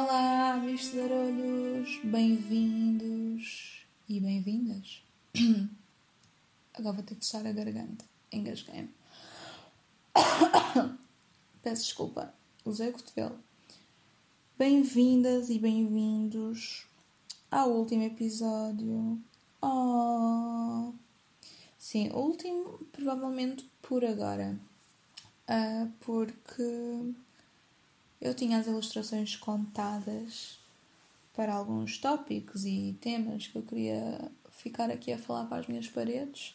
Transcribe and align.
Olá, 0.00 0.56
bichos 0.58 0.92
de 0.92 1.00
arolhos, 1.00 2.00
bem-vindos 2.04 3.84
e 4.08 4.20
bem-vindas. 4.20 5.02
Agora 6.72 6.94
vou 6.94 7.02
ter 7.02 7.16
que 7.16 7.26
fechar 7.26 7.44
a 7.44 7.50
garganta, 7.50 8.04
engasguei-me. 8.30 8.94
Peço 11.64 11.82
desculpa, 11.82 12.32
usei 12.64 12.90
o 12.90 12.92
cotovelo. 12.92 13.40
Bem-vindas 14.56 15.50
e 15.50 15.58
bem-vindos 15.58 16.86
ao 17.50 17.72
último 17.72 18.04
episódio. 18.04 19.20
Oh! 19.60 20.92
Sim, 21.76 22.10
o 22.10 22.18
último 22.18 22.86
provavelmente 22.92 23.68
por 23.82 24.04
agora. 24.04 24.60
Uh, 25.50 25.90
porque 25.98 27.16
eu 28.20 28.34
tinha 28.34 28.58
as 28.58 28.66
ilustrações 28.66 29.36
contadas 29.36 30.58
para 31.34 31.54
alguns 31.54 31.98
tópicos 31.98 32.64
e 32.64 32.96
temas 33.00 33.46
que 33.46 33.56
eu 33.56 33.62
queria 33.62 34.30
ficar 34.50 34.90
aqui 34.90 35.12
a 35.12 35.18
falar 35.18 35.44
para 35.44 35.58
as 35.58 35.66
minhas 35.68 35.88
paredes 35.88 36.54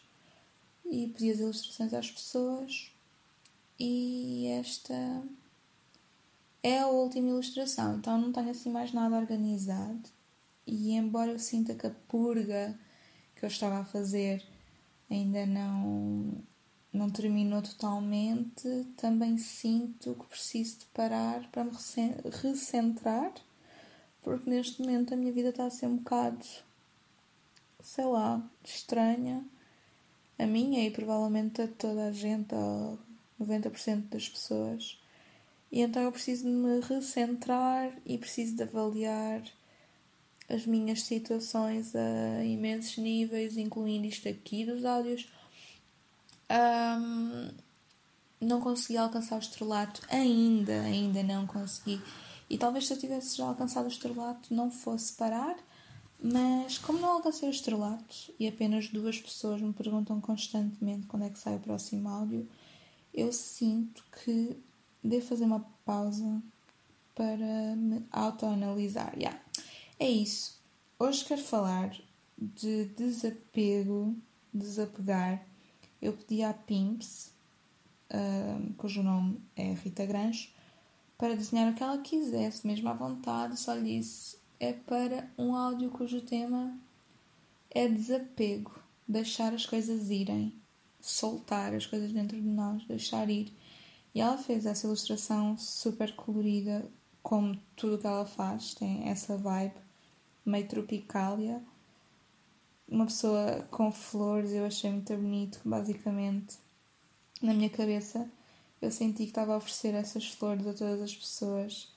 e 0.85 1.07
pedi 1.07 1.31
as 1.31 1.39
ilustrações 1.39 1.93
às 1.93 2.11
pessoas. 2.11 2.91
E 3.79 4.47
esta 4.59 5.23
é 6.61 6.79
a 6.79 6.87
última 6.87 7.29
ilustração, 7.29 7.95
então 7.95 8.17
não 8.17 8.31
tenho 8.31 8.49
assim 8.49 8.69
mais 8.69 8.91
nada 8.91 9.17
organizado. 9.17 10.09
E 10.67 10.91
embora 10.93 11.31
eu 11.31 11.39
sinta 11.39 11.73
que 11.73 11.87
a 11.87 11.91
purga 12.07 12.77
que 13.35 13.43
eu 13.43 13.47
estava 13.47 13.79
a 13.79 13.85
fazer 13.85 14.43
ainda 15.09 15.45
não 15.45 16.33
não 16.93 17.09
terminou 17.09 17.61
totalmente, 17.61 18.85
também 18.95 19.37
sinto 19.39 20.13
que 20.13 20.27
preciso 20.27 20.79
de 20.79 20.85
parar 20.87 21.49
para 21.51 21.63
me 21.63 21.71
recentrar, 22.41 23.33
porque 24.21 24.49
neste 24.49 24.79
momento 24.81 25.13
a 25.13 25.17
minha 25.17 25.33
vida 25.33 25.49
está 25.49 25.65
a 25.65 25.71
ser 25.71 25.87
um 25.87 25.97
bocado, 25.97 26.45
sei 27.81 28.05
lá, 28.05 28.41
estranha. 28.63 29.43
A 30.37 30.45
minha 30.45 30.85
e 30.85 30.91
provavelmente 30.91 31.61
a 31.61 31.67
toda 31.67 32.07
a 32.07 32.11
gente, 32.11 32.53
ou 32.53 32.99
90% 33.39 34.09
das 34.09 34.29
pessoas. 34.29 34.99
E 35.71 35.81
então 35.81 36.03
eu 36.03 36.11
preciso 36.11 36.43
de 36.43 36.49
me 36.49 36.79
recentrar 36.79 37.91
e 38.05 38.17
preciso 38.17 38.55
de 38.55 38.63
avaliar 38.63 39.43
as 40.49 40.65
minhas 40.65 41.03
situações 41.03 41.95
a 41.95 42.43
imensos 42.43 42.97
níveis, 42.97 43.57
incluindo 43.57 44.05
isto 44.05 44.27
aqui 44.29 44.65
dos 44.65 44.85
áudios 44.85 45.27
um, 46.53 47.49
não 48.39 48.61
consegui 48.61 48.97
alcançar 48.97 49.35
o 49.35 49.39
estrelato 49.39 50.01
ainda, 50.09 50.81
ainda 50.81 51.23
não 51.23 51.47
consegui. 51.47 52.01
E 52.49 52.57
talvez 52.57 52.87
se 52.87 52.93
eu 52.93 52.99
tivesse 52.99 53.37
já 53.37 53.45
alcançado 53.45 53.85
o 53.85 53.89
estrelato 53.89 54.53
não 54.53 54.69
fosse 54.69 55.13
parar, 55.13 55.57
mas 56.21 56.77
como 56.77 56.99
não 56.99 57.11
alcancei 57.11 57.49
o 57.49 57.51
estrelato 57.51 58.33
e 58.39 58.47
apenas 58.47 58.89
duas 58.89 59.19
pessoas 59.19 59.61
me 59.61 59.73
perguntam 59.73 60.21
constantemente 60.21 61.07
quando 61.07 61.25
é 61.25 61.29
que 61.29 61.39
sai 61.39 61.55
o 61.55 61.59
próximo 61.59 62.07
áudio, 62.07 62.47
eu 63.13 63.31
sinto 63.31 64.03
que 64.23 64.57
devo 65.03 65.25
fazer 65.25 65.45
uma 65.45 65.65
pausa 65.85 66.41
para 67.15 67.75
me 67.75 68.05
autoanalisar. 68.11 69.13
Yeah. 69.15 69.39
É 69.99 70.09
isso. 70.09 70.59
Hoje 70.97 71.25
quero 71.25 71.41
falar 71.41 71.95
de 72.37 72.85
desapego, 72.85 74.15
desapegar 74.53 75.45
eu 76.03 76.11
pedi 76.13 76.43
à 76.43 76.53
Pimps, 76.53 77.31
uh, 78.11 78.73
cujo 78.73 79.01
nome 79.01 79.39
é 79.55 79.73
Rita 79.73 80.05
Grange, 80.05 80.53
para 81.17 81.35
desenhar 81.35 81.71
o 81.71 81.75
que 81.75 81.81
ela 81.81 81.97
quisesse, 81.99 82.67
mesmo 82.67 82.89
à 82.89 82.93
vontade, 82.93 83.57
só 83.57 83.73
lhe 83.73 83.97
disse 83.97 84.37
é 84.59 84.73
para 84.73 85.29
um 85.37 85.55
áudio 85.55 85.89
cujo 85.89 86.21
tema 86.21 86.77
é 87.69 87.87
desapego, 87.87 88.71
deixar 89.07 89.53
as 89.53 89.65
coisas 89.65 90.09
irem, 90.09 90.53
soltar 91.01 91.73
as 91.73 91.85
coisas 91.85 92.11
dentro 92.11 92.39
de 92.39 92.47
nós, 92.47 92.85
deixar 92.85 93.29
ir. 93.29 93.53
E 94.13 94.21
ela 94.21 94.37
fez 94.37 94.65
essa 94.65 94.85
ilustração 94.85 95.57
super 95.57 96.15
colorida, 96.15 96.85
como 97.21 97.57
tudo 97.75 97.97
que 97.97 98.07
ela 98.07 98.25
faz, 98.25 98.73
tem 98.73 99.07
essa 99.07 99.37
vibe 99.37 99.73
meio 100.45 100.67
tropicalia 100.67 101.63
uma 102.87 103.05
pessoa 103.05 103.67
com 103.71 103.91
flores, 103.91 104.51
eu 104.51 104.65
achei 104.65 104.91
muito 104.91 105.15
bonito, 105.15 105.59
basicamente. 105.63 106.57
Na 107.41 107.53
minha 107.53 107.69
cabeça, 107.69 108.29
eu 108.81 108.91
senti 108.91 109.23
que 109.23 109.29
estava 109.29 109.53
a 109.53 109.57
oferecer 109.57 109.93
essas 109.93 110.27
flores 110.27 110.67
a 110.67 110.73
todas 110.73 111.01
as 111.01 111.15
pessoas 111.15 111.91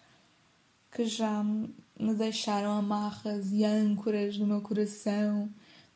que 0.91 1.05
já 1.05 1.43
me 1.43 2.15
deixaram 2.15 2.73
amarras 2.73 3.53
e 3.53 3.65
âncoras 3.65 4.39
no 4.39 4.47
meu 4.47 4.63
coração 4.63 5.51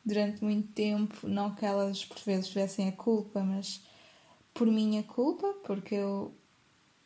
durante 0.05 0.43
muito 0.43 0.71
tempo. 0.73 1.27
Não 1.27 1.55
que 1.55 1.65
elas 1.65 2.05
por 2.05 2.19
vezes 2.19 2.49
tivessem 2.49 2.87
a 2.87 2.91
culpa, 2.91 3.41
mas 3.41 3.81
por 4.53 4.67
minha 4.67 5.03
culpa, 5.03 5.53
porque 5.65 5.95
eu 5.95 6.33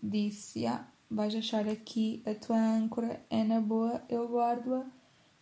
disse: 0.02 0.66
ah, 0.66 0.86
vais 1.10 1.34
achar 1.36 1.68
aqui 1.68 2.22
a 2.26 2.34
tua 2.34 2.58
âncora, 2.58 3.22
é 3.30 3.44
na 3.44 3.62
boa, 3.62 4.02
eu 4.10 4.28
guardo-a. 4.28 4.86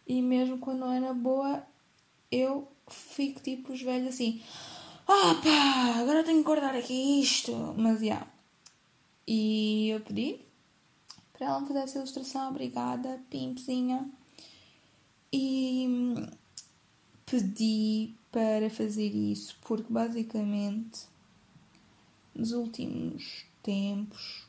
E 0.06 0.22
mesmo 0.22 0.60
quando 0.60 0.80
não 0.80 0.92
é 0.92 1.00
na 1.00 1.14
boa, 1.14 1.66
eu 2.34 2.68
fico 2.88 3.42
tipo 3.42 3.74
os 3.74 3.82
velhos 3.82 4.10
assim, 4.10 4.42
ah 5.08 6.00
agora 6.00 6.24
tenho 6.24 6.40
que 6.40 6.44
guardar 6.44 6.76
aqui 6.76 7.22
isto. 7.22 7.52
Mas 7.78 8.00
já. 8.00 8.06
Yeah. 8.06 8.28
E 9.28 9.90
eu 9.90 10.02
pedi 10.02 10.40
para 11.32 11.48
ela 11.48 11.62
me 11.62 11.68
fazer 11.68 11.80
essa 11.80 11.98
ilustração, 11.98 12.50
obrigada, 12.50 13.22
pimpzinha. 13.30 14.10
E 15.32 15.88
pedi 17.26 18.14
para 18.32 18.70
fazer 18.70 19.10
isso 19.10 19.56
porque 19.62 19.92
basicamente 19.92 21.08
nos 22.36 22.52
últimos 22.52 23.46
tempos, 23.62 24.48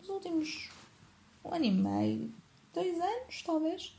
nos 0.00 0.08
últimos 0.08 0.70
um 1.44 1.54
ano 1.54 1.64
e 1.64 1.70
meio, 1.70 2.34
dois 2.72 3.00
anos 3.00 3.42
talvez, 3.42 3.94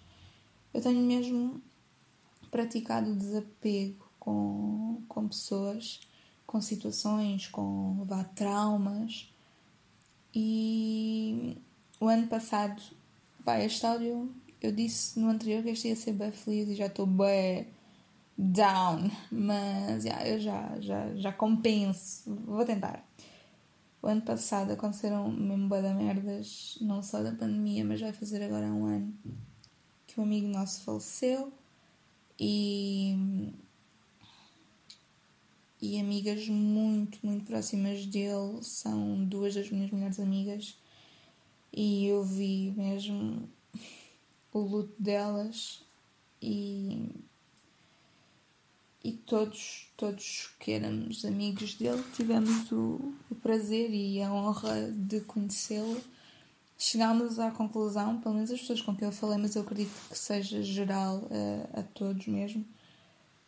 eu 0.74 0.82
tenho 0.82 1.02
mesmo 1.02 1.62
praticado 2.56 3.14
desapego 3.14 4.10
com, 4.18 5.02
com 5.10 5.28
pessoas, 5.28 6.00
com 6.48 6.62
situações, 6.62 7.50
com 7.50 8.06
vá, 8.06 8.24
traumas. 8.24 9.30
E 10.34 11.58
o 12.00 12.08
ano 12.08 12.28
passado, 12.28 12.82
pá, 13.44 13.60
este 13.60 13.86
áudio, 13.86 14.34
eu 14.62 14.72
disse 14.72 15.20
no 15.20 15.28
anterior 15.28 15.64
que 15.64 15.72
este 15.72 15.90
ia 15.90 15.98
ser 15.98 16.14
bem 16.14 16.32
feliz 16.32 16.70
e 16.70 16.76
já 16.76 16.86
estou 16.86 17.06
bem 17.06 17.68
down, 18.38 19.12
mas 19.30 20.06
yeah, 20.06 20.26
eu 20.26 20.40
já, 20.40 20.80
já, 20.80 21.14
já 21.14 21.34
compenso, 21.34 22.34
vou 22.46 22.64
tentar. 22.64 23.06
O 24.02 24.08
ano 24.08 24.22
passado 24.22 24.72
aconteceram 24.72 25.30
mesmo 25.30 25.68
boa 25.68 25.82
da 25.82 25.94
merdas, 25.94 26.78
não 26.80 27.04
só 27.04 27.22
da 27.22 27.34
pandemia, 27.34 27.84
mas 27.84 28.00
vai 28.00 28.14
fazer 28.14 28.42
agora 28.42 28.68
um 28.68 28.86
ano 28.86 29.14
que 30.08 30.22
um 30.22 30.24
amigo 30.24 30.48
nosso 30.48 30.84
faleceu 30.84 31.52
e, 32.40 33.16
e 35.82 36.00
amigas 36.00 36.48
muito, 36.48 37.20
muito 37.24 37.46
próximas 37.46 38.06
dele 38.06 38.62
são 38.62 39.24
duas 39.26 39.54
das 39.56 39.70
minhas 39.70 39.92
melhores 39.92 40.20
amigas. 40.20 40.78
E 41.72 42.08
eu 42.08 42.24
vi 42.24 42.74
mesmo 42.76 43.50
o 44.54 44.60
luto 44.60 44.94
delas 45.00 45.82
e 46.42 47.10
e 49.06 49.12
todos, 49.12 49.88
todos 49.96 50.50
que 50.60 50.72
éramos 50.72 51.24
amigos 51.26 51.76
dele 51.76 52.04
tivemos 52.16 52.72
o, 52.72 53.14
o 53.30 53.36
prazer 53.36 53.92
e 53.92 54.20
a 54.20 54.34
honra 54.34 54.92
de 54.92 55.22
conhecê-lo 55.22 56.02
chegámos 56.78 57.40
à 57.40 57.52
conclusão, 57.52 58.20
pelo 58.20 58.36
menos 58.36 58.52
as 58.52 58.60
pessoas 58.60 58.82
com 58.82 58.96
quem 58.96 59.08
eu 59.08 59.12
falei, 59.12 59.38
mas 59.38 59.56
eu 59.56 59.62
acredito 59.62 59.94
que 60.10 60.18
seja 60.18 60.62
geral 60.62 61.24
a, 61.74 61.80
a 61.80 61.84
todos 61.84 62.28
mesmo, 62.28 62.66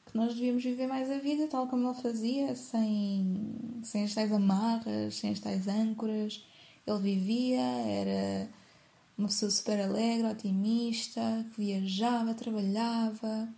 que 0.06 0.16
nós 0.16 0.34
devíamos 0.34 0.64
viver 0.64 0.88
mais 0.88 1.12
a 1.12 1.18
vida 1.18 1.48
tal 1.48 1.68
como 1.68 1.90
ele 1.90 2.02
fazia, 2.02 2.56
sem, 2.56 3.82
sem 3.84 4.06
as 4.06 4.14
tais 4.14 4.32
amarras, 4.32 5.16
sem 5.16 5.32
as 5.32 5.40
tais 5.40 5.68
âncoras. 5.68 6.46
Ele 6.86 7.00
vivia, 7.00 7.60
era 7.60 8.50
uma 9.18 9.28
pessoa 9.28 9.52
super 9.52 9.82
alegre, 9.82 10.28
otimista, 10.28 11.46
que 11.54 11.62
viajava, 11.62 12.34
trabalhava, 12.34 13.50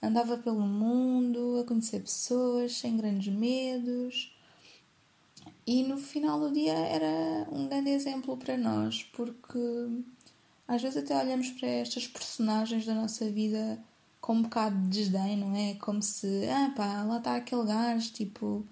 andava 0.00 0.38
pelo 0.38 0.60
mundo 0.60 1.58
a 1.60 1.64
conhecer 1.64 2.00
pessoas 2.00 2.76
sem 2.76 2.96
grandes 2.96 3.34
medos 3.34 4.37
e 5.68 5.84
no 5.84 5.98
final 5.98 6.40
do 6.40 6.52
dia 6.52 6.72
era 6.72 7.46
um 7.52 7.68
grande 7.68 7.90
exemplo 7.90 8.36
para 8.36 8.56
nós, 8.56 9.02
porque 9.12 9.58
às 10.66 10.80
vezes 10.80 10.96
até 10.96 11.14
olhamos 11.22 11.50
para 11.50 11.68
estas 11.68 12.06
personagens 12.06 12.86
da 12.86 12.94
nossa 12.94 13.30
vida 13.30 13.78
com 14.20 14.34
um 14.34 14.42
bocado 14.42 14.76
de 14.82 14.88
desdém, 14.88 15.36
não 15.36 15.54
é? 15.54 15.74
Como 15.74 16.02
se, 16.02 16.48
ah 16.48 16.72
pá, 16.74 17.02
lá 17.02 17.18
está 17.18 17.36
aquele 17.36 17.64
gajo, 17.64 18.12
tipo, 18.12 18.66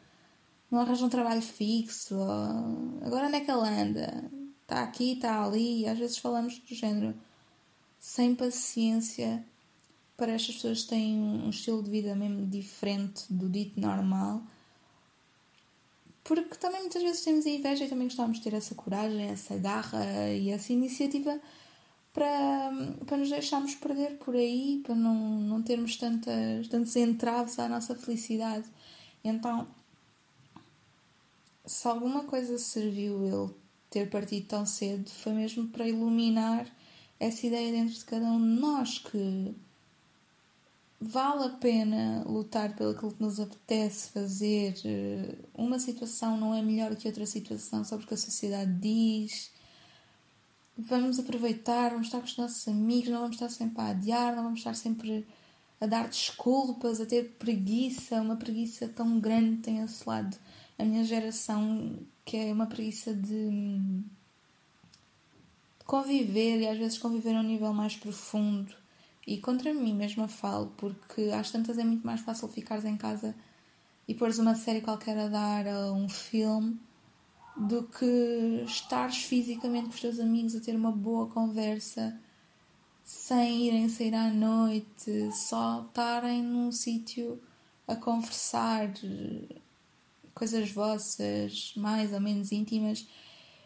não 0.71 0.81
arranja 0.81 1.05
um 1.05 1.11
trabalho 1.11 1.43
fixo, 1.43 2.17
ou, 2.17 3.07
agora 3.07 3.27
onde 3.27 3.37
é 3.37 3.41
que 3.41 3.51
ele 3.51 3.69
anda? 3.69 4.31
está 4.63 4.83
aqui, 4.83 5.13
está 5.13 5.45
ali, 5.45 5.83
e 5.83 5.87
às 5.87 5.99
vezes 5.99 6.19
falamos 6.19 6.59
do 6.59 6.75
género 6.75 7.15
sem 8.01 8.35
paciência 8.35 9.45
para 10.17 10.33
estas 10.33 10.57
pessoas 10.57 10.83
que 10.83 10.89
têm 10.89 11.19
um 11.19 11.51
estilo 11.51 11.83
de 11.83 11.91
vida 11.91 12.17
mesmo 12.17 12.47
diferente 12.47 13.33
do 13.33 13.49
dito 13.49 13.81
normal. 13.81 14.43
Porque 16.27 16.57
também 16.57 16.81
muitas 16.81 17.03
vezes 17.03 17.23
temos 17.23 17.47
a 17.47 17.51
inveja 17.51 17.85
e 17.85 17.89
também 17.89 18.09
gostamos 18.09 18.39
de 18.39 18.43
ter 18.43 18.55
essa 18.55 18.75
coragem, 18.75 19.31
essa 19.31 19.57
garra 19.57 20.05
e 20.33 20.51
essa 20.51 20.73
iniciativa 20.73 21.41
para, 22.13 22.73
para 23.07 23.17
nos 23.17 23.31
deixarmos 23.31 23.77
perder 23.77 24.19
por 24.19 24.35
aí, 24.35 24.81
para 24.83 24.97
não, 24.97 25.15
não 25.15 25.63
termos 25.63 25.97
tantas, 25.97 26.67
tantos 26.67 26.97
entraves 26.97 27.61
à 27.61 27.69
nossa 27.69 27.95
felicidade. 27.95 28.67
Então, 29.23 29.69
se 31.65 31.87
alguma 31.87 32.25
coisa 32.25 32.59
serviu 32.59 33.23
ele 33.23 33.55
ter 33.89 34.11
partido 34.11 34.49
tão 34.49 34.67
cedo, 34.67 35.09
foi 35.09 35.33
mesmo 35.33 35.69
para 35.69 35.87
iluminar 35.87 36.67
essa 37.21 37.47
ideia 37.47 37.71
dentro 37.71 37.95
de 37.95 38.05
cada 38.05 38.27
um 38.27 38.41
de 38.41 38.61
nós 38.61 38.99
que 38.99 39.55
vale 41.01 41.45
a 41.45 41.51
pena 41.51 42.25
lutar 42.27 42.75
pelo 42.75 42.95
que 42.95 43.23
nos 43.23 43.39
apetece 43.41 44.11
fazer. 44.11 44.75
Uma 45.55 45.79
situação 45.79 46.37
não 46.37 46.55
é 46.55 46.63
melhor 46.63 46.95
que 46.97 47.09
outra 47.09 47.27
situação 47.27 47.85
só 47.85 47.97
porque 47.97 48.15
a 48.15 48.19
sociedade 48.19 48.73
diz 48.81 49.51
vamos 50.77 51.19
aproveitar, 51.19 51.91
vamos 51.91 52.09
estar 52.09 52.19
com 52.19 52.27
os 52.27 52.37
nossos 52.37 52.69
amigos, 52.69 53.09
não 53.09 53.21
vamos 53.21 53.37
estar 53.37 53.49
sempre 53.49 53.81
a 53.81 53.89
adiar, 53.89 54.37
não 54.37 54.43
vamos 54.45 54.61
estar 54.61 54.75
sempre 54.75 55.27
a 55.81 55.87
dar 55.87 56.09
desculpas, 56.09 57.01
a 57.01 57.07
ter 57.07 57.37
preguiça, 57.39 58.21
uma 58.21 58.37
preguiça 58.37 58.89
tão 58.89 59.19
grande 59.19 59.63
tem 59.63 59.79
esse 59.79 60.07
lado. 60.07 60.37
A 60.79 60.85
minha 60.85 61.05
geração, 61.05 61.99
que 62.25 62.37
é 62.37 62.53
uma 62.53 62.67
preguiça 62.67 63.15
de 63.15 64.03
conviver 65.87 66.61
e 66.61 66.69
às 66.69 66.77
vezes 66.77 66.99
conviver 66.99 67.35
a 67.35 67.41
um 67.41 67.43
nível 67.43 67.73
mais 67.73 67.97
profundo. 67.97 68.75
E 69.27 69.39
contra 69.39 69.75
mim 69.75 69.95
mesma 69.95 70.29
falo, 70.29 70.73
porque 70.77 71.33
às 71.35 71.51
tantas 71.51 71.79
é 71.79 71.85
muito 71.85 72.07
mais 72.07 72.21
fácil 72.21 72.49
ficares 72.49 72.85
em 72.85 72.97
casa 72.97 73.35
e 74.07 74.15
pôres 74.15 74.39
uma 74.39 74.55
série 74.55 74.81
qualquer 74.81 75.19
a 75.19 75.27
dar, 75.27 75.67
a 75.67 75.93
um 75.93 76.09
filme, 76.09 76.79
do 77.57 77.85
que 77.85 78.63
estares 78.67 79.25
fisicamente 79.25 79.89
com 79.89 79.95
os 79.95 80.01
teus 80.01 80.21
amigos 80.21 80.55
a 80.55 80.61
ter 80.61 80.77
uma 80.77 80.93
boa 80.93 81.27
conversa 81.29 82.21
sem 83.03 83.67
irem 83.67 83.89
sair 83.89 84.15
à 84.15 84.31
noite, 84.31 85.31
só 85.33 85.85
estarem 85.87 86.43
num 86.43 86.71
sítio 86.71 87.41
a 87.87 87.97
conversar 87.97 88.93
coisas 90.35 90.71
vossas 90.71 91.73
mais 91.77 92.13
ou 92.13 92.21
menos 92.21 92.53
íntimas. 92.53 93.07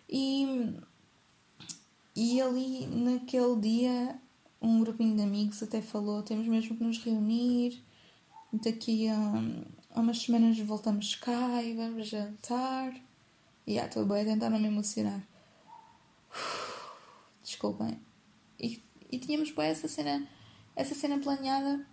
E, 0.09 0.75
e 2.15 2.41
ali 2.41 2.87
naquele 2.87 3.61
dia 3.61 4.21
um 4.61 4.81
grupinho 4.81 5.17
de 5.17 5.23
amigos 5.23 5.63
até 5.63 5.81
falou 5.81 6.23
temos 6.23 6.47
mesmo 6.47 6.77
que 6.77 6.85
nos 6.85 6.99
reunir 6.99 7.83
daqui 8.53 9.09
a, 9.09 9.17
a 9.95 10.01
umas 10.01 10.19
semanas 10.19 10.59
voltamos 10.59 11.15
cá 11.15 11.63
e 11.63 11.75
vamos 11.75 12.09
jantar 12.09 12.93
e 13.67 13.75
yeah, 13.75 13.89
estou 13.89 14.05
bem 14.05 14.23
a 14.23 14.25
tentar 14.25 14.51
não 14.51 14.59
me 14.59 14.67
emocionar. 14.67 15.23
Desculpem. 17.45 18.01
E, 18.59 18.83
e 19.11 19.19
tínhamos 19.19 19.53
bem 19.53 19.67
essa 19.67 19.87
cena, 19.87 20.27
essa 20.75 20.95
cena 20.95 21.19
planeada 21.19 21.87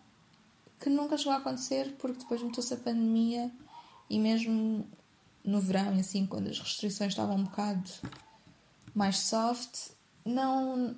que 0.80 0.90
nunca 0.90 1.18
chegou 1.18 1.34
a 1.34 1.38
acontecer 1.38 1.96
porque 2.00 2.20
depois 2.20 2.42
meteu-se 2.42 2.74
a 2.74 2.78
pandemia 2.78 3.52
e 4.10 4.18
mesmo 4.18 4.88
no 5.44 5.62
verão, 5.62 5.94
assim, 6.00 6.26
quando 6.26 6.50
as 6.50 6.60
restrições 6.60 7.14
estavam 7.14 7.36
um 7.36 7.44
bocado 7.44 7.92
mais 8.96 9.20
soft, 9.20 9.92
não, 10.26 10.96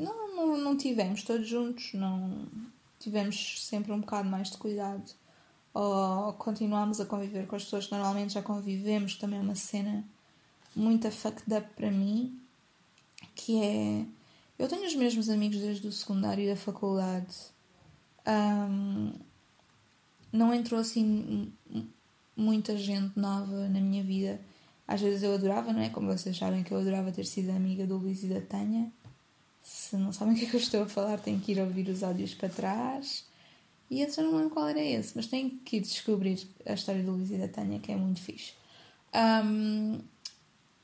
não, 0.00 0.36
não, 0.36 0.56
não 0.56 0.76
tivemos 0.76 1.22
todos 1.22 1.46
juntos, 1.46 1.92
não 1.94 2.46
tivemos 2.98 3.64
sempre 3.64 3.92
um 3.92 4.00
bocado 4.00 4.28
mais 4.28 4.50
de 4.50 4.58
cuidado 4.58 5.12
ou 5.72 6.32
continuamos 6.34 7.00
a 7.00 7.06
conviver 7.06 7.46
com 7.46 7.56
as 7.56 7.64
pessoas 7.64 7.86
que 7.86 7.92
normalmente 7.92 8.34
já 8.34 8.42
convivemos, 8.42 9.16
também 9.16 9.38
é 9.38 9.42
uma 9.42 9.54
cena 9.54 10.04
muito 10.74 11.10
fucked 11.10 11.52
up 11.54 11.68
para 11.76 11.90
mim, 11.90 12.38
que 13.34 13.62
é. 13.62 14.04
Eu 14.58 14.68
tenho 14.68 14.86
os 14.86 14.94
mesmos 14.94 15.28
amigos 15.30 15.58
desde 15.58 15.86
o 15.86 15.92
secundário 15.92 16.44
e 16.44 16.48
da 16.48 16.56
faculdade. 16.56 17.34
Um, 18.26 19.12
não 20.32 20.52
entrou 20.52 20.80
assim 20.80 21.50
muita 22.36 22.76
gente 22.76 23.18
nova 23.18 23.68
na 23.68 23.80
minha 23.80 24.02
vida. 24.02 24.40
Às 24.86 25.00
vezes 25.00 25.22
eu 25.22 25.34
adorava, 25.34 25.72
não 25.72 25.80
é? 25.80 25.88
Como 25.88 26.08
vocês 26.08 26.36
sabem 26.36 26.62
que 26.62 26.72
eu 26.72 26.78
adorava 26.78 27.10
ter 27.10 27.24
sido 27.24 27.50
amiga 27.50 27.86
do 27.86 27.96
Luís 27.96 28.22
e 28.22 28.26
da 28.26 28.40
Tânia. 28.40 28.90
Se 29.62 29.96
não 29.96 30.12
sabem 30.12 30.34
o 30.34 30.36
que 30.36 30.46
é 30.46 30.48
que 30.48 30.56
eu 30.56 30.60
estou 30.60 30.82
a 30.82 30.88
falar, 30.88 31.18
têm 31.18 31.38
que 31.38 31.52
ir 31.52 31.60
ouvir 31.60 31.88
os 31.88 32.02
áudios 32.02 32.34
para 32.34 32.48
trás. 32.48 33.24
E 33.90 34.02
esse 34.02 34.20
eu 34.20 34.24
não 34.24 34.36
lembro 34.36 34.50
qual 34.50 34.68
era 34.68 34.80
esse, 34.80 35.12
mas 35.16 35.26
tenho 35.26 35.50
que 35.64 35.78
ir 35.78 35.80
descobrir 35.80 36.46
a 36.64 36.74
história 36.74 37.02
do 37.02 37.12
Luís 37.12 37.30
e 37.30 37.36
da 37.36 37.48
Tânia, 37.48 37.80
que 37.80 37.90
é 37.90 37.96
muito 37.96 38.20
fixe. 38.20 38.52
Um, 39.14 39.98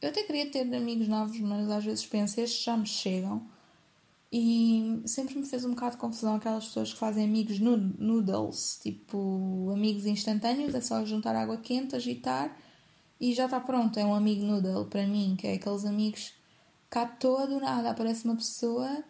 eu 0.02 0.08
até 0.08 0.24
queria 0.24 0.50
ter 0.50 0.62
amigos 0.74 1.08
novos, 1.08 1.38
mas 1.40 1.70
às 1.70 1.84
vezes 1.84 2.06
penso, 2.06 2.40
estes 2.40 2.64
já 2.64 2.76
me 2.76 2.86
chegam. 2.86 3.46
E 4.30 5.02
sempre 5.06 5.36
me 5.36 5.46
fez 5.46 5.64
um 5.64 5.70
bocado 5.70 5.92
de 5.92 6.00
confusão 6.00 6.34
aquelas 6.34 6.66
pessoas 6.66 6.92
que 6.92 6.98
fazem 6.98 7.24
amigos 7.24 7.60
noodles, 7.60 8.78
tipo 8.82 9.70
amigos 9.72 10.04
instantâneos, 10.04 10.74
é 10.74 10.80
só 10.80 11.04
juntar 11.04 11.34
água 11.36 11.56
quente, 11.56 11.94
agitar 11.94 12.56
e 13.20 13.32
já 13.32 13.44
está 13.46 13.60
pronto. 13.60 13.98
É 13.98 14.04
um 14.04 14.14
amigo 14.14 14.44
noodle 14.44 14.86
para 14.86 15.06
mim, 15.06 15.36
que 15.38 15.46
é 15.46 15.54
aqueles 15.54 15.84
amigos 15.84 16.34
toa 17.18 17.46
do 17.46 17.60
nada 17.60 17.90
aparece 17.90 18.24
uma 18.24 18.36
pessoa 18.36 19.04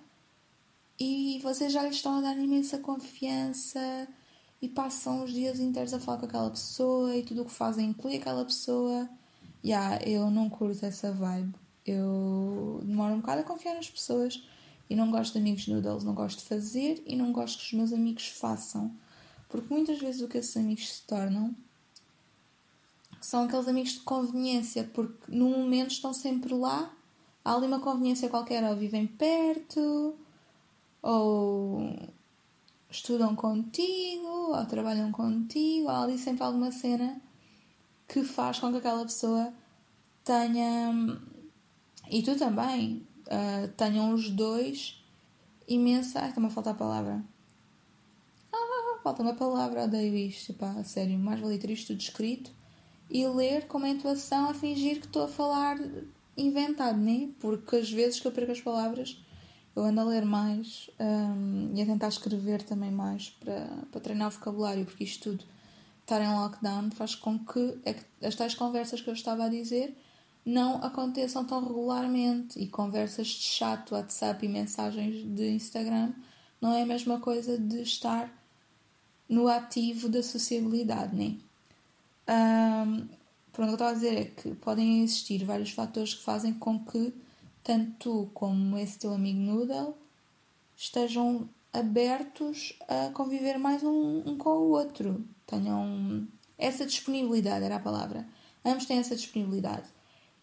e 0.99 1.39
vocês 1.43 1.73
já 1.73 1.83
lhes 1.83 1.97
estão 1.97 2.19
a 2.19 2.21
dar 2.21 2.37
imensa 2.39 2.79
confiança 2.79 4.09
e 4.61 4.69
passam 4.69 5.25
os 5.25 5.33
dias 5.33 5.61
inteiros 5.61 5.93
a 5.93 6.01
falar 6.01 6.19
com 6.19 6.27
aquela 6.27 6.51
pessoa 6.51 7.15
e 7.15 7.23
tudo 7.23 7.43
o 7.43 7.45
que 7.45 7.53
fazem 7.53 7.91
inclui 7.91 8.17
aquela 8.17 8.45
pessoa. 8.45 9.09
Yeah, 9.65 10.03
eu 10.09 10.31
não 10.31 10.49
curto 10.49 10.85
essa 10.85 11.13
vibe. 11.13 11.55
Eu 11.85 12.81
demoro 12.83 13.15
um 13.15 13.21
bocado 13.21 13.43
a 13.43 13.45
confiar 13.45 13.75
nas 13.75 13.91
pessoas 13.91 14.43
e 14.89 14.97
não 14.97 15.11
gosto 15.11 15.35
de 15.35 15.39
amigos 15.39 15.69
noodles, 15.69 16.05
não 16.05 16.15
gosto 16.15 16.39
de 16.39 16.45
fazer 16.45 17.03
e 17.07 17.15
não 17.15 17.33
gosto 17.33 17.59
que 17.59 17.67
os 17.67 17.73
meus 17.73 17.93
amigos 17.93 18.29
façam. 18.29 18.91
Porque 19.49 19.73
muitas 19.73 19.99
vezes 19.99 20.23
o 20.23 20.29
que 20.29 20.39
esses 20.39 20.57
amigos 20.57 20.93
se 20.93 21.03
tornam 21.03 21.55
são 23.21 23.45
aqueles 23.45 23.69
amigos 23.69 23.93
de 23.93 24.01
conveniência, 24.01 24.85
porque 24.95 25.31
no 25.31 25.51
momento 25.51 25.91
estão 25.91 26.13
sempre 26.13 26.55
lá, 26.55 26.96
há 27.47 27.55
ali 27.55 27.67
uma 27.69 27.79
conveniência 27.79 28.29
qualquer, 28.29 28.65
ou 28.65 28.77
vivem 28.77 29.07
perto, 29.07 30.17
ou 31.01 31.97
estudam 32.91 33.37
contigo, 33.37 34.27
ou 34.27 34.67
trabalham 34.67 35.13
contigo, 35.13 35.89
há 35.89 36.03
ali 36.03 36.19
sempre 36.19 36.43
alguma 36.43 36.73
cena 36.73 37.21
que 38.09 38.25
faz 38.25 38.59
com 38.59 38.73
que 38.73 38.79
aquela 38.79 39.05
pessoa 39.05 39.53
tenha, 40.25 40.93
e 42.11 42.21
tu 42.21 42.37
também, 42.37 43.07
uh, 43.27 43.69
tenham 43.77 44.13
os 44.13 44.29
dois 44.29 45.01
imensa. 45.69 46.21
Ai, 46.21 46.31
está-me 46.31 46.49
a 46.49 46.51
faltar 46.51 46.75
a 46.75 46.77
palavra. 46.77 47.25
Ah, 48.53 48.99
falta-me 49.05 49.31
a 49.31 49.35
palavra, 49.35 49.85
odeio 49.85 50.17
isto, 50.17 50.53
pá, 50.55 50.83
sério. 50.83 51.17
Mais 51.17 51.39
vale 51.41 51.59
ter 51.59 51.71
isto 51.71 51.89
tudo 51.89 52.01
escrito 52.01 52.51
e 53.09 53.25
ler 53.27 53.69
com 53.69 53.79
uma 53.79 53.89
intuação 53.89 54.51
a 54.51 54.55
fingir 54.55 55.01
que 55.01 55.07
estou 55.07 55.25
a 55.25 55.29
falar 55.29 55.79
inventado, 56.37 56.99
né? 56.99 57.31
Porque 57.41 57.77
às 57.77 57.91
vezes 57.91 58.21
que 58.21 58.27
eu 58.27 58.33
perco 58.33 58.53
as 58.53 58.61
palavras 58.61 59.19
eu 59.77 59.85
ando 59.85 60.01
a 60.01 60.05
ler 60.05 60.25
mais 60.25 60.89
um, 60.99 61.73
e 61.75 61.83
a 61.83 61.85
tentar 61.85 62.09
escrever 62.09 62.63
também 62.63 62.91
mais 62.91 63.29
para, 63.29 63.69
para 63.93 64.01
treinar 64.01 64.29
o 64.29 64.31
vocabulário, 64.31 64.87
porque 64.87 65.05
isto 65.05 65.31
tudo, 65.31 65.45
estar 66.01 66.23
em 66.23 66.35
lockdown, 66.35 66.91
faz 66.93 67.15
com 67.15 67.39
que, 67.39 67.79
é 67.85 67.95
as 68.27 68.35
tais 68.35 68.55
conversas 68.55 69.03
que 69.03 69.11
eu 69.11 69.15
estava 69.15 69.45
a 69.45 69.49
dizer 69.51 69.95
não 70.47 70.77
aconteçam 70.77 71.45
tão 71.45 71.61
regularmente. 71.61 72.59
E 72.59 72.69
conversas 72.69 73.27
de 73.27 73.43
chat, 73.43 73.93
WhatsApp 73.93 74.47
e 74.47 74.49
mensagens 74.49 75.25
de 75.35 75.51
Instagram 75.51 76.13
não 76.61 76.73
é 76.73 76.83
a 76.83 76.87
mesma 76.87 77.19
coisa 77.19 77.59
de 77.59 77.83
estar 77.83 78.33
no 79.29 79.49
ativo 79.49 80.09
da 80.09 80.23
sociabilidade, 80.23 81.15
né? 81.17 81.37
Um, 82.29 83.09
pronto, 83.57 83.73
o 83.73 83.77
que 83.77 83.83
eu 83.83 83.87
estava 83.87 83.91
a 83.91 83.95
dizer 83.95 84.19
é 84.19 84.25
que 84.27 84.55
podem 84.57 85.03
existir 85.03 85.43
vários 85.43 85.71
fatores 85.71 86.13
que 86.13 86.23
fazem 86.23 86.53
com 86.53 86.79
que 86.79 87.15
tanto 87.65 87.93
tu 87.99 88.31
como 88.35 88.77
esse 88.77 88.99
teu 88.99 89.15
amigo 89.15 89.41
Noodle 89.41 89.97
estejam 90.77 91.49
abertos 91.73 92.75
a 92.87 93.11
conviver 93.15 93.59
mais 93.59 93.83
um, 93.83 94.23
um 94.27 94.37
com 94.37 94.51
o 94.51 94.71
outro. 94.73 95.25
Tenham 95.47 96.29
essa 96.59 96.85
disponibilidade, 96.85 97.65
era 97.65 97.77
a 97.77 97.81
palavra. 97.81 98.29
Ambos 98.63 98.85
têm 98.85 98.99
essa 98.99 99.17
disponibilidade. 99.17 99.89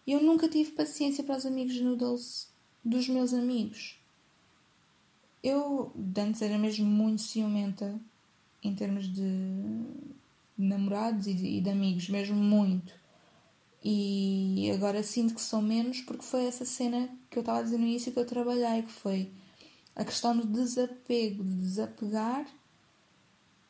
Eu 0.04 0.20
nunca 0.20 0.48
tive 0.48 0.72
paciência 0.72 1.22
para 1.22 1.36
os 1.36 1.46
amigos 1.46 1.80
Noodles 1.80 2.48
dos 2.84 3.08
meus 3.08 3.32
amigos. 3.32 3.96
Eu, 5.42 5.92
antes, 6.18 6.42
era 6.42 6.58
mesmo 6.58 6.86
muito 6.86 7.22
ciumenta 7.22 7.96
em 8.60 8.74
termos 8.74 9.06
de 9.06 9.22
namorados 10.58 11.28
e 11.28 11.34
de, 11.34 11.46
e 11.46 11.60
de 11.60 11.70
amigos, 11.70 12.08
mesmo 12.08 12.36
muito. 12.36 13.03
E 13.86 14.70
agora 14.74 15.02
sinto 15.02 15.34
que 15.34 15.42
sou 15.42 15.60
menos 15.60 16.00
porque 16.00 16.24
foi 16.24 16.46
essa 16.46 16.64
cena 16.64 17.06
que 17.28 17.38
eu 17.38 17.42
estava 17.42 17.58
a 17.58 17.62
dizer 17.62 17.76
no 17.76 17.86
início 17.86 18.10
que 18.10 18.18
eu 18.18 18.24
trabalhei, 18.24 18.82
que 18.82 18.90
foi 18.90 19.30
a 19.94 20.04
questão 20.04 20.34
do 20.34 20.46
desapego, 20.46 21.44
de 21.44 21.54
desapegar 21.54 22.46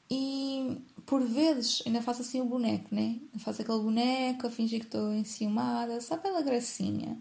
e 0.08 0.80
por 1.04 1.22
vezes 1.22 1.82
ainda 1.84 2.00
faço 2.00 2.22
assim 2.22 2.40
o 2.40 2.44
boneco, 2.44 2.94
né? 2.94 3.18
faço 3.38 3.62
aquele 3.62 3.78
boneco 3.80 4.46
a 4.46 4.50
fingir 4.50 4.80
que 4.80 4.86
estou 4.86 5.12
enciumada, 5.12 6.00
só 6.00 6.16
pela 6.16 6.42
gracinha. 6.42 7.18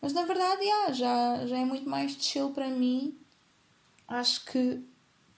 Mas 0.00 0.12
na 0.12 0.24
verdade, 0.24 0.62
yeah, 0.62 0.92
já, 0.92 1.46
já 1.46 1.58
é 1.58 1.64
muito 1.64 1.88
mais 1.88 2.12
chill 2.12 2.50
para 2.50 2.68
mim. 2.68 3.16
Acho 4.06 4.44
que 4.44 4.80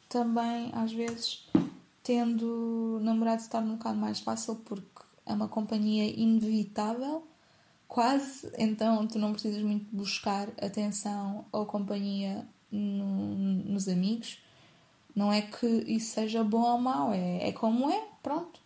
também, 0.08 0.70
às 0.74 0.92
vezes, 0.92 1.46
tendo 2.02 2.98
namorado 3.02 3.42
se 3.42 3.50
torna 3.50 3.72
um 3.72 3.76
bocado 3.76 3.98
mais 3.98 4.20
fácil 4.20 4.56
porque 4.56 4.93
é 5.26 5.32
uma 5.32 5.48
companhia 5.48 6.04
inevitável, 6.04 7.26
quase, 7.88 8.50
então 8.58 9.06
tu 9.06 9.18
não 9.18 9.32
precisas 9.32 9.62
muito 9.62 9.86
buscar 9.94 10.48
atenção 10.60 11.46
ou 11.52 11.66
companhia 11.66 12.46
no, 12.70 13.36
nos 13.36 13.88
amigos. 13.88 14.38
Não 15.14 15.32
é 15.32 15.42
que 15.42 15.66
isso 15.86 16.12
seja 16.12 16.42
bom 16.42 16.62
ou 16.62 16.78
mau, 16.78 17.12
é, 17.14 17.48
é 17.48 17.52
como 17.52 17.88
é, 17.88 18.08
pronto. 18.22 18.60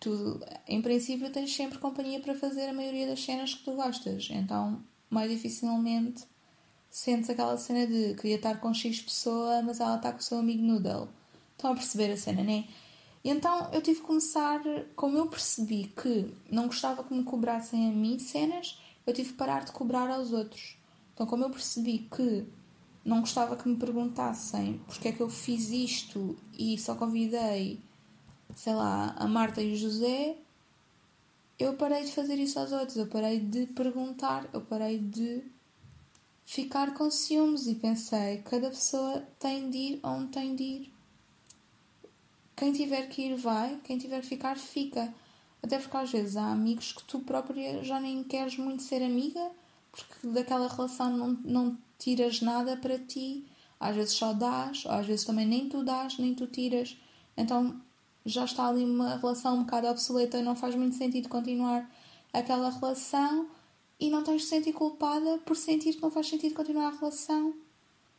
Tu, 0.00 0.40
em 0.66 0.82
princípio, 0.82 1.30
tens 1.30 1.54
sempre 1.54 1.78
companhia 1.78 2.20
para 2.20 2.34
fazer 2.34 2.68
a 2.68 2.72
maioria 2.72 3.06
das 3.06 3.22
cenas 3.22 3.54
que 3.54 3.64
tu 3.64 3.72
gostas, 3.72 4.28
então 4.30 4.82
mais 5.10 5.30
dificilmente 5.30 6.24
sentes 6.90 7.28
aquela 7.28 7.56
cena 7.56 7.86
de 7.86 8.14
queria 8.14 8.36
estar 8.36 8.60
com 8.60 8.72
X 8.72 9.02
pessoa, 9.02 9.60
mas 9.62 9.80
ela 9.80 9.96
está 9.96 10.12
com 10.12 10.20
o 10.20 10.22
seu 10.22 10.38
amigo 10.38 10.62
Noodle. 10.62 11.08
Estão 11.52 11.72
a 11.72 11.74
perceber 11.74 12.12
a 12.12 12.16
cena, 12.16 12.42
né? 12.42 12.64
E 13.24 13.30
então 13.30 13.70
eu 13.72 13.80
tive 13.80 14.00
que 14.00 14.06
começar, 14.06 14.60
como 14.94 15.16
eu 15.16 15.26
percebi 15.26 15.90
que 15.96 16.30
não 16.50 16.66
gostava 16.66 17.02
que 17.02 17.14
me 17.14 17.24
cobrassem 17.24 17.88
a 17.88 17.92
mim 17.92 18.18
cenas, 18.18 18.78
eu 19.06 19.14
tive 19.14 19.30
que 19.30 19.36
parar 19.36 19.64
de 19.64 19.72
cobrar 19.72 20.10
aos 20.10 20.30
outros. 20.30 20.76
Então, 21.14 21.26
como 21.26 21.44
eu 21.44 21.50
percebi 21.50 22.06
que 22.14 22.46
não 23.04 23.20
gostava 23.20 23.56
que 23.56 23.68
me 23.68 23.76
perguntassem 23.76 24.80
porque 24.86 25.08
é 25.08 25.12
que 25.12 25.20
eu 25.20 25.30
fiz 25.30 25.70
isto 25.70 26.36
e 26.58 26.78
só 26.78 26.94
convidei, 26.94 27.80
sei 28.54 28.74
lá, 28.74 29.14
a 29.16 29.26
Marta 29.26 29.62
e 29.62 29.72
o 29.72 29.76
José, 29.76 30.36
eu 31.58 31.74
parei 31.74 32.04
de 32.04 32.12
fazer 32.12 32.34
isso 32.34 32.58
aos 32.58 32.72
outros, 32.72 32.96
eu 32.96 33.06
parei 33.06 33.40
de 33.40 33.66
perguntar, 33.66 34.48
eu 34.52 34.60
parei 34.60 34.98
de 34.98 35.42
ficar 36.44 36.92
com 36.94 37.10
ciúmes 37.10 37.66
e 37.66 37.74
pensei, 37.74 38.38
cada 38.38 38.68
pessoa 38.68 39.22
tem 39.38 39.70
de 39.70 39.78
ir 39.78 40.00
onde 40.02 40.32
tem 40.32 40.54
de 40.54 40.62
ir. 40.62 40.93
Quem 42.56 42.72
tiver 42.72 43.08
que 43.08 43.22
ir, 43.22 43.36
vai. 43.36 43.78
Quem 43.84 43.98
tiver 43.98 44.20
que 44.20 44.26
ficar, 44.26 44.56
fica. 44.56 45.12
Até 45.62 45.78
porque 45.78 45.96
às 45.96 46.10
vezes 46.10 46.36
há 46.36 46.52
amigos 46.52 46.92
que 46.92 47.04
tu 47.04 47.20
própria 47.20 47.82
já 47.82 47.98
nem 47.98 48.22
queres 48.22 48.56
muito 48.56 48.82
ser 48.82 49.02
amiga, 49.02 49.50
porque 49.90 50.28
daquela 50.28 50.68
relação 50.68 51.16
não, 51.16 51.38
não 51.44 51.78
tiras 51.98 52.40
nada 52.40 52.76
para 52.76 52.98
ti. 52.98 53.44
Às 53.80 53.96
vezes 53.96 54.14
só 54.14 54.32
dás, 54.32 54.84
ou 54.84 54.92
às 54.92 55.06
vezes 55.06 55.24
também 55.24 55.46
nem 55.46 55.68
tu 55.68 55.82
dás, 55.82 56.18
nem 56.18 56.34
tu 56.34 56.46
tiras. 56.46 56.96
Então 57.36 57.80
já 58.24 58.44
está 58.44 58.68
ali 58.68 58.84
uma 58.84 59.16
relação 59.16 59.56
um 59.56 59.64
bocado 59.64 59.86
obsoleta 59.88 60.40
não 60.40 60.56
faz 60.56 60.74
muito 60.74 60.96
sentido 60.96 61.28
continuar 61.28 61.90
aquela 62.32 62.70
relação 62.70 63.48
e 64.00 64.08
não 64.08 64.24
tens 64.24 64.42
de 64.42 64.48
sentir 64.48 64.72
culpada 64.72 65.38
por 65.44 65.56
sentir 65.56 65.94
que 65.94 66.02
não 66.02 66.10
faz 66.10 66.28
sentido 66.28 66.54
continuar 66.54 66.88
a 66.88 66.96
relação. 66.98 67.54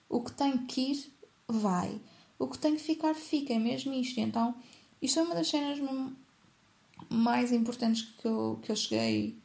O 0.08 0.22
que 0.22 0.32
tem 0.32 0.58
que 0.66 0.82
ir, 0.92 1.12
vai 1.48 2.00
o 2.38 2.48
que 2.48 2.58
tem 2.58 2.76
que 2.76 2.82
ficar, 2.82 3.14
fica, 3.14 3.54
é 3.54 3.60
mesmo 3.60 3.94
isto. 3.94 4.20
Então, 4.20 4.56
isto 5.02 5.20
é 5.20 5.24
uma 5.24 5.36
das 5.36 5.48
cenas 5.48 5.80
mais 7.10 7.52
importantes 7.52 8.04
que 8.04 8.28
eu, 8.28 8.60
que 8.62 8.72
eu 8.72 8.76
cheguei 8.76 9.38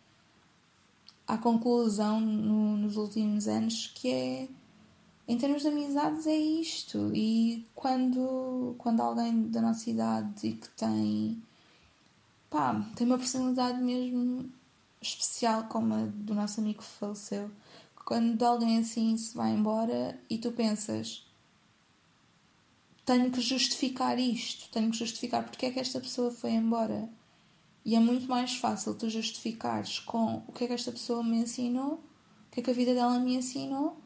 à 1.26 1.38
conclusão 1.38 2.20
no, 2.20 2.76
nos 2.76 2.96
últimos 2.96 3.46
anos, 3.46 3.88
que 3.94 4.10
é 4.10 4.48
em 5.28 5.38
termos 5.38 5.62
de 5.62 5.68
amizades 5.68 6.26
é 6.26 6.36
isto. 6.36 7.12
E 7.14 7.64
quando, 7.74 8.74
quando 8.78 9.00
alguém 9.00 9.48
da 9.48 9.62
nossa 9.62 9.88
idade 9.88 10.48
e 10.48 10.52
que 10.54 10.68
tem 10.70 11.40
pá, 12.50 12.84
tem 12.96 13.06
uma 13.06 13.16
personalidade 13.16 13.80
mesmo 13.80 14.50
especial 15.00 15.64
como 15.64 15.94
a 15.94 16.06
do 16.06 16.34
nosso 16.34 16.60
amigo 16.60 16.80
que 16.80 16.84
faleceu, 16.84 17.48
quando 18.04 18.42
alguém 18.42 18.78
assim 18.78 19.16
se 19.16 19.36
vai 19.36 19.52
embora 19.52 20.18
e 20.28 20.36
tu 20.36 20.50
pensas 20.50 21.24
tenho 23.10 23.28
que 23.28 23.40
justificar 23.40 24.20
isto, 24.20 24.70
tenho 24.70 24.88
que 24.88 24.96
justificar 24.96 25.42
porque 25.42 25.66
é 25.66 25.72
que 25.72 25.80
esta 25.80 25.98
pessoa 25.98 26.30
foi 26.30 26.52
embora. 26.52 27.10
E 27.84 27.96
é 27.96 27.98
muito 27.98 28.28
mais 28.28 28.54
fácil 28.54 28.94
tu 28.94 29.10
justificares 29.10 29.98
com 29.98 30.44
o 30.46 30.52
que 30.52 30.62
é 30.62 30.66
que 30.68 30.74
esta 30.74 30.92
pessoa 30.92 31.20
me 31.20 31.38
ensinou, 31.38 31.94
o 31.94 32.50
que 32.52 32.60
é 32.60 32.62
que 32.62 32.70
a 32.70 32.72
vida 32.72 32.94
dela 32.94 33.18
me 33.18 33.34
ensinou, 33.34 34.00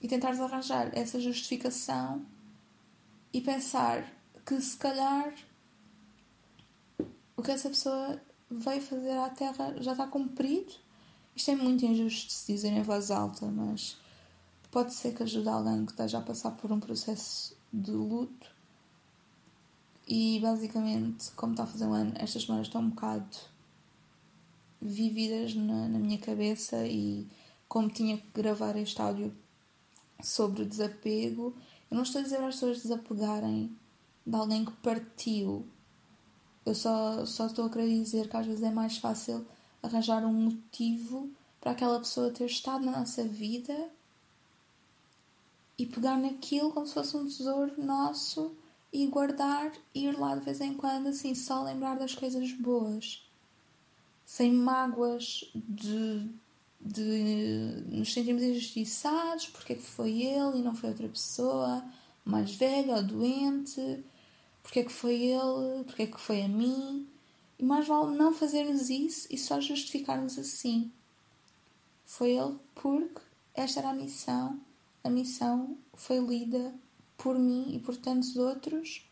e 0.00 0.06
tentares 0.06 0.38
arranjar 0.38 0.96
essa 0.96 1.18
justificação 1.18 2.24
e 3.32 3.40
pensar 3.40 4.08
que 4.46 4.60
se 4.60 4.76
calhar 4.76 5.34
o 7.36 7.42
que 7.42 7.50
essa 7.50 7.68
pessoa 7.68 8.22
veio 8.48 8.80
fazer 8.80 9.18
à 9.18 9.30
Terra 9.30 9.74
já 9.80 9.90
está 9.92 10.06
cumprido. 10.06 10.74
Isto 11.34 11.50
é 11.50 11.56
muito 11.56 11.84
injusto 11.84 12.28
de 12.28 12.32
se 12.34 12.52
dizer 12.52 12.68
em 12.68 12.82
voz 12.82 13.10
alta, 13.10 13.46
mas 13.46 13.96
pode 14.70 14.94
ser 14.94 15.12
que 15.12 15.24
ajude 15.24 15.48
alguém 15.48 15.84
que 15.84 15.90
esteja 15.90 16.18
a 16.18 16.22
passar 16.22 16.52
por 16.52 16.70
um 16.70 16.78
processo 16.78 17.53
de 17.74 17.90
luto. 17.90 18.50
E 20.06 20.38
basicamente, 20.40 21.30
como 21.32 21.52
está 21.52 21.64
a 21.64 21.66
fazer 21.66 21.86
um 21.86 21.94
ano, 21.94 22.12
estas 22.16 22.42
semanas 22.42 22.66
estão 22.66 22.82
um 22.82 22.90
bocado 22.90 23.36
vividas 24.80 25.54
na, 25.54 25.88
na 25.88 25.98
minha 25.98 26.18
cabeça 26.18 26.86
e 26.86 27.26
como 27.66 27.88
tinha 27.88 28.18
que 28.18 28.30
gravar 28.34 28.76
este 28.76 29.00
áudio 29.00 29.34
sobre 30.22 30.62
o 30.62 30.66
desapego, 30.66 31.54
eu 31.90 31.96
não 31.96 32.02
estou 32.02 32.20
a 32.20 32.24
dizer 32.24 32.36
às 32.36 32.54
pessoas 32.54 32.82
desapegarem 32.82 33.74
de 34.26 34.36
alguém 34.36 34.64
que 34.64 34.72
partiu. 34.72 35.66
Eu 36.64 36.74
só, 36.74 37.24
só 37.26 37.46
estou 37.46 37.66
a 37.66 37.70
querer 37.70 37.88
dizer 37.88 38.28
que 38.28 38.36
às 38.36 38.46
vezes 38.46 38.62
é 38.62 38.70
mais 38.70 38.98
fácil 38.98 39.46
arranjar 39.82 40.24
um 40.24 40.32
motivo 40.32 41.30
para 41.60 41.72
aquela 41.72 41.98
pessoa 41.98 42.30
ter 42.30 42.46
estado 42.46 42.84
na 42.84 42.98
nossa 42.98 43.24
vida 43.24 43.90
e 45.78 45.86
pegar 45.86 46.16
naquilo 46.16 46.70
como 46.72 46.86
se 46.86 46.94
fosse 46.94 47.16
um 47.16 47.26
tesouro 47.26 47.82
nosso 47.82 48.56
e 48.92 49.06
guardar 49.06 49.72
e 49.92 50.06
ir 50.06 50.18
lá 50.18 50.36
de 50.36 50.44
vez 50.44 50.60
em 50.60 50.74
quando, 50.74 51.08
assim, 51.08 51.34
só 51.34 51.62
lembrar 51.64 51.96
das 51.96 52.14
coisas 52.14 52.52
boas, 52.52 53.28
sem 54.24 54.52
mágoas 54.52 55.50
de, 55.52 56.30
de 56.80 57.84
nos 57.88 58.12
sentirmos 58.12 58.42
injustiçados, 58.42 59.48
porque 59.48 59.72
é 59.72 59.76
que 59.76 59.82
foi 59.82 60.22
ele 60.22 60.58
e 60.58 60.62
não 60.62 60.76
foi 60.76 60.90
outra 60.90 61.08
pessoa, 61.08 61.84
mais 62.24 62.54
velha 62.54 62.96
ou 62.96 63.02
doente, 63.02 64.04
porque 64.62 64.80
é 64.80 64.84
que 64.84 64.92
foi 64.92 65.14
ele, 65.22 65.84
porque 65.84 66.04
é 66.04 66.06
que 66.06 66.20
foi 66.20 66.42
a 66.42 66.48
mim. 66.48 67.08
E 67.58 67.64
mais 67.64 67.86
vale 67.86 68.16
não 68.16 68.32
fazermos 68.32 68.90
isso 68.90 69.28
e 69.30 69.36
só 69.36 69.60
justificarmos 69.60 70.38
assim. 70.38 70.90
Foi 72.04 72.30
ele 72.30 72.58
porque 72.74 73.20
esta 73.54 73.80
era 73.80 73.90
a 73.90 73.94
missão 73.94 74.60
a 75.04 75.10
missão 75.10 75.76
foi 75.92 76.18
lida 76.18 76.74
por 77.16 77.38
mim 77.38 77.76
e 77.76 77.78
por 77.78 77.96
tantos 77.96 78.36
outros, 78.36 79.06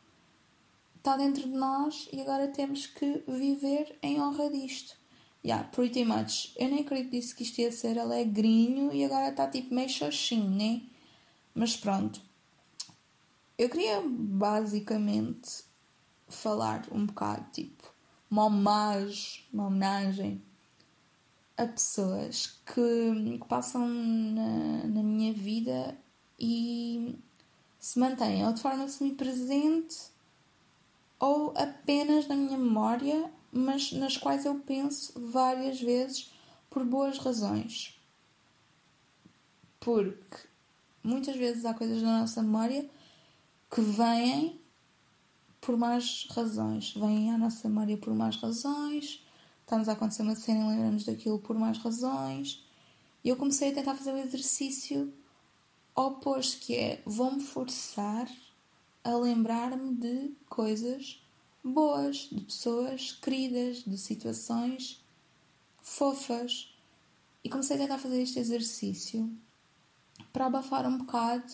está 0.97 1.17
dentro 1.17 1.43
de 1.43 1.55
nós 1.55 2.09
e 2.13 2.21
agora 2.21 2.49
temos 2.49 2.87
que 2.87 3.23
viver 3.29 3.99
em 4.03 4.21
honra 4.21 4.51
disto. 4.51 4.97
Yeah, 5.45 5.69
pretty 5.69 6.05
much. 6.05 6.55
Eu 6.57 6.69
nem 6.69 6.81
acredito 6.81 7.11
disse 7.11 7.35
que 7.35 7.43
isto 7.43 7.61
ia 7.61 7.73
ser 7.73 7.99
alegrinho 7.99 8.93
e 8.93 9.05
agora 9.05 9.29
está 9.29 9.47
tipo 9.49 9.75
meio 9.75 9.89
xoxinho, 9.89 10.51
né? 10.51 10.83
Mas 11.55 11.77
pronto. 11.77 12.21
Eu 13.59 13.69
queria 13.69 14.03
basicamente 14.07 15.65
falar 16.29 16.87
um 16.91 17.07
bocado, 17.07 17.45
tipo, 17.53 17.93
uma 18.31 18.47
homenagem, 18.47 19.45
uma 19.53 19.67
homenagem 19.67 20.43
a 21.62 21.66
pessoas 21.66 22.59
que, 22.66 23.38
que 23.38 23.49
passam 23.49 23.87
na, 23.87 24.87
na 24.87 25.02
minha 25.02 25.33
vida 25.33 25.97
e 26.38 27.19
se 27.78 27.99
mantêm 27.99 28.45
ou 28.47 28.52
de 28.52 28.61
forma 28.61 28.88
semi-presente 28.88 29.97
ou 31.19 31.54
apenas 31.57 32.26
na 32.26 32.35
minha 32.35 32.59
memória, 32.59 33.31
mas 33.52 33.92
nas 33.92 34.16
quais 34.16 34.45
eu 34.45 34.57
penso 34.61 35.12
várias 35.31 35.81
vezes 35.81 36.33
por 36.69 36.85
boas 36.85 37.19
razões. 37.19 37.97
Porque 39.78 40.37
muitas 41.02 41.37
vezes 41.37 41.64
há 41.64 41.75
coisas 41.75 42.02
na 42.02 42.21
nossa 42.21 42.42
memória 42.42 42.88
que 43.71 43.81
vêm 43.81 44.61
por 45.61 45.76
más 45.76 46.26
razões, 46.31 46.92
vêm 46.95 47.31
à 47.31 47.38
nossa 47.38 47.69
memória 47.69 47.97
por 47.97 48.12
más 48.14 48.37
razões, 48.37 49.25
está-nos 49.73 49.88
a 49.88 49.93
acontecer 49.93 50.23
uma 50.23 50.37
cena 50.37 50.61
e 50.61 50.69
lembramos 50.69 51.05
daquilo 51.05 51.38
por 51.38 51.57
mais 51.57 51.79
razões. 51.79 52.62
E 53.25 53.31
eu 53.31 53.37
comecei 53.37 53.71
a 53.71 53.75
tentar 53.75 53.95
fazer 53.95 54.12
o 54.12 54.19
exercício 54.19 55.11
oposto, 55.95 56.61
que 56.61 56.76
é 56.76 57.02
vou-me 57.07 57.43
forçar 57.43 58.29
a 59.02 59.17
lembrar-me 59.17 59.95
de 59.95 60.33
coisas 60.47 61.23
boas, 61.64 62.29
de 62.31 62.43
pessoas 62.43 63.12
queridas, 63.12 63.83
de 63.85 63.97
situações 63.97 65.02
fofas. 65.81 66.69
E 67.43 67.49
comecei 67.49 67.76
a 67.76 67.81
tentar 67.81 67.99
fazer 67.99 68.21
este 68.21 68.38
exercício 68.38 69.31
para 70.35 70.47
abafar 70.47 70.87
um 70.87 70.99
bocado 70.99 71.50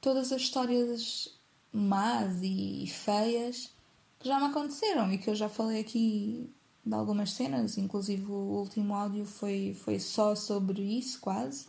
todas 0.00 0.30
as 0.30 0.42
histórias 0.42 1.36
más 1.72 2.38
e 2.42 2.86
feias 2.86 3.72
que 4.20 4.28
já 4.28 4.38
me 4.38 4.46
aconteceram 4.46 5.12
e 5.12 5.18
que 5.18 5.28
eu 5.28 5.34
já 5.34 5.48
falei 5.48 5.80
aqui 5.80 6.48
de 6.88 6.94
algumas 6.94 7.32
cenas, 7.32 7.76
inclusive 7.76 8.24
o 8.30 8.60
último 8.60 8.94
áudio 8.94 9.26
foi, 9.26 9.76
foi 9.84 10.00
só 10.00 10.34
sobre 10.34 10.80
isso, 10.82 11.20
quase. 11.20 11.66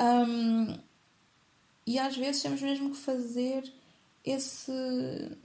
Um, 0.00 0.76
e 1.86 1.98
às 1.98 2.16
vezes 2.16 2.42
temos 2.42 2.60
mesmo 2.60 2.90
que 2.90 2.96
fazer 2.96 3.72
esse, 4.24 5.36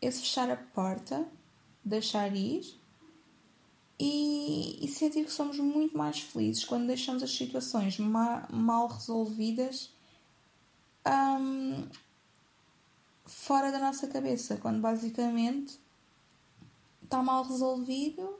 esse 0.00 0.20
fechar 0.20 0.50
a 0.50 0.56
porta, 0.56 1.26
deixar 1.84 2.34
ir 2.34 2.64
e, 3.98 4.78
e 4.82 4.88
sentir 4.88 5.24
que 5.24 5.32
somos 5.32 5.58
muito 5.58 5.96
mais 5.96 6.20
felizes 6.20 6.64
quando 6.64 6.86
deixamos 6.86 7.22
as 7.22 7.34
situações 7.34 7.98
ma, 7.98 8.46
mal 8.50 8.86
resolvidas 8.86 9.90
um, 11.06 11.86
fora 13.24 13.70
da 13.70 13.78
nossa 13.78 14.06
cabeça, 14.06 14.56
quando 14.56 14.80
basicamente 14.80 15.78
está 17.08 17.22
mal 17.22 17.42
resolvido, 17.42 18.38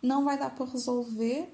não 0.00 0.24
vai 0.24 0.38
dar 0.38 0.54
para 0.54 0.64
resolver, 0.64 1.50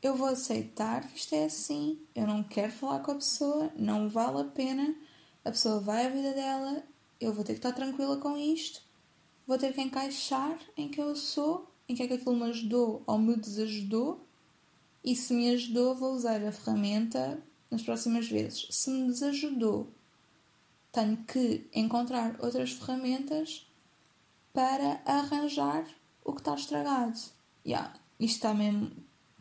eu 0.00 0.14
vou 0.14 0.28
aceitar 0.28 1.08
que 1.08 1.18
isto 1.18 1.34
é 1.34 1.46
assim, 1.46 1.98
eu 2.14 2.28
não 2.28 2.44
quero 2.44 2.70
falar 2.70 3.00
com 3.00 3.10
a 3.10 3.16
pessoa, 3.16 3.72
não 3.76 4.08
vale 4.08 4.42
a 4.42 4.44
pena, 4.44 4.94
a 5.44 5.50
pessoa 5.50 5.80
vai 5.80 6.06
à 6.06 6.08
vida 6.08 6.32
dela, 6.32 6.84
eu 7.20 7.32
vou 7.32 7.42
ter 7.42 7.54
que 7.54 7.58
estar 7.58 7.72
tranquila 7.72 8.18
com 8.18 8.38
isto, 8.38 8.82
vou 9.48 9.58
ter 9.58 9.74
que 9.74 9.80
encaixar 9.80 10.56
em 10.76 10.88
quem 10.88 11.02
eu 11.02 11.16
sou, 11.16 11.68
em 11.88 11.94
que 11.96 12.04
é 12.04 12.06
que 12.06 12.14
aquilo 12.14 12.36
me 12.36 12.44
ajudou 12.44 13.02
ou 13.04 13.18
me 13.18 13.34
desajudou, 13.34 14.24
e 15.02 15.16
se 15.16 15.34
me 15.34 15.50
ajudou, 15.50 15.96
vou 15.96 16.14
usar 16.14 16.40
a 16.44 16.52
ferramenta 16.52 17.42
nas 17.68 17.82
próximas 17.82 18.28
vezes. 18.28 18.68
Se 18.70 18.90
me 18.90 19.06
desajudou, 19.08 19.88
tenho 20.92 21.16
que 21.24 21.68
encontrar 21.74 22.36
outras 22.38 22.70
ferramentas 22.72 23.66
para 24.52 25.00
arranjar 25.04 25.84
o 26.24 26.32
que 26.32 26.40
está 26.40 26.54
estragado. 26.54 27.18
Yeah, 27.64 27.92
isto 28.18 28.36
está 28.36 28.54
mesmo, 28.54 28.90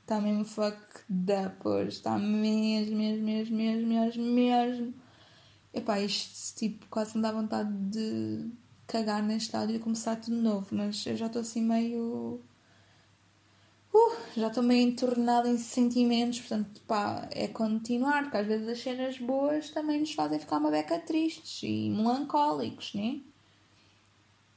está 0.02 0.20
mesmo 0.20 0.46
fucked 0.46 1.06
up 1.46 1.68
hoje. 1.68 1.90
Está 1.90 2.18
mesmo, 2.18 2.98
mesmo, 2.98 3.24
mesmo, 3.24 3.56
mesmo, 3.58 3.88
mesmo, 3.88 4.24
mesmo. 4.24 4.94
Epá, 5.74 6.00
isto 6.00 6.58
tipo 6.58 6.88
quase 6.88 7.16
me 7.16 7.22
dá 7.22 7.32
vontade 7.32 7.72
de 7.72 8.52
cagar 8.88 9.22
neste 9.22 9.56
áudio 9.56 9.76
e 9.76 9.80
começar 9.80 10.16
tudo 10.16 10.36
novo, 10.36 10.68
mas 10.72 11.06
eu 11.06 11.16
já 11.16 11.28
estou 11.28 11.42
assim 11.42 11.62
meio. 11.62 12.42
Uh, 13.94 14.16
já 14.36 14.48
estou 14.48 14.64
meio 14.64 14.88
entornada 14.88 15.50
em 15.50 15.58
sentimentos, 15.58 16.40
portanto, 16.40 16.82
pá, 16.88 17.28
é 17.32 17.48
continuar, 17.48 18.24
porque 18.24 18.38
às 18.38 18.48
vezes 18.48 18.68
as 18.68 18.80
cenas 18.80 19.18
boas 19.20 19.70
também 19.70 20.00
nos 20.00 20.14
fazem 20.14 20.40
ficar 20.40 20.58
uma 20.58 20.72
beca 20.72 21.00
tristes 21.00 21.62
e 21.64 21.90
melancólicos, 21.90 22.94
né? 22.94 23.22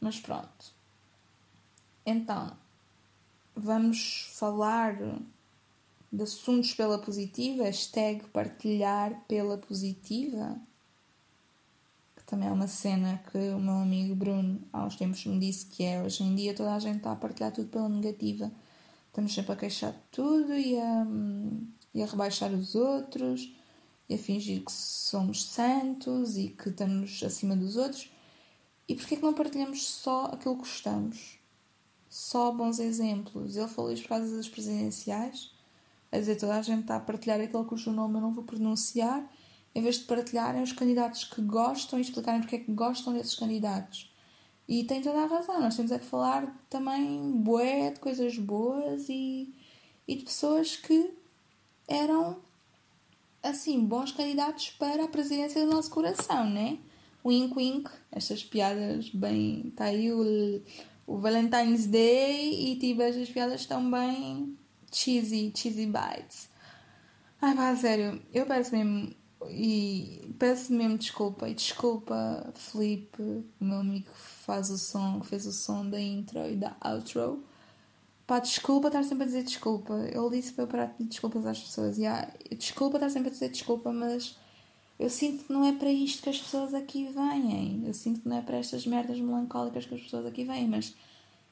Mas 0.03 0.19
pronto. 0.19 0.73
Então, 2.05 2.51
vamos 3.55 4.33
falar 4.33 4.97
de 6.13 6.23
assuntos 6.23 6.75
pela 6.75 6.99
positiva, 6.99 7.63
hashtag 7.63 8.25
partilhar 8.31 9.23
pela 9.29 9.57
positiva, 9.57 10.57
que 12.17 12.25
também 12.25 12.49
é 12.49 12.53
uma 12.53 12.67
cena 12.67 13.23
que 13.31 13.39
o 13.39 13.61
meu 13.61 13.77
amigo 13.77 14.17
Bruno 14.17 14.61
há 14.73 14.85
uns 14.85 14.97
tempos 14.97 15.25
me 15.25 15.39
disse 15.39 15.67
que 15.67 15.85
é 15.85 16.03
hoje 16.03 16.25
em 16.25 16.35
dia 16.35 16.53
toda 16.53 16.75
a 16.75 16.81
gente 16.81 16.97
está 16.97 17.13
a 17.13 17.17
partilhar 17.17 17.53
tudo 17.53 17.69
pela 17.69 17.89
negativa. 17.89 18.51
Estamos 19.07 19.33
sempre 19.33 19.53
a 19.53 19.57
queixar 19.57 19.93
de 19.93 20.03
tudo 20.11 20.53
e 20.53 20.81
a, 20.81 21.07
e 21.95 22.03
a 22.03 22.07
rebaixar 22.07 22.53
os 22.53 22.75
outros 22.75 23.55
e 24.09 24.15
a 24.15 24.19
fingir 24.19 24.65
que 24.65 24.73
somos 24.73 25.45
santos 25.45 26.37
e 26.37 26.49
que 26.49 26.71
estamos 26.71 27.23
acima 27.23 27.55
dos 27.55 27.77
outros. 27.77 28.11
E 28.92 28.94
porquê 28.94 29.16
que 29.16 29.22
não 29.22 29.33
partilhamos 29.33 29.88
só 29.88 30.26
aquilo 30.26 30.57
que 30.57 30.61
gostamos? 30.61 31.38
Só 32.11 32.52
bons 32.52 32.78
exemplos. 32.78 33.57
Ele 33.57 33.66
falou 33.66 33.90
isto 33.90 34.02
por 34.02 34.11
causa 34.11 34.37
das 34.37 34.50
presidenciais, 34.50 35.50
a 36.12 36.18
dizer 36.18 36.37
toda 36.37 36.59
a 36.59 36.61
gente 36.61 36.83
está 36.83 36.96
a 36.96 37.00
partilhar 37.00 37.40
aquele 37.40 37.64
cujo 37.64 37.90
nome 37.90 38.18
eu 38.18 38.20
não 38.20 38.35
vou 38.35 38.44
pronunciar, 38.44 39.26
em 39.74 39.81
vez 39.81 39.96
de 39.96 40.05
partilharem 40.05 40.62
os 40.62 40.72
candidatos 40.72 41.24
que 41.24 41.40
gostam 41.40 41.98
e 41.98 42.02
explicarem 42.02 42.42
porque 42.42 42.57
é 42.57 42.59
que 42.59 42.70
gostam 42.70 43.14
desses 43.14 43.35
candidatos. 43.35 44.12
E 44.68 44.85
tem 44.85 45.00
toda 45.00 45.22
a 45.22 45.26
razão, 45.26 45.59
nós 45.59 45.74
temos 45.74 45.90
é 45.90 45.98
que 45.98 46.05
falar 46.05 46.55
também 46.68 47.40
bué 47.40 47.92
de 47.92 47.98
coisas 47.98 48.37
boas 48.37 49.09
e, 49.09 49.55
e 50.07 50.16
de 50.16 50.24
pessoas 50.24 50.76
que 50.76 51.16
eram 51.88 52.42
assim 53.42 53.87
bons 53.87 54.12
candidatos 54.12 54.68
para 54.72 55.05
a 55.05 55.09
presidência 55.09 55.64
do 55.64 55.72
nosso 55.72 55.90
coração, 55.90 56.50
né? 56.50 56.78
Wink 57.25 57.57
wink, 57.57 57.91
estas 58.11 58.43
piadas 58.45 59.11
bem. 59.11 59.69
Está 59.69 59.85
aí 59.85 60.13
o, 60.13 60.63
o 61.07 61.19
Valentine's 61.19 61.87
Day 61.87 62.73
e 62.73 62.77
tipo, 62.77 63.03
estas 63.03 63.29
piadas 63.29 63.61
estão 63.61 63.91
bem 63.91 64.57
cheesy, 64.91 65.53
cheesy 65.55 65.87
bites. 65.87 66.49
Ai 67.41 67.57
pá, 67.57 67.75
sério, 67.77 68.23
eu 68.33 68.47
peço 68.47 68.73
mesmo 68.73 69.15
e 69.49 70.35
peço 70.39 70.73
mesmo 70.73 70.97
desculpa 70.97 71.49
e 71.49 71.55
desculpa 71.55 72.53
Felipe, 72.55 73.23
o 73.61 73.65
meu 73.65 73.79
amigo 73.79 74.07
que 74.07 74.19
faz 74.45 74.71
o 74.71 74.79
som, 74.79 75.21
que 75.21 75.27
fez 75.27 75.47
o 75.47 75.53
som 75.53 75.89
da 75.89 76.01
intro 76.01 76.49
e 76.49 76.57
da 76.57 76.77
outro. 76.85 77.45
Pá, 78.27 78.39
desculpa 78.39 78.89
estar 78.89 79.03
sempre 79.03 79.25
a 79.25 79.27
dizer 79.27 79.43
desculpa. 79.43 79.95
Ele 79.95 80.31
disse 80.31 80.53
para 80.53 80.65
eu 80.65 80.69
parar 80.69 80.87
de 80.87 80.95
pedir 80.95 81.09
desculpas 81.11 81.47
às 81.47 81.59
pessoas. 81.61 81.99
E 81.99 82.03
yeah, 82.03 82.33
desculpa 82.57 82.97
estar 82.97 83.11
sempre 83.11 83.29
a 83.29 83.33
dizer 83.33 83.49
desculpa, 83.49 83.93
mas 83.93 84.37
eu 85.03 85.11
sinto 85.11 85.45
que 85.45 85.53
não 85.53 85.65
é 85.65 85.73
para 85.73 85.91
isto 85.91 86.23
que 86.23 86.31
as 86.31 86.38
pessoas 86.38 86.73
aqui 86.73 87.07
vêm. 87.07 87.83
Eu 87.85 87.93
sinto 87.93 88.21
que 88.21 88.29
não 88.29 88.37
é 88.37 88.41
para 88.41 88.59
estas 88.59 88.87
merdas 88.87 89.19
melancólicas 89.19 89.85
que 89.85 89.97
as 89.97 90.01
pessoas 90.01 90.25
aqui 90.25 90.45
vêm, 90.45 90.69
mas 90.69 90.95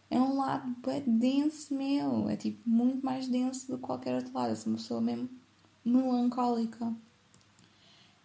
é 0.08 0.20
um 0.20 0.36
lado 0.36 0.72
é 0.88 1.00
denso 1.00 1.74
meu. 1.74 2.28
É 2.28 2.36
tipo 2.36 2.62
muito 2.64 3.04
mais 3.04 3.26
denso 3.26 3.66
do 3.66 3.76
que 3.76 3.82
qualquer 3.82 4.14
outro 4.14 4.32
lado. 4.32 4.50
Eu 4.50 4.56
sou 4.56 4.72
uma 4.72 4.78
pessoa 4.78 5.00
mesmo 5.00 5.28
melancólica. 5.84 6.94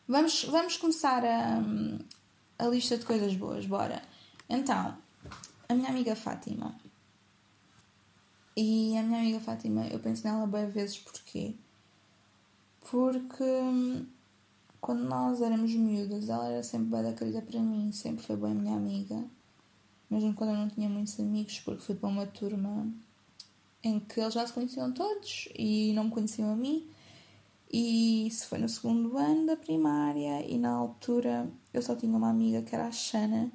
Vamos, 0.08 0.44
vamos 0.44 0.78
começar 0.78 1.26
a, 1.26 1.60
a 2.60 2.68
lista 2.68 2.96
de 2.96 3.04
coisas 3.04 3.36
boas, 3.36 3.66
bora. 3.66 4.04
Então, 4.48 4.96
a 5.68 5.74
minha 5.74 5.90
amiga 5.90 6.16
Fátima. 6.16 6.76
E 8.56 8.96
a 8.96 9.02
minha 9.02 9.22
amiga 9.22 9.40
Fátima, 9.40 9.88
eu 9.88 9.98
penso 9.98 10.24
nela 10.24 10.46
bem 10.46 10.70
vezes 10.70 11.00
porquê? 11.00 11.56
Porque 12.92 13.44
quando 14.86 15.04
nós 15.04 15.42
éramos 15.42 15.74
miúdas, 15.74 16.30
ela 16.30 16.48
era 16.48 16.62
sempre 16.62 16.92
bem 16.92 17.02
da 17.02 17.12
querida 17.12 17.42
para 17.42 17.60
mim, 17.60 17.92
sempre 17.92 18.24
foi 18.24 18.36
bem 18.36 18.54
minha 18.54 18.78
amiga. 18.78 19.26
Mesmo 20.08 20.36
quando 20.36 20.52
eu 20.52 20.58
não 20.58 20.70
tinha 20.70 20.88
muitos 20.88 21.20
amigos, 21.20 21.60
porque 21.62 21.82
fui 21.82 21.96
para 21.96 22.08
uma 22.08 22.28
turma 22.28 22.88
em 23.84 24.00
que 24.00 24.20
eles 24.20 24.36
já 24.36 24.46
se 24.46 24.54
conheciam 24.54 24.92
todos 24.92 25.50
e 25.58 25.92
não 25.94 26.04
me 26.04 26.12
conheciam 26.12 26.52
a 26.52 26.56
mim. 26.56 26.88
E 27.74 28.28
isso 28.28 28.48
foi 28.48 28.60
no 28.60 28.70
segundo 28.70 29.18
ano 29.18 29.48
da 29.48 29.58
primária, 29.58 30.48
e 30.48 30.60
na 30.60 30.74
altura 30.74 31.52
eu 31.74 31.82
só 31.82 31.96
tinha 31.96 32.16
uma 32.16 32.30
amiga 32.30 32.62
que 32.62 32.76
era 32.76 32.86
a 32.86 32.92
Xana, 32.92 33.52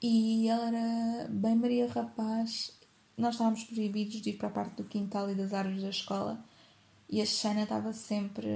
e 0.00 0.48
ela 0.48 0.68
era 0.68 1.28
bem 1.28 1.54
Maria 1.54 1.86
Rapaz. 1.86 2.72
Nós 3.14 3.34
estávamos 3.34 3.62
proibidos 3.64 4.22
de 4.22 4.30
ir 4.30 4.38
para 4.38 4.48
a 4.48 4.52
parte 4.52 4.76
do 4.76 4.84
quintal 4.84 5.30
e 5.30 5.34
das 5.34 5.52
árvores 5.52 5.82
da 5.82 5.90
escola, 5.90 6.42
e 7.10 7.20
a 7.20 7.26
Xana 7.26 7.64
estava 7.64 7.92
sempre 7.92 8.48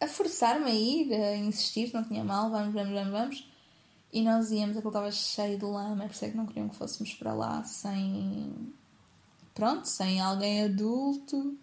a 0.00 0.08
forçar-me 0.08 0.70
a 0.70 0.74
ir, 0.74 1.12
a 1.12 1.36
insistir, 1.36 1.92
não 1.92 2.02
tinha 2.02 2.24
mal, 2.24 2.50
vamos, 2.50 2.72
vamos, 2.72 2.92
vamos, 2.92 3.12
vamos. 3.12 3.50
E 4.12 4.22
nós 4.22 4.50
íamos, 4.50 4.76
aquilo 4.76 4.90
estava 4.90 5.12
cheio 5.12 5.58
de 5.58 5.64
lama, 5.64 6.04
por 6.04 6.12
isso 6.12 6.24
é 6.24 6.30
que 6.30 6.36
não 6.36 6.46
queriam 6.46 6.68
que 6.68 6.76
fôssemos 6.76 7.14
para 7.14 7.32
lá 7.34 7.62
sem. 7.64 8.72
Pronto, 9.54 9.86
sem 9.86 10.20
alguém 10.20 10.64
adulto. 10.64 11.56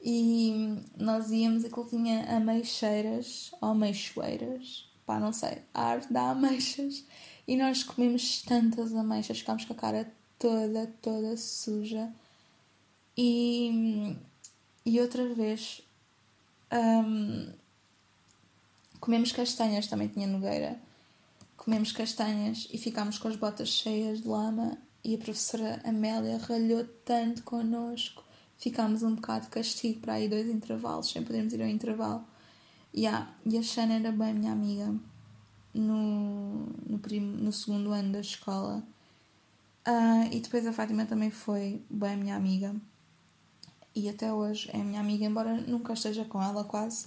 E 0.00 0.78
nós 0.96 1.30
íamos, 1.30 1.64
aquilo 1.64 1.88
tinha 1.88 2.36
ameixeiras, 2.36 3.50
ou 3.60 3.70
ameixoeiras, 3.70 4.88
pá, 5.04 5.18
não 5.18 5.32
sei, 5.32 5.58
a 5.74 5.82
arte 5.82 6.12
da 6.12 6.30
ameixas. 6.30 7.04
E 7.46 7.56
nós 7.56 7.82
comemos 7.82 8.42
tantas 8.42 8.94
ameixas, 8.94 9.40
ficámos 9.40 9.64
com 9.64 9.72
a 9.72 9.76
cara 9.76 10.12
toda, 10.38 10.86
toda 11.02 11.36
suja. 11.36 12.12
E, 13.16 14.16
e 14.86 15.00
outra 15.00 15.34
vez 15.34 15.82
um, 16.72 17.52
comemos 19.00 19.32
castanhas, 19.32 19.86
também 19.86 20.08
tinha 20.08 20.26
Nogueira. 20.26 20.78
Comemos 21.56 21.92
castanhas 21.92 22.68
e 22.72 22.78
ficámos 22.78 23.18
com 23.18 23.28
as 23.28 23.36
botas 23.36 23.68
cheias 23.68 24.22
de 24.22 24.28
lama 24.28 24.78
e 25.04 25.14
a 25.14 25.18
professora 25.18 25.80
Amélia 25.84 26.38
ralhou 26.38 26.84
tanto 27.04 27.42
connosco. 27.42 28.24
Ficámos 28.58 29.02
um 29.02 29.14
bocado 29.14 29.44
de 29.44 29.50
castigo 29.50 30.00
para 30.00 30.14
aí 30.14 30.28
dois 30.28 30.48
intervalos, 30.48 31.10
sem 31.10 31.22
podermos 31.22 31.52
ir 31.52 31.62
ao 31.62 31.68
intervalo. 31.68 32.24
Yeah, 32.94 33.32
e 33.44 33.56
a 33.56 33.62
Xana 33.62 33.94
era 33.94 34.10
bem 34.10 34.34
minha 34.34 34.52
amiga 34.52 34.94
no, 35.72 36.66
no, 36.86 36.98
no 36.98 37.52
segundo 37.52 37.92
ano 37.92 38.12
da 38.12 38.20
escola. 38.20 38.82
Uh, 39.86 40.28
e 40.32 40.40
depois 40.40 40.66
a 40.66 40.72
Fátima 40.72 41.06
também 41.06 41.30
foi 41.30 41.82
bem 41.88 42.16
minha 42.16 42.36
amiga. 42.36 42.74
E 43.94 44.08
até 44.08 44.32
hoje 44.32 44.70
é 44.72 44.78
minha 44.78 45.00
amiga, 45.00 45.24
embora 45.24 45.54
nunca 45.54 45.92
esteja 45.92 46.24
com 46.24 46.42
ela 46.42 46.64
quase. 46.64 47.06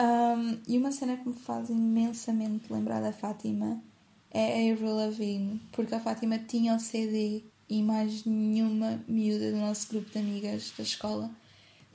Um, 0.00 0.58
e 0.66 0.78
uma 0.78 0.92
cena 0.92 1.16
que 1.16 1.28
me 1.28 1.34
faz 1.34 1.70
imensamente 1.70 2.72
lembrar 2.72 3.00
da 3.00 3.12
Fátima 3.12 3.82
é 4.30 4.70
a 4.70 4.72
Avril 4.72 4.94
Lavigne, 4.94 5.60
porque 5.72 5.94
a 5.94 6.00
Fátima 6.00 6.38
tinha 6.38 6.74
o 6.76 6.80
CD 6.80 7.42
e 7.68 7.82
mais 7.82 8.24
nenhuma 8.24 9.02
miúda 9.08 9.50
do 9.50 9.58
nosso 9.58 9.88
grupo 9.88 10.10
de 10.10 10.18
amigas 10.18 10.72
da 10.76 10.82
escola 10.82 11.30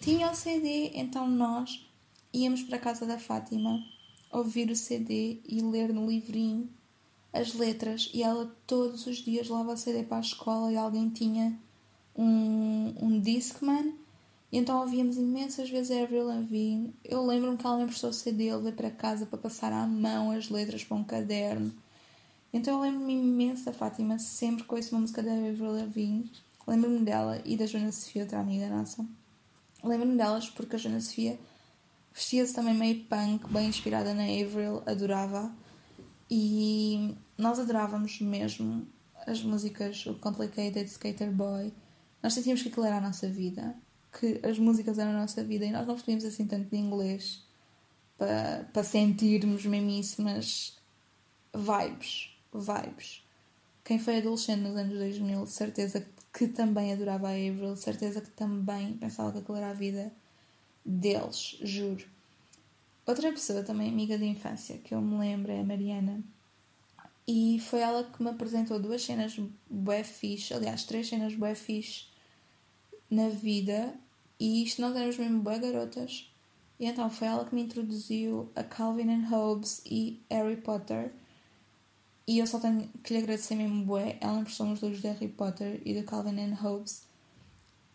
tinha 0.04 0.30
o 0.30 0.36
CD, 0.36 0.92
então 0.96 1.26
nós 1.26 1.90
íamos 2.34 2.62
para 2.64 2.76
a 2.76 2.82
casa 2.82 3.06
da 3.06 3.18
Fátima 3.18 3.82
ouvir 4.30 4.70
o 4.70 4.76
CD 4.76 5.40
e 5.48 5.62
ler 5.62 5.94
no 5.94 6.06
livrinho 6.06 6.70
as 7.32 7.54
letras 7.54 8.12
e 8.14 8.22
ela 8.22 8.54
todos 8.68 9.08
os 9.08 9.20
dias 9.20 9.48
levava 9.48 9.72
o 9.72 9.78
CD 9.78 10.04
para 10.04 10.18
a 10.18 10.20
escola 10.20 10.72
e 10.74 10.76
alguém 10.76 11.10
tinha 11.10 11.58
um, 12.16 12.94
um 13.02 13.20
Discman 13.20 13.94
e 14.54 14.58
então 14.60 14.82
ouvíamos 14.82 15.18
imensas 15.18 15.68
vezes 15.68 15.90
a 15.90 16.04
Avril 16.04 16.28
Lavigne. 16.28 16.94
Eu 17.04 17.26
lembro-me 17.26 17.58
que 17.58 17.66
ela 17.66 17.78
me 17.78 17.84
emprestou 17.86 18.12
o 18.12 18.14
CD, 18.14 18.52
eu 18.52 18.58
levei 18.58 18.74
para 18.74 18.92
casa 18.92 19.26
para 19.26 19.40
passar 19.40 19.74
à 19.74 19.88
mão 19.88 20.30
as 20.30 20.48
letras 20.48 20.84
para 20.84 20.96
um 20.96 21.04
caderno. 21.04 21.74
Então 22.54 22.76
eu 22.76 22.82
lembro-me 22.82 23.14
imenso 23.14 23.66
da 23.66 23.74
Fátima, 23.74 24.20
sempre 24.20 24.64
ouço 24.70 24.94
uma 24.94 25.02
música 25.02 25.24
da 25.24 25.32
Avril 25.32 25.72
Lavigne. 25.72 26.32
Lembro-me 26.68 27.00
dela 27.00 27.42
e 27.44 27.58
da 27.58 27.66
Joana 27.66 27.92
Sofia, 27.92 28.22
outra 28.22 28.40
amiga 28.40 28.70
nossa. 28.70 29.04
Lembro-me 29.84 30.16
delas 30.16 30.48
porque 30.52 30.76
a 30.76 30.80
Joana 30.80 31.02
Sofia 31.02 31.40
vestia-se 32.14 32.54
também 32.54 32.76
meio 32.76 33.04
punk, 33.06 33.52
bem 33.52 33.68
inspirada 33.68 34.14
na 34.14 34.22
Avril, 34.22 34.84
adorava. 34.86 35.52
E 36.30 37.16
nós 37.36 37.58
adorávamos 37.58 38.22
mesmo 38.22 38.88
as 39.26 39.42
músicas, 39.42 40.06
o 40.06 40.14
Complicated 40.14 40.86
Skater 40.86 41.32
Boy. 41.32 41.74
Nós 42.24 42.34
sentíamos 42.34 42.64
que 42.64 42.70
aquilo 42.70 42.86
era 42.86 42.98
a 42.98 43.02
nossa 43.02 43.28
vida 43.28 43.76
que 44.20 44.40
as 44.44 44.60
músicas 44.60 45.00
eram 45.00 45.12
a 45.12 45.22
nossa 45.22 45.44
vida 45.44 45.66
e 45.66 45.72
nós 45.72 45.88
não 45.88 45.96
percebíamos 45.96 46.24
assim 46.26 46.46
tanto 46.46 46.70
de 46.70 46.78
inglês 46.78 47.44
para, 48.18 48.70
para 48.72 48.84
sentirmos 48.84 49.66
mesmo 49.66 49.90
isso, 49.90 50.22
mas 50.22 50.78
vibes, 51.54 52.30
vibes. 52.54 53.24
Quem 53.84 54.00
foi 54.00 54.20
adolescente 54.20 54.62
nos 54.62 54.78
anos 54.78 54.98
2000, 54.98 55.46
certeza 55.48 56.06
que 56.32 56.48
também 56.48 56.94
adorava 56.94 57.30
a 57.30 57.32
Avril, 57.32 57.76
certeza 57.76 58.22
que 58.22 58.30
também 58.32 58.94
pensava 58.94 59.32
que 59.32 59.40
aquilo 59.40 59.58
era 59.58 59.72
a 59.72 59.74
vida 59.74 60.12
deles, 60.86 61.58
juro. 61.62 62.06
Outra 63.06 63.32
pessoa 63.32 63.64
também 63.64 63.90
amiga 63.90 64.18
de 64.18 64.26
infância 64.26 64.78
que 64.78 64.94
eu 64.94 65.02
me 65.02 65.18
lembro 65.18 65.52
é 65.52 65.60
a 65.60 65.64
Mariana. 65.64 66.24
E 67.28 67.60
foi 67.60 67.80
ela 67.80 68.04
que 68.04 68.22
me 68.22 68.30
apresentou 68.30 68.80
duas 68.80 69.04
cenas 69.04 69.38
bué 69.70 70.04
fixe, 70.04 70.54
aliás, 70.54 70.84
três 70.84 71.08
cenas 71.08 71.36
bué 71.36 71.56
fixe 71.56 72.13
na 73.14 73.30
vida 73.30 73.94
e 74.40 74.64
isto 74.64 74.82
nós 74.82 74.96
éramos 74.96 75.18
mesmo 75.18 75.42
boas 75.42 75.60
garotas. 75.60 76.30
E 76.80 76.86
então 76.86 77.10
foi 77.10 77.28
ela 77.28 77.46
que 77.46 77.56
me 77.56 77.62
introduziu 77.62 78.52
a 78.56 78.64
Calvin 78.64 79.10
and 79.10 79.28
Hobbes 79.30 79.82
e 79.86 80.22
Harry 80.30 80.58
Potter. 80.58 81.14
E 82.28 82.40
eu 82.40 82.48
só 82.48 82.60
tenho 82.60 82.90
que 83.04 83.14
lhe 83.14 83.20
agradecer 83.20 83.56
mesmo 83.56 83.86
bué. 83.86 84.18
Ela 84.20 84.40
emprestou-me 84.40 84.74
os 84.74 84.82
livros 84.82 85.02
de 85.02 85.08
Harry 85.08 85.28
Potter 85.28 85.82
e 85.86 85.94
de 85.94 86.04
Calvin 86.04 86.40
and 86.40 86.56
Hobbes. 86.56 87.04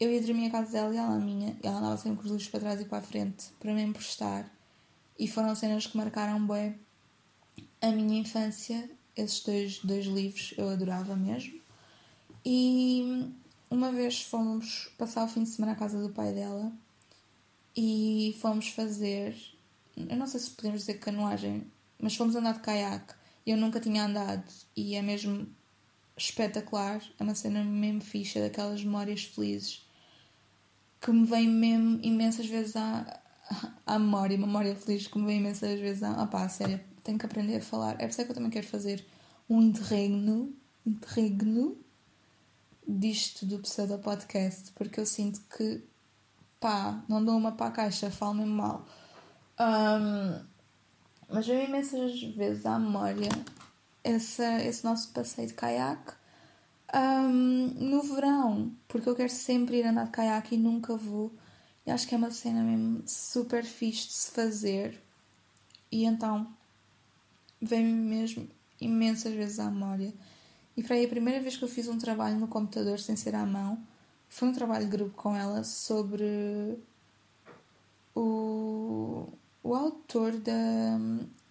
Eu 0.01 0.11
ia 0.11 0.23
dormir 0.23 0.47
a 0.47 0.51
casa 0.51 0.73
dela 0.73 0.95
e 0.95 0.97
ela 0.97 1.17
a 1.17 1.19
minha. 1.19 1.57
E 1.63 1.67
ela 1.67 1.79
andava 1.79 1.97
sempre 1.97 2.19
com 2.19 2.25
os 2.25 2.31
livros 2.31 2.49
para 2.49 2.61
trás 2.61 2.81
e 2.81 2.85
para 2.85 2.99
a 2.99 3.03
frente 3.03 3.47
para 3.59 3.75
me 3.75 3.83
emprestar. 3.83 4.51
E 5.19 5.27
foram 5.27 5.55
cenas 5.55 5.87
que 5.87 5.97
marcaram 5.97 6.47
bué 6.47 6.75
a 7.83 7.91
minha 7.91 8.21
infância. 8.21 8.89
Esses 9.17 9.43
dois, 9.43 9.79
dois 9.81 10.07
livros 10.07 10.55
eu 10.57 10.69
adorava 10.69 11.17
mesmo. 11.17 11.61
E 12.45 13.29
uma 13.71 13.93
vez 13.93 14.23
fomos 14.23 14.91
passar 14.99 15.25
o 15.25 15.29
fim 15.29 15.43
de 15.43 15.51
semana 15.51 15.73
à 15.73 15.77
casa 15.77 16.01
do 16.01 16.11
pai 16.11 16.33
dela 16.33 16.73
e 17.77 18.37
fomos 18.41 18.69
fazer. 18.69 19.37
Eu 19.97 20.17
não 20.17 20.27
sei 20.27 20.41
se 20.41 20.51
podemos 20.51 20.81
dizer 20.81 20.95
canoagem, 20.95 21.67
mas 22.01 22.17
fomos 22.17 22.35
andar 22.37 22.55
de 22.55 22.61
caiaque. 22.61 23.15
Eu 23.47 23.57
nunca 23.57 23.81
tinha 23.81 24.05
andado 24.05 24.45
e 24.77 24.95
é 24.95 25.03
mesmo 25.03 25.47
espetacular. 26.17 27.03
É 27.19 27.23
uma 27.23 27.35
cena 27.35 27.63
mesmo 27.65 28.01
ficha, 28.01 28.41
daquelas 28.41 28.83
memórias 28.83 29.25
felizes 29.25 29.87
que 31.01 31.13
me 31.13 31.25
vem 31.27 31.49
mesmo 31.49 32.01
imensas 32.03 32.47
vezes 32.47 32.77
à, 32.77 33.21
à 33.87 33.99
memória, 33.99 34.37
memória 34.37 34.75
feliz 34.75 35.07
que 35.07 35.19
me 35.19 35.27
vem 35.27 35.39
imensas 35.39 35.79
vezes 35.79 36.03
à. 36.03 36.29
Ah, 36.31 36.49
sério, 36.49 36.81
tenho 37.05 37.19
que 37.19 37.27
aprender 37.27 37.57
a 37.57 37.63
falar. 37.63 37.95
É 37.95 37.99
por 37.99 38.11
isso 38.11 38.25
que 38.25 38.31
eu 38.31 38.35
também 38.35 38.51
quero 38.51 38.67
fazer 38.67 39.05
um 39.49 39.63
interregno. 39.63 40.53
Interregno 40.87 41.77
disto 42.89 43.45
do 43.45 43.59
pseudo 43.59 43.99
podcast, 43.99 44.73
porque 44.73 44.99
eu 44.99 45.07
sinto 45.07 45.41
que 45.57 45.85
pá, 46.59 47.03
não 47.09 47.23
dou 47.23 47.37
uma 47.37 47.53
para 47.53 47.67
a 47.67 47.71
caixa, 47.71 48.11
falo 48.11 48.35
mesmo 48.35 48.55
mal. 48.55 48.87
Um, 49.61 50.45
mas 51.29 51.47
veio 51.47 51.69
imensas 51.69 52.23
vezes 52.23 52.65
à 52.65 52.79
memória 52.79 53.29
esse, 54.03 54.43
esse 54.63 54.85
nosso 54.85 55.11
passeio 55.11 55.49
de 55.49 55.55
caiaque 55.55 56.13
um, 56.95 57.67
no 57.91 58.03
verão, 58.03 58.73
porque 58.87 59.09
eu 59.09 59.15
quero 59.15 59.31
sempre 59.31 59.79
ir 59.79 59.87
andar 59.87 60.07
de 60.07 60.11
caiaque 60.11 60.55
e 60.55 60.59
nunca 60.59 60.97
vou. 60.97 61.33
E 61.85 61.91
acho 61.91 62.07
que 62.07 62.15
é 62.15 62.19
uma 62.19 62.31
cena 62.31 62.63
mesmo 62.63 63.03
super 63.07 63.65
fixe 63.65 64.09
de 64.09 64.13
se 64.15 64.31
fazer. 64.31 65.03
E 65.93 66.05
então 66.05 66.47
vem-me 67.61 67.93
mesmo 67.93 68.49
imensas 68.81 69.35
vezes 69.35 69.59
à 69.59 69.71
memória 69.71 70.13
e 70.79 70.83
para 70.85 70.95
aí 70.95 71.07
a 71.07 71.09
primeira 71.09 71.41
vez 71.41 71.57
que 71.57 71.65
eu 71.65 71.69
fiz 71.69 71.89
um 71.89 71.99
trabalho 71.99 72.39
no 72.39 72.47
computador 72.47 73.01
sem 73.01 73.17
ser 73.17 73.35
à 73.35 73.45
mão 73.45 73.83
foi 74.29 74.47
um 74.47 74.53
trabalho 74.53 74.85
de 74.85 74.91
grupo 74.93 75.11
com 75.17 75.35
ela 75.35 75.65
sobre 75.65 76.79
o, 78.15 79.27
o 79.61 79.75
autor 79.75 80.39
da, 80.39 81.01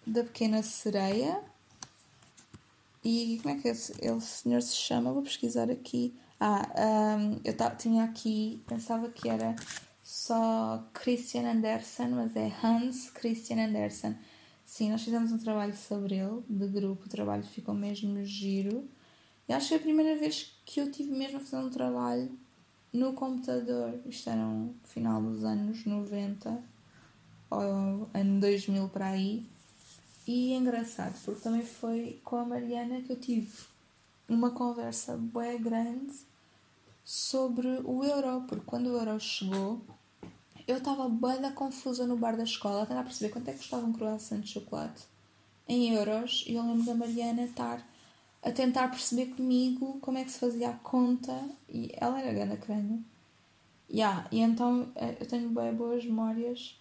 da 0.06 0.24
Pequena 0.24 0.62
Sereia. 0.62 1.42
E 3.04 3.38
como 3.42 3.54
é 3.54 3.58
que 3.60 3.68
esse, 3.68 3.92
ele, 4.00 4.18
senhor 4.22 4.62
se 4.62 4.76
chama? 4.76 5.12
Vou 5.12 5.22
pesquisar 5.22 5.70
aqui. 5.70 6.18
Ah, 6.40 7.18
um, 7.18 7.38
eu 7.44 7.54
tinha 7.76 8.04
aqui, 8.04 8.62
pensava 8.66 9.10
que 9.10 9.28
era 9.28 9.54
só 10.02 10.88
Christian 10.94 11.50
Andersen, 11.50 12.08
mas 12.12 12.34
é 12.34 12.50
Hans 12.64 13.10
Christian 13.10 13.66
Andersen. 13.66 14.16
Sim, 14.64 14.90
nós 14.90 15.02
fizemos 15.02 15.32
um 15.32 15.38
trabalho 15.38 15.76
sobre 15.76 16.16
ele, 16.16 16.42
de 16.48 16.66
grupo, 16.68 17.04
o 17.04 17.10
trabalho 17.10 17.42
ficou 17.42 17.74
mesmo 17.74 18.24
giro. 18.24 18.88
E 19.48 19.52
acho 19.52 19.68
que 19.68 19.74
a 19.74 19.80
primeira 19.80 20.18
vez 20.18 20.52
que 20.64 20.80
eu 20.80 20.90
tive 20.90 21.12
mesmo 21.12 21.38
a 21.38 21.40
fazer 21.40 21.56
um 21.56 21.70
trabalho 21.70 22.30
no 22.92 23.12
computador. 23.12 23.98
Isto 24.06 24.30
era 24.30 24.44
no 24.44 24.74
final 24.84 25.22
dos 25.22 25.44
anos 25.44 25.84
90 25.84 26.62
ou 27.50 28.08
ano 28.12 28.40
2000 28.40 28.88
para 28.88 29.06
aí. 29.08 29.46
E 30.26 30.52
é 30.52 30.56
engraçado, 30.56 31.18
porque 31.24 31.40
também 31.40 31.62
foi 31.62 32.20
com 32.22 32.36
a 32.36 32.44
Mariana 32.44 33.00
que 33.00 33.12
eu 33.12 33.18
tive 33.18 33.50
uma 34.28 34.50
conversa 34.50 35.16
bem 35.16 35.58
grande 35.58 36.12
sobre 37.02 37.66
o 37.84 38.04
euro, 38.04 38.44
porque 38.46 38.64
quando 38.66 38.88
o 38.88 38.98
euro 38.98 39.18
chegou, 39.18 39.80
eu 40.66 40.76
estava 40.76 41.08
bem 41.08 41.50
confusa 41.52 42.06
no 42.06 42.18
bar 42.18 42.36
da 42.36 42.44
escola, 42.44 42.82
a 42.82 43.02
perceber 43.02 43.32
quanto 43.32 43.48
é 43.48 43.52
que 43.52 43.58
custava 43.60 43.86
um 43.86 43.92
croissant 43.94 44.40
de 44.40 44.50
chocolate 44.50 45.04
em 45.66 45.94
euros, 45.94 46.44
e 46.46 46.56
eu 46.56 46.62
lembro 46.62 46.84
da 46.84 46.94
Mariana 46.94 47.44
estar 47.44 47.82
a 48.42 48.50
tentar 48.52 48.88
perceber 48.88 49.26
comigo 49.34 49.98
como 50.00 50.18
é 50.18 50.24
que 50.24 50.30
se 50.30 50.38
fazia 50.38 50.70
a 50.70 50.74
conta 50.74 51.48
e 51.68 51.92
ela 51.96 52.20
era 52.20 52.32
grande 52.32 52.56
crânio. 52.56 53.04
Yeah, 53.90 54.28
e 54.30 54.40
então 54.40 54.90
eh, 54.94 55.16
eu 55.18 55.26
tenho 55.26 55.48
bem 55.48 55.72
boas 55.74 56.04
memórias 56.04 56.78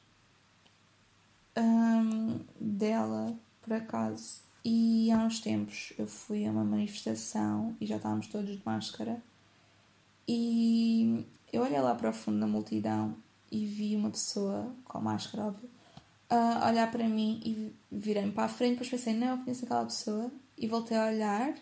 um, 1.58 2.39
dela, 2.60 3.34
por 3.62 3.74
acaso. 3.74 4.41
E 4.63 5.10
há 5.12 5.17
uns 5.17 5.39
tempos 5.39 5.93
eu 5.98 6.06
fui 6.06 6.46
a 6.46 6.52
uma 6.52 6.63
manifestação 6.63 7.76
e 7.80 7.86
já 7.86 7.96
estávamos 7.96 8.28
todos 8.28 8.58
de 8.58 8.62
máscara. 8.65 9.22
E 10.28 11.26
eu 11.52 11.63
olhei 11.63 11.80
lá 11.80 11.96
para 11.96 12.10
o 12.10 12.13
fundo 12.13 12.39
da 12.39 12.48
multidão 12.48 13.15
e 13.50 13.65
vi 13.65 13.96
uma 13.96 14.12
pessoa 14.12 14.76
com 14.84 15.00
máscara, 15.00 15.46
óbvio, 15.46 15.70
a 16.30 16.67
olhar 16.67 16.91
para 16.91 17.08
mim 17.08 17.39
e 17.46 17.74
virei-me 17.89 18.34
para 18.34 18.46
a 18.46 18.50
frente. 18.50 18.72
Depois 18.72 18.89
pensei, 18.89 19.13
não, 19.13 19.30
eu 19.30 19.38
conheço 19.38 19.63
aquela 19.63 19.86
pessoa 19.86 20.30
e 20.58 20.67
voltei 20.67 20.98
a 20.98 21.08
olhar 21.08 21.54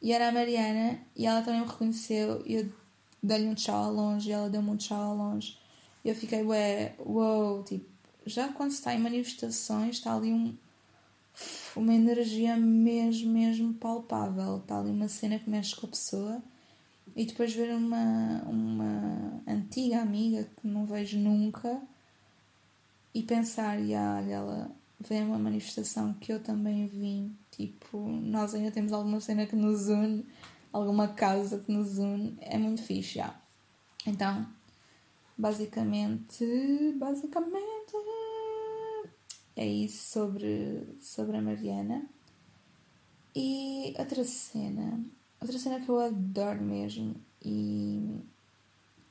e 0.00 0.12
era 0.12 0.28
a 0.28 0.32
Mariana 0.32 1.00
e 1.14 1.26
ela 1.26 1.42
também 1.42 1.60
me 1.60 1.66
reconheceu 1.66 2.42
e 2.46 2.54
eu 2.54 2.72
dei-lhe 3.22 3.48
um 3.48 3.54
tchau 3.54 3.84
ao 3.84 3.92
longe 3.92 4.28
e 4.28 4.32
ela 4.32 4.48
deu-me 4.48 4.70
um 4.70 4.76
tchau 4.76 5.00
ao 5.00 5.16
longe. 5.16 5.58
E 6.04 6.08
eu 6.08 6.14
fiquei, 6.14 6.42
ué, 6.42 6.94
uou, 6.98 7.62
tipo, 7.64 7.86
já 8.24 8.48
quando 8.52 8.70
se 8.70 8.78
está 8.78 8.94
em 8.94 9.00
manifestações 9.00 9.96
está 9.96 10.14
ali 10.14 10.32
um, 10.32 10.54
uma 11.74 11.94
energia 11.94 12.56
mesmo, 12.56 13.32
mesmo 13.32 13.74
palpável, 13.74 14.58
está 14.58 14.78
ali 14.78 14.90
uma 14.90 15.08
cena 15.08 15.38
que 15.38 15.50
mexe 15.50 15.74
com 15.74 15.86
a 15.86 15.90
pessoa. 15.90 16.42
E 17.14 17.24
depois 17.24 17.52
ver 17.54 17.74
uma, 17.74 18.42
uma 18.46 19.42
antiga 19.46 20.00
amiga 20.02 20.48
que 20.60 20.66
não 20.66 20.84
vejo 20.84 21.18
nunca 21.18 21.80
e 23.14 23.22
pensar, 23.22 23.80
e 23.80 23.94
olha, 23.94 24.32
ela 24.34 24.70
a 24.98 25.24
uma 25.24 25.38
manifestação 25.38 26.14
que 26.14 26.32
eu 26.32 26.42
também 26.42 26.86
vim 26.86 27.36
Tipo, 27.50 27.98
nós 27.98 28.54
ainda 28.54 28.70
temos 28.70 28.92
alguma 28.92 29.20
cena 29.20 29.46
que 29.46 29.56
nos 29.56 29.88
une 29.88 30.26
alguma 30.76 31.08
causa 31.08 31.58
que 31.58 31.72
nos 31.72 31.96
une, 31.96 32.36
é 32.40 32.58
muito 32.58 32.82
fixe, 32.82 33.14
já. 33.14 33.34
Então, 34.06 34.46
basicamente, 35.36 36.44
basicamente, 36.98 37.94
é 39.56 39.66
isso 39.66 40.12
sobre, 40.12 40.86
sobre 41.00 41.38
a 41.38 41.42
Mariana. 41.42 42.06
E 43.34 43.94
outra 43.98 44.22
cena, 44.24 45.02
outra 45.40 45.58
cena 45.58 45.80
que 45.80 45.88
eu 45.88 45.98
adoro 45.98 46.62
mesmo, 46.62 47.16
e 47.42 48.20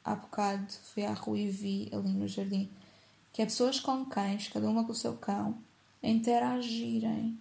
há 0.03 0.15
bocado 0.15 0.71
fui 0.71 1.03
à 1.03 1.13
rua 1.13 1.39
e 1.39 1.49
vi 1.49 1.89
ali 1.91 2.13
no 2.13 2.27
jardim, 2.27 2.69
que 3.33 3.41
é 3.41 3.45
pessoas 3.45 3.79
com 3.79 4.05
cães, 4.05 4.47
cada 4.49 4.69
uma 4.69 4.83
com 4.83 4.91
o 4.91 4.95
seu 4.95 5.17
cão, 5.17 5.57
a 6.05 6.09
interagirem 6.09 7.37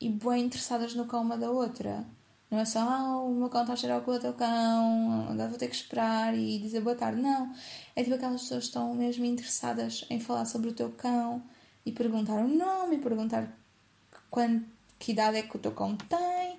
e 0.00 0.08
bem 0.08 0.46
interessadas 0.46 0.94
no 0.94 1.06
cão 1.06 1.22
uma 1.22 1.38
da 1.38 1.50
outra. 1.50 2.04
Não 2.50 2.58
é 2.58 2.64
só, 2.64 2.80
ah, 2.80 3.22
o 3.22 3.32
meu 3.32 3.48
cão 3.48 3.62
está 3.62 3.72
a 3.72 3.76
cheirar 3.76 4.00
com 4.02 4.10
o 4.10 4.18
teu 4.18 4.34
cão, 4.34 5.28
agora 5.30 5.48
vou 5.48 5.58
ter 5.58 5.68
que 5.68 5.76
esperar 5.76 6.36
e 6.36 6.58
dizer 6.58 6.80
boa 6.80 6.96
tarde. 6.96 7.22
Não. 7.22 7.54
É 7.94 8.02
tipo 8.02 8.16
aquelas 8.16 8.42
pessoas 8.42 8.64
que 8.64 8.68
estão 8.70 8.94
mesmo 8.94 9.24
interessadas 9.24 10.04
em 10.10 10.18
falar 10.18 10.44
sobre 10.44 10.68
o 10.68 10.74
teu 10.74 10.90
cão 10.90 11.42
e 11.86 11.92
perguntar 11.92 12.34
o 12.34 12.48
nome, 12.48 12.96
e 12.96 12.98
perguntar 12.98 13.56
quando, 14.28 14.64
que 14.98 15.12
idade 15.12 15.38
é 15.38 15.42
que 15.42 15.56
o 15.56 15.60
teu 15.60 15.72
cão 15.72 15.96
tem 15.96 16.58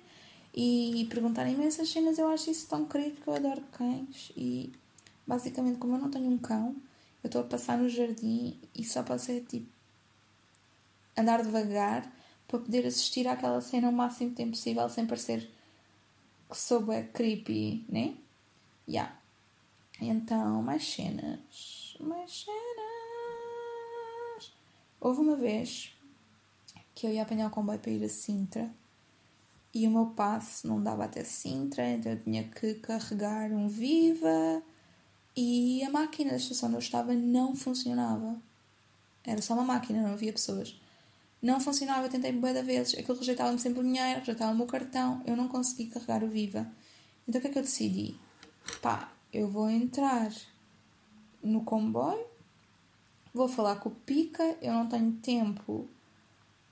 e 0.54 1.06
perguntar 1.10 1.46
imensas 1.46 1.90
cenas. 1.90 2.18
Eu 2.18 2.28
acho 2.28 2.50
isso 2.50 2.66
tão 2.68 2.86
querido 2.86 3.16
porque 3.16 3.28
eu 3.30 3.34
adoro 3.34 3.62
cães 3.70 4.32
e 4.36 4.72
basicamente, 5.26 5.78
como 5.78 5.94
eu 5.94 6.00
não 6.00 6.10
tenho 6.10 6.30
um 6.30 6.38
cão, 6.38 6.74
eu 7.22 7.28
estou 7.28 7.42
a 7.42 7.44
passar 7.44 7.76
no 7.78 7.88
jardim 7.88 8.58
e 8.74 8.82
só 8.82 9.02
posso 9.02 9.26
ser 9.26 9.42
tipo 9.42 9.73
andar 11.16 11.42
devagar 11.42 12.12
para 12.46 12.58
poder 12.58 12.86
assistir 12.86 13.26
àquela 13.26 13.60
cena 13.60 13.88
o 13.88 13.92
máximo 13.92 14.34
tempo 14.34 14.50
possível 14.50 14.88
sem 14.88 15.06
parecer 15.06 15.50
que 16.54 16.58
sou 16.58 16.92
é 16.92 17.02
creepy, 17.02 17.84
né? 17.88 18.14
Yeah. 18.88 19.18
Então, 20.00 20.62
mais 20.62 20.86
cenas. 20.86 21.96
Mais 22.00 22.44
cenas. 22.44 22.54
Houve 25.00 25.20
uma 25.20 25.36
vez 25.36 25.92
que 26.94 27.06
eu 27.06 27.12
ia 27.12 27.22
apanhar 27.22 27.48
o 27.48 27.50
comboio 27.50 27.78
para 27.78 27.90
ir 27.90 28.04
a 28.04 28.08
Sintra 28.08 28.70
e 29.74 29.86
o 29.88 29.90
meu 29.90 30.06
passe 30.06 30.66
não 30.66 30.80
dava 30.80 31.04
até 31.04 31.24
Sintra, 31.24 31.90
então 31.90 32.12
eu 32.12 32.22
tinha 32.22 32.44
que 32.44 32.74
carregar 32.74 33.50
um 33.50 33.68
Viva 33.68 34.62
e 35.36 35.82
a 35.82 35.90
máquina 35.90 36.30
da 36.30 36.36
estação 36.36 36.68
onde 36.68 36.76
eu 36.76 36.80
estava 36.80 37.12
não 37.14 37.56
funcionava. 37.56 38.40
Era 39.24 39.42
só 39.42 39.54
uma 39.54 39.64
máquina, 39.64 40.02
não 40.02 40.12
havia 40.12 40.32
pessoas. 40.32 40.80
Não 41.44 41.60
funcionava, 41.60 42.08
tentei 42.08 42.32
boa 42.32 42.62
vezes. 42.62 42.98
Aquilo 42.98 43.18
rejeitava-me 43.18 43.58
sempre 43.58 43.80
o 43.80 43.82
dinheiro, 43.82 44.20
rejeitava 44.20 44.62
o 44.62 44.66
cartão. 44.66 45.22
Eu 45.26 45.36
não 45.36 45.46
consegui 45.46 45.90
carregar 45.90 46.24
o 46.24 46.26
Viva. 46.26 46.66
Então 47.28 47.38
o 47.38 47.42
que 47.42 47.48
é 47.48 47.50
que 47.50 47.58
eu 47.58 47.62
decidi? 47.62 48.14
Pá, 48.80 49.12
eu 49.30 49.46
vou 49.46 49.68
entrar 49.68 50.32
no 51.42 51.62
comboio, 51.62 52.24
vou 53.34 53.46
falar 53.46 53.76
com 53.76 53.90
o 53.90 53.94
Pica. 53.94 54.56
Eu 54.62 54.72
não 54.72 54.88
tenho 54.88 55.12
tempo 55.16 55.86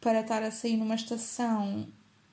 para 0.01 0.23
estar 0.23 0.43
a 0.43 0.51
sair 0.51 0.79
numa 0.79 0.95
estação 0.95 1.87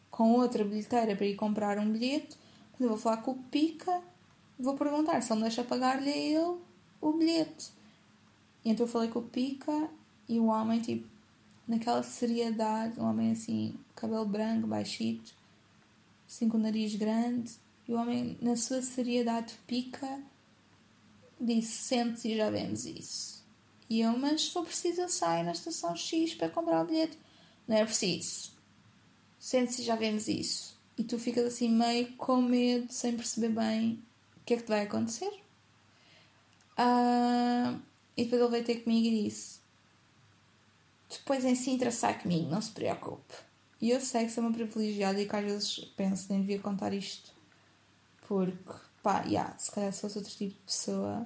com 0.09 0.31
outra 0.31 0.63
bilheteira 0.63 1.17
para 1.17 1.25
ir 1.25 1.35
comprar 1.35 1.77
um 1.77 1.91
bilhete. 1.91 2.37
Mas 2.71 2.79
eu 2.79 2.87
vou 2.87 2.97
falar 2.97 3.17
com 3.17 3.31
o 3.31 3.43
Pica, 3.51 4.01
vou 4.57 4.77
perguntar 4.77 5.21
se 5.21 5.33
ele 5.33 5.41
me 5.41 5.47
deixa 5.47 5.65
pagar-lhe 5.65 6.09
a 6.09 6.15
ele 6.15 6.57
o 7.01 7.11
bilhete. 7.11 7.73
E 8.63 8.69
então 8.69 8.85
eu 8.85 8.89
falei 8.89 9.09
com 9.09 9.19
o 9.19 9.23
Pica 9.23 9.89
e 10.29 10.39
o 10.39 10.45
homem, 10.45 10.79
tipo, 10.79 11.18
naquela 11.69 12.01
seriedade, 12.01 12.99
um 12.99 13.05
homem 13.05 13.31
assim, 13.31 13.75
cabelo 13.95 14.25
branco, 14.25 14.65
baixito, 14.65 15.35
assim 16.27 16.49
com 16.49 16.57
o 16.57 16.61
nariz 16.61 16.95
grande, 16.95 17.51
e 17.87 17.93
o 17.93 17.97
homem, 17.97 18.37
na 18.41 18.57
sua 18.57 18.81
seriedade 18.81 19.53
pica, 19.67 20.21
disse: 21.39 21.71
Sente-se 21.71 22.29
e 22.29 22.37
já 22.37 22.49
vemos 22.49 22.85
isso. 22.85 23.45
E 23.87 24.01
eu, 24.01 24.17
mas 24.17 24.41
se 24.41 24.51
for 24.51 24.65
preciso, 24.65 25.01
eu 25.01 25.09
saio 25.09 25.45
na 25.45 25.51
estação 25.51 25.95
X 25.95 26.33
para 26.35 26.49
comprar 26.49 26.83
o 26.83 26.85
bilhete. 26.85 27.17
Não 27.67 27.77
é 27.77 27.85
preciso. 27.85 28.51
Sente-se 29.39 29.81
e 29.81 29.85
já 29.85 29.95
vemos 29.95 30.27
isso. 30.27 30.77
E 30.97 31.03
tu 31.03 31.17
ficas 31.17 31.45
assim 31.45 31.69
meio 31.69 32.11
com 32.13 32.41
medo, 32.41 32.91
sem 32.91 33.15
perceber 33.15 33.49
bem 33.49 34.03
o 34.37 34.45
que 34.45 34.55
é 34.55 34.57
que 34.57 34.63
te 34.63 34.69
vai 34.69 34.83
acontecer. 34.83 35.31
Uh, 36.77 37.79
e 38.17 38.23
depois 38.23 38.41
ele 38.41 38.51
veio 38.51 38.65
ter 38.65 38.83
comigo 38.83 39.07
e 39.07 39.23
disse: 39.23 39.58
depois 41.09 41.43
em 41.43 41.55
Sintra 41.55 41.91
sai 41.91 42.19
comigo, 42.21 42.49
não 42.49 42.61
se 42.61 42.71
preocupe. 42.71 43.33
E 43.81 43.89
eu 43.89 44.01
sei 44.01 44.25
que 44.25 44.31
sou 44.31 44.43
uma 44.43 44.53
privilegiada 44.53 45.19
e 45.21 45.27
que 45.27 45.35
às 45.35 45.43
vezes 45.43 45.79
penso, 45.95 46.27
nem 46.29 46.41
devia 46.41 46.59
contar 46.59 46.93
isto. 46.93 47.31
Porque, 48.27 48.73
pá, 49.01 49.23
yeah, 49.23 49.57
se 49.57 49.71
calhar 49.71 49.91
se 49.91 50.01
fosse 50.01 50.17
outro 50.17 50.33
tipo 50.33 50.53
de 50.53 50.61
pessoa, 50.61 51.25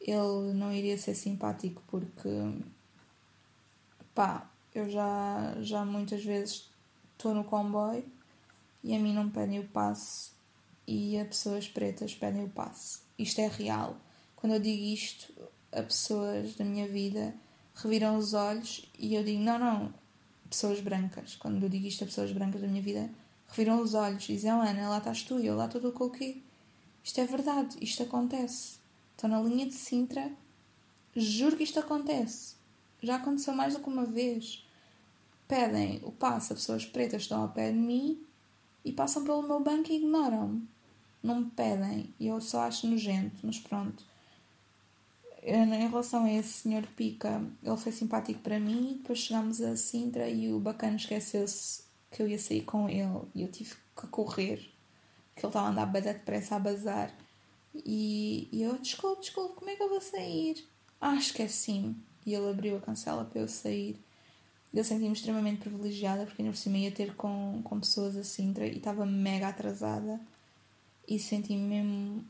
ele 0.00 0.52
não 0.54 0.72
iria 0.72 0.98
ser 0.98 1.14
simpático 1.14 1.82
porque, 1.86 2.28
pá, 4.14 4.50
eu 4.74 4.90
já, 4.90 5.56
já 5.60 5.84
muitas 5.84 6.24
vezes 6.24 6.68
estou 7.12 7.32
no 7.32 7.44
comboio 7.44 8.04
e 8.82 8.94
a 8.94 8.98
mim 8.98 9.14
não 9.14 9.30
pedem 9.30 9.60
o 9.60 9.68
passe 9.68 10.32
e 10.86 11.18
a 11.18 11.24
pessoas 11.24 11.68
pretas 11.68 12.14
pedem 12.14 12.44
o 12.44 12.48
passe. 12.48 13.00
Isto 13.18 13.40
é 13.40 13.46
real. 13.46 13.96
Quando 14.34 14.54
eu 14.54 14.60
digo 14.60 14.82
isto 14.82 15.32
a 15.70 15.82
pessoas 15.82 16.56
da 16.56 16.64
minha 16.64 16.88
vida 16.88 17.34
reviram 17.74 18.16
os 18.16 18.34
olhos 18.34 18.84
e 18.98 19.14
eu 19.14 19.24
digo: 19.24 19.42
não, 19.42 19.58
não, 19.58 19.94
pessoas 20.48 20.80
brancas. 20.80 21.36
Quando 21.36 21.62
eu 21.62 21.68
digo 21.68 21.86
isto 21.86 22.04
a 22.04 22.06
pessoas 22.06 22.32
brancas 22.32 22.60
da 22.60 22.66
minha 22.66 22.82
vida, 22.82 23.10
reviram 23.48 23.80
os 23.80 23.94
olhos 23.94 24.24
e 24.24 24.34
dizem: 24.34 24.52
oh, 24.52 24.60
Ana, 24.60 24.88
lá 24.88 24.98
estás 24.98 25.22
tu 25.22 25.38
e 25.38 25.46
eu 25.46 25.56
lá 25.56 25.66
estou 25.66 25.92
com 25.92 26.04
o 26.04 26.10
quê? 26.10 26.38
Isto 27.02 27.20
é 27.20 27.26
verdade, 27.26 27.76
isto 27.80 28.02
acontece. 28.02 28.76
Estou 29.12 29.28
na 29.28 29.40
linha 29.40 29.66
de 29.66 29.74
Sintra, 29.74 30.30
juro 31.14 31.56
que 31.56 31.64
isto 31.64 31.78
acontece. 31.78 32.54
Já 33.02 33.16
aconteceu 33.16 33.54
mais 33.54 33.74
do 33.74 33.80
que 33.80 33.88
uma 33.88 34.04
vez. 34.04 34.64
Pedem 35.48 36.00
o 36.04 36.12
passo 36.12 36.52
a 36.52 36.56
pessoas 36.56 36.86
pretas 36.86 37.22
estão 37.22 37.42
ao 37.42 37.48
pé 37.48 37.72
de 37.72 37.78
mim 37.78 38.18
e 38.84 38.92
passam 38.92 39.24
pelo 39.24 39.42
meu 39.42 39.60
banco 39.60 39.90
e 39.90 39.96
ignoram-me. 39.96 40.66
Não 41.22 41.40
me 41.40 41.50
pedem 41.50 42.14
e 42.18 42.28
eu 42.28 42.40
só 42.40 42.62
acho 42.62 42.86
nojento, 42.86 43.40
mas 43.42 43.58
pronto 43.58 44.04
em 45.42 45.88
relação 45.88 46.24
a 46.24 46.32
esse 46.32 46.62
senhor 46.62 46.86
Pica, 46.96 47.42
ele 47.62 47.76
foi 47.76 47.90
simpático 47.90 48.40
para 48.40 48.60
mim. 48.60 48.98
Depois 48.98 49.18
chegámos 49.18 49.60
a 49.60 49.76
Sintra 49.76 50.28
e 50.28 50.52
o 50.52 50.60
bacana 50.60 50.96
esqueceu-se 50.96 51.82
que 52.10 52.22
eu 52.22 52.28
ia 52.28 52.38
sair 52.38 52.62
com 52.62 52.88
ele 52.88 53.22
e 53.34 53.42
eu 53.42 53.50
tive 53.50 53.74
que 53.98 54.06
correr, 54.06 54.58
que 55.34 55.44
ele 55.44 55.48
estava 55.48 55.66
a 55.66 55.70
andar 55.70 55.86
bem 55.86 56.02
depressa 56.02 56.56
a 56.56 56.58
bazar. 56.60 57.12
E, 57.74 58.48
e 58.52 58.62
eu, 58.62 58.78
desculpe, 58.78 59.22
desculpe, 59.22 59.56
como 59.56 59.70
é 59.70 59.74
que 59.74 59.82
eu 59.82 59.88
vou 59.88 60.00
sair? 60.00 60.64
Ah, 61.00 61.16
esqueci-me. 61.16 61.96
E 62.24 62.34
ele 62.34 62.50
abriu 62.50 62.76
a 62.76 62.80
cancela 62.80 63.24
para 63.24 63.40
eu 63.40 63.48
sair. 63.48 63.98
Eu 64.72 64.84
senti-me 64.84 65.12
extremamente 65.12 65.60
privilegiada 65.60 66.24
porque 66.24 66.40
ainda 66.40 66.52
por 66.52 66.58
cima 66.58 66.78
ia 66.78 66.92
ter 66.92 67.16
com, 67.16 67.60
com 67.64 67.80
pessoas 67.80 68.16
a 68.16 68.22
Sintra 68.22 68.66
e 68.66 68.76
estava 68.76 69.04
mega 69.04 69.48
atrasada. 69.48 70.20
E 71.08 71.18
senti-me 71.18 71.62
mesmo 71.62 72.24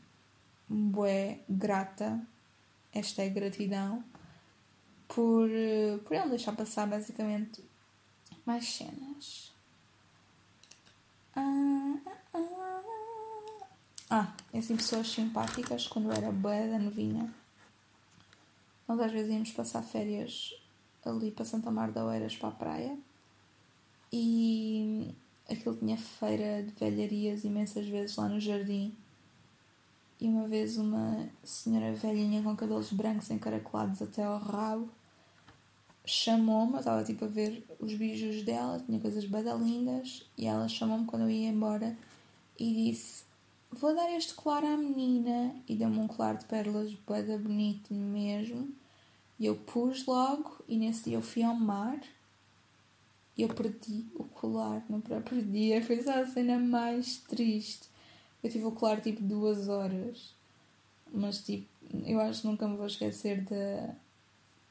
bué 0.67 1.39
grata 1.47 2.19
esta 2.93 3.23
é 3.23 3.29
gratidão 3.29 4.03
por, 5.07 5.49
por 6.05 6.15
ele 6.15 6.29
deixar 6.29 6.55
passar 6.55 6.87
basicamente 6.87 7.63
mais 8.45 8.67
cenas. 8.67 9.51
Ah, 11.35 11.97
ah, 12.05 12.19
ah. 12.33 13.67
ah 14.09 14.33
assim, 14.53 14.75
pessoas 14.75 15.07
simpáticas 15.07 15.87
quando 15.87 16.09
eu 16.09 16.13
era 16.13 16.31
boa 16.31 16.67
da 16.67 16.77
novinha. 16.77 17.33
Nós 18.87 18.99
às 18.99 19.11
vezes 19.11 19.31
íamos 19.31 19.51
passar 19.51 19.81
férias 19.81 20.53
ali 21.05 21.31
para 21.31 21.45
Santa 21.45 21.71
Mar 21.71 21.91
da 21.91 22.05
Oeiras 22.05 22.35
para 22.35 22.49
a 22.49 22.51
praia 22.51 22.97
e 24.11 25.13
aquilo 25.49 25.75
tinha 25.75 25.97
feira 25.97 26.63
de 26.63 26.71
velharias 26.71 27.43
imensas 27.43 27.87
vezes 27.87 28.15
lá 28.15 28.29
no 28.29 28.39
jardim 28.39 28.95
e 30.19 30.27
uma 30.27 30.47
vez 30.47 30.77
uma 30.77 31.29
senhora 31.43 31.93
velhinha 31.93 32.41
com 32.41 32.55
cabelos 32.55 32.91
brancos 32.91 33.29
encaracolados 33.29 34.01
até 34.01 34.23
ao 34.23 34.37
rabo 34.37 34.89
chamou-me, 36.05 36.73
eu 36.73 36.79
estava 36.79 37.03
tipo 37.03 37.25
a 37.25 37.27
ver 37.27 37.65
os 37.79 37.93
bijos 37.93 38.43
dela, 38.43 38.81
tinha 38.85 38.99
coisas 38.99 39.25
badalindas 39.25 40.25
e 40.37 40.45
ela 40.45 40.67
chamou-me 40.67 41.05
quando 41.05 41.23
eu 41.23 41.29
ia 41.29 41.49
embora 41.49 41.97
e 42.59 42.73
disse 42.73 43.23
vou 43.73 43.95
dar 43.95 44.11
este 44.15 44.33
colar 44.33 44.63
à 44.63 44.77
menina. 44.77 45.55
E 45.67 45.75
deu-me 45.75 45.99
um 45.99 46.07
colar 46.07 46.37
de 46.37 46.45
pérolas 46.45 46.93
bada 47.07 47.37
bonito 47.37 47.93
mesmo. 47.93 48.69
E 49.39 49.45
eu 49.45 49.55
pus 49.55 50.05
logo 50.05 50.63
e 50.67 50.77
nesse 50.77 51.05
dia 51.05 51.17
eu 51.17 51.21
fui 51.21 51.43
ao 51.43 51.55
mar 51.55 51.99
e 53.35 53.41
eu 53.41 53.49
perdi 53.49 54.05
o 54.15 54.23
colar 54.25 54.85
no 54.89 55.01
próprio 55.01 55.41
dia. 55.43 55.83
Foi 55.83 56.01
só 56.01 56.21
a 56.21 56.25
cena 56.25 56.59
mais 56.59 57.17
triste 57.17 57.89
eu 58.43 58.49
tive 58.49 58.65
o 58.65 58.71
colar 58.71 59.01
tipo 59.01 59.21
duas 59.21 59.69
horas. 59.69 60.35
Mas 61.11 61.39
tipo, 61.39 61.67
eu 62.05 62.19
acho 62.19 62.41
que 62.41 62.47
nunca 62.47 62.67
me 62.67 62.75
vou 62.75 62.87
esquecer 62.87 63.41
da 63.41 63.95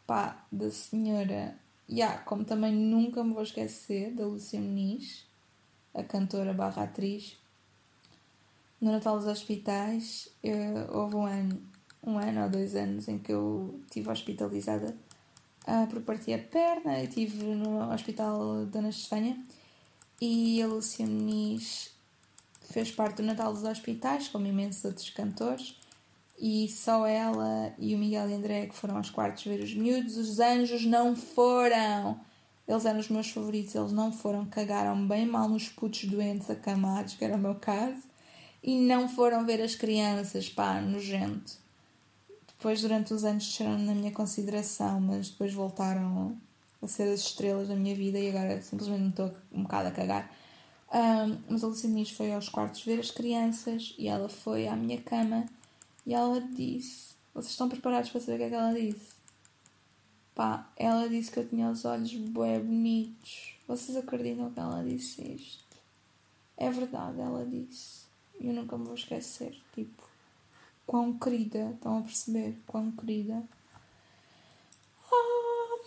pá, 0.06 0.44
da 0.50 0.70
senhora. 0.70 1.56
Yeah, 1.88 2.18
como 2.24 2.44
também 2.44 2.72
nunca 2.72 3.24
me 3.24 3.32
vou 3.32 3.42
esquecer 3.42 4.12
da 4.12 4.26
Lúcia 4.26 4.60
Muniz, 4.60 5.26
a 5.94 6.02
cantora 6.02 6.52
barra 6.52 6.84
atriz. 6.84 7.36
no 8.80 8.92
Natal 8.92 9.18
dos 9.18 9.26
Hospitais, 9.28 10.28
eu, 10.42 10.56
houve 10.92 11.16
um 11.16 11.26
ano, 11.26 11.62
um 12.02 12.18
ano 12.18 12.44
ou 12.44 12.50
dois 12.50 12.74
anos 12.74 13.08
em 13.08 13.18
que 13.18 13.32
eu 13.32 13.78
estive 13.86 14.10
hospitalizada 14.10 14.96
uh, 15.66 15.86
por 15.88 16.02
partir 16.02 16.34
a 16.34 16.38
perna. 16.38 16.98
Eu 16.98 17.04
estive 17.04 17.44
no 17.44 17.92
Hospital 17.92 18.66
Dona 18.66 18.88
Estefânia 18.88 19.36
e 20.20 20.62
a 20.62 20.66
Lúcia 20.66 21.06
Muniz 21.06 21.92
fez 22.72 22.90
parte 22.90 23.16
do 23.16 23.22
Natal 23.22 23.52
dos 23.52 23.64
Hospitais, 23.64 24.28
como 24.28 24.46
imensos 24.46 24.84
outros 24.84 25.10
cantores. 25.10 25.78
E 26.38 26.68
só 26.68 27.06
ela 27.06 27.72
e 27.78 27.94
o 27.94 27.98
Miguel 27.98 28.28
e 28.30 28.34
André 28.34 28.66
que 28.66 28.74
foram 28.74 28.96
aos 28.96 29.10
quartos 29.10 29.44
ver 29.44 29.60
os 29.60 29.74
miúdos. 29.74 30.16
Os 30.16 30.40
anjos 30.40 30.84
não 30.84 31.14
foram! 31.14 32.18
Eles 32.66 32.84
eram 32.84 33.00
os 33.00 33.08
meus 33.08 33.28
favoritos, 33.30 33.74
eles 33.74 33.92
não 33.92 34.12
foram, 34.12 34.46
cagaram 34.46 35.06
bem 35.06 35.26
mal 35.26 35.48
nos 35.48 35.68
putos 35.68 36.04
doentes 36.04 36.48
acamados, 36.48 37.14
que 37.14 37.24
era 37.24 37.36
o 37.36 37.38
meu 37.38 37.56
caso 37.56 38.12
e 38.62 38.78
não 38.80 39.08
foram 39.08 39.44
ver 39.44 39.60
as 39.60 39.74
crianças, 39.74 40.48
pá, 40.48 40.80
nojento. 40.80 41.60
Depois, 42.46 42.80
durante 42.80 43.12
os 43.12 43.24
anos, 43.24 43.44
desceram 43.44 43.76
na 43.76 43.94
minha 43.94 44.12
consideração, 44.12 45.00
mas 45.00 45.30
depois 45.30 45.52
voltaram 45.52 46.38
a 46.80 46.86
ser 46.86 47.12
as 47.12 47.20
estrelas 47.20 47.68
da 47.68 47.74
minha 47.74 47.94
vida 47.94 48.18
e 48.18 48.28
agora 48.28 48.62
simplesmente 48.62 49.02
me 49.02 49.08
estou 49.08 49.32
um 49.50 49.62
bocado 49.64 49.88
a 49.88 49.90
cagar. 49.90 50.30
Um, 50.92 51.38
mas 51.48 51.64
a 51.64 51.66
Luciana 51.68 52.04
foi 52.04 52.32
aos 52.32 52.50
quartos 52.50 52.84
ver 52.84 53.00
as 53.00 53.10
crianças 53.10 53.94
e 53.96 54.08
ela 54.08 54.28
foi 54.28 54.68
à 54.68 54.76
minha 54.76 55.00
cama 55.00 55.46
e 56.06 56.12
ela 56.12 56.40
disse: 56.40 57.14
Vocês 57.32 57.52
estão 57.52 57.68
preparados 57.68 58.10
para 58.10 58.20
saber 58.20 58.34
o 58.34 58.38
que 58.38 58.44
é 58.44 58.48
que 58.50 58.54
ela 58.54 58.74
disse? 58.74 59.12
Pá, 60.34 60.70
ela 60.76 61.08
disse 61.08 61.30
que 61.30 61.38
eu 61.38 61.48
tinha 61.48 61.70
os 61.70 61.84
olhos 61.84 62.12
bué 62.14 62.58
bonitos. 62.58 63.54
Vocês 63.66 63.96
acreditam 63.96 64.50
que 64.50 64.60
ela 64.60 64.82
disse 64.82 65.22
isto? 65.22 65.64
É 66.56 66.70
verdade, 66.70 67.20
ela 67.20 67.44
disse 67.46 68.02
e 68.42 68.48
eu 68.48 68.52
nunca 68.52 68.76
me 68.76 68.84
vou 68.84 68.94
esquecer. 68.94 69.56
Tipo, 69.72 70.02
quão 70.86 71.16
querida, 71.18 71.70
estão 71.70 71.98
a 71.98 72.02
perceber? 72.02 72.58
Quão 72.66 72.90
querida. 72.90 73.42
Ah, 75.10 75.78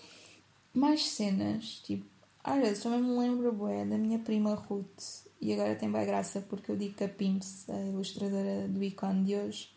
mais 0.74 1.06
cenas, 1.06 1.82
tipo, 1.84 2.06
às 2.46 2.62
vezes 2.62 2.84
também 2.84 3.02
me 3.02 3.18
lembro 3.18 3.52
bué 3.52 3.84
da 3.86 3.98
minha 3.98 4.20
prima 4.20 4.54
Ruth, 4.54 5.26
e 5.42 5.52
agora 5.52 5.76
tem 5.76 5.92
bem 5.92 6.06
graça 6.06 6.42
porque 6.42 6.72
eu 6.72 6.78
digo 6.78 6.94
que 6.94 7.04
a 7.04 7.10
Pimps, 7.10 7.68
a 7.68 7.82
ilustradora 7.82 8.68
do 8.68 8.84
ícone 8.84 9.26
de 9.26 9.36
hoje, 9.36 9.76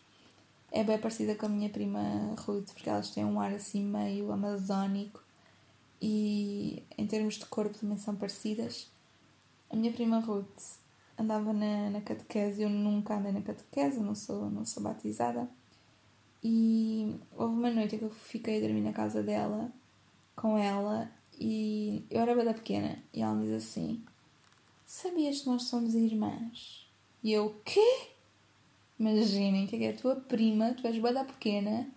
é 0.71 0.83
bem 0.83 0.99
parecida 0.99 1.33
com 1.33 1.47
a 1.47 1.49
minha 1.49 1.69
prima 1.69 1.99
Ruth, 2.37 2.71
porque 2.73 2.87
elas 2.87 3.09
têm 3.09 3.25
um 3.25 3.39
ar 3.41 3.51
assim 3.53 3.83
meio 3.83 4.31
amazónico 4.31 5.19
e 5.99 6.83
em 6.95 7.07
termos 7.07 7.39
de 7.39 7.45
corpo 7.47 7.75
também 7.75 7.97
são 7.97 8.15
parecidas. 8.15 8.87
A 9.71 9.75
minha 9.75 9.91
prima 9.91 10.19
Ruth 10.19 10.77
andava 11.17 11.51
na, 11.51 11.89
na 11.89 12.01
catequese, 12.01 12.61
eu 12.61 12.69
nunca 12.69 13.17
andei 13.17 13.31
na 13.31 13.41
catequese, 13.41 13.99
não 13.99 14.13
sou, 14.13 14.47
não 14.51 14.63
sou 14.63 14.83
batizada. 14.83 15.49
E 16.43 17.19
houve 17.35 17.55
uma 17.55 17.71
noite 17.71 17.97
que 17.97 18.05
eu 18.05 18.11
fiquei 18.11 18.59
a 18.59 18.61
dormir 18.61 18.81
na 18.81 18.93
casa 18.93 19.23
dela, 19.23 19.71
com 20.35 20.55
ela, 20.55 21.11
e 21.39 22.03
eu 22.09 22.21
era 22.21 22.35
bada 22.35 22.53
pequena, 22.53 22.97
e 23.13 23.21
ela 23.21 23.33
me 23.33 23.45
diz 23.45 23.63
assim: 23.63 24.03
Sabias 24.85 25.41
que 25.41 25.49
nós 25.49 25.63
somos 25.63 25.95
irmãs? 25.95 26.87
E 27.23 27.31
eu, 27.31 27.61
quê? 27.63 28.09
Imaginem 28.99 29.65
que 29.67 29.75
é 29.83 29.91
a 29.91 29.97
tua 29.97 30.15
prima, 30.15 30.73
tu 30.73 30.85
és 30.85 30.97
bada 30.99 31.23
pequena, 31.23 31.89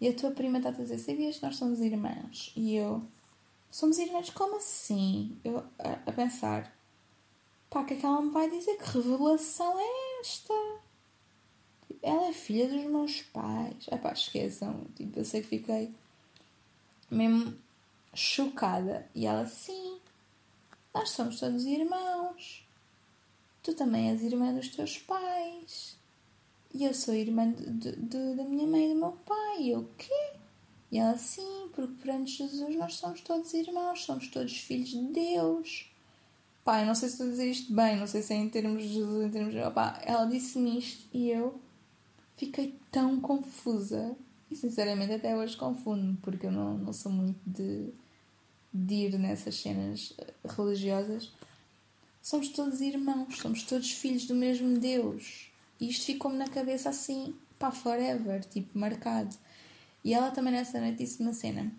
e 0.00 0.08
a 0.08 0.14
tua 0.14 0.30
prima 0.30 0.58
está 0.58 0.70
a 0.70 0.72
dizer: 0.72 0.98
Sabias 0.98 1.38
que 1.38 1.44
nós 1.44 1.56
somos 1.56 1.80
irmãs? 1.80 2.52
E 2.56 2.74
eu, 2.76 3.02
somos 3.70 3.98
irmãs? 3.98 4.30
Como 4.30 4.56
assim? 4.56 5.36
Eu 5.44 5.58
a, 5.78 5.98
a 6.06 6.12
pensar 6.12 6.78
Pá, 7.70 7.80
o 7.80 7.84
que 7.84 7.94
é 7.94 7.96
que 7.98 8.06
ela 8.06 8.22
me 8.22 8.30
vai 8.30 8.50
dizer? 8.50 8.76
Que 8.78 8.98
revelação 8.98 9.78
é 9.78 10.20
esta? 10.20 10.54
Ela 12.02 12.28
é 12.28 12.32
filha 12.32 12.66
dos 12.66 12.84
meus 12.84 13.22
pais. 13.22 13.86
É 13.88 13.96
pá, 13.96 14.12
esqueçam. 14.12 14.86
Tipo, 14.94 15.18
eu 15.18 15.24
sei 15.24 15.42
que 15.42 15.48
fiquei 15.48 15.92
mesmo 17.10 17.56
chocada. 18.14 19.08
E 19.14 19.26
ela, 19.26 19.46
sim, 19.46 19.98
nós 20.94 21.10
somos 21.10 21.38
todos 21.38 21.64
irmãos. 21.64 22.66
Tu 23.62 23.74
também 23.74 24.10
és 24.10 24.22
irmã 24.22 24.52
dos 24.52 24.68
teus 24.68 24.98
pais. 24.98 25.96
E 26.72 26.84
eu 26.84 26.94
sou 26.94 27.14
irmã 27.14 27.50
de, 27.50 27.92
da 27.92 28.44
minha 28.44 28.66
mãe 28.66 28.86
e 28.86 28.94
do 28.94 29.00
meu 29.00 29.12
pai. 29.24 29.62
E 29.62 29.70
eu, 29.70 29.80
o 29.80 29.90
quê? 29.96 30.32
E 30.90 30.98
ela, 30.98 31.16
sim, 31.18 31.68
porque 31.74 31.94
perante 32.02 32.38
Jesus 32.38 32.76
nós 32.76 32.94
somos 32.94 33.20
todos 33.20 33.52
irmãos, 33.52 34.04
somos 34.04 34.28
todos 34.28 34.56
filhos 34.56 34.88
de 34.90 35.02
Deus. 35.02 35.90
Eu 36.66 36.86
não 36.86 36.94
sei 36.94 37.08
se 37.08 37.14
estou 37.14 37.26
a 37.26 37.30
dizer 37.30 37.50
isto 37.50 37.72
bem, 37.72 37.96
não 37.96 38.06
sei 38.06 38.20
se 38.20 38.34
é 38.34 38.36
em 38.36 38.48
termos 38.50 38.82
de 38.82 38.92
Jesus, 38.92 39.26
em 39.26 39.30
termos 39.30 39.52
de. 39.52 39.58
Ela 39.58 40.26
disse-me 40.26 40.78
isto 40.78 41.08
e 41.14 41.30
eu 41.30 41.58
fiquei 42.36 42.78
tão 42.92 43.18
confusa. 43.20 44.14
E 44.50 44.56
sinceramente 44.56 45.12
até 45.12 45.36
hoje 45.36 45.56
confundo-me, 45.56 46.16
porque 46.18 46.46
eu 46.46 46.52
não, 46.52 46.78
não 46.78 46.92
sou 46.92 47.12
muito 47.12 47.38
de, 47.46 47.92
de 48.72 48.94
ir 48.94 49.18
nessas 49.18 49.56
cenas 49.56 50.14
religiosas. 50.44 51.30
Somos 52.22 52.48
todos 52.48 52.80
irmãos, 52.80 53.38
somos 53.38 53.62
todos 53.62 53.90
filhos 53.90 54.26
do 54.26 54.34
mesmo 54.34 54.78
Deus. 54.78 55.50
E 55.80 55.88
isto 55.88 56.06
ficou-me 56.06 56.36
na 56.36 56.48
cabeça 56.48 56.90
assim, 56.90 57.34
pá, 57.58 57.70
forever, 57.70 58.44
tipo, 58.44 58.78
marcado. 58.78 59.36
E 60.04 60.14
ela 60.14 60.30
também 60.30 60.52
nessa 60.52 60.80
noite 60.80 60.98
disse 60.98 61.20
uma 61.20 61.32
cena: 61.32 61.72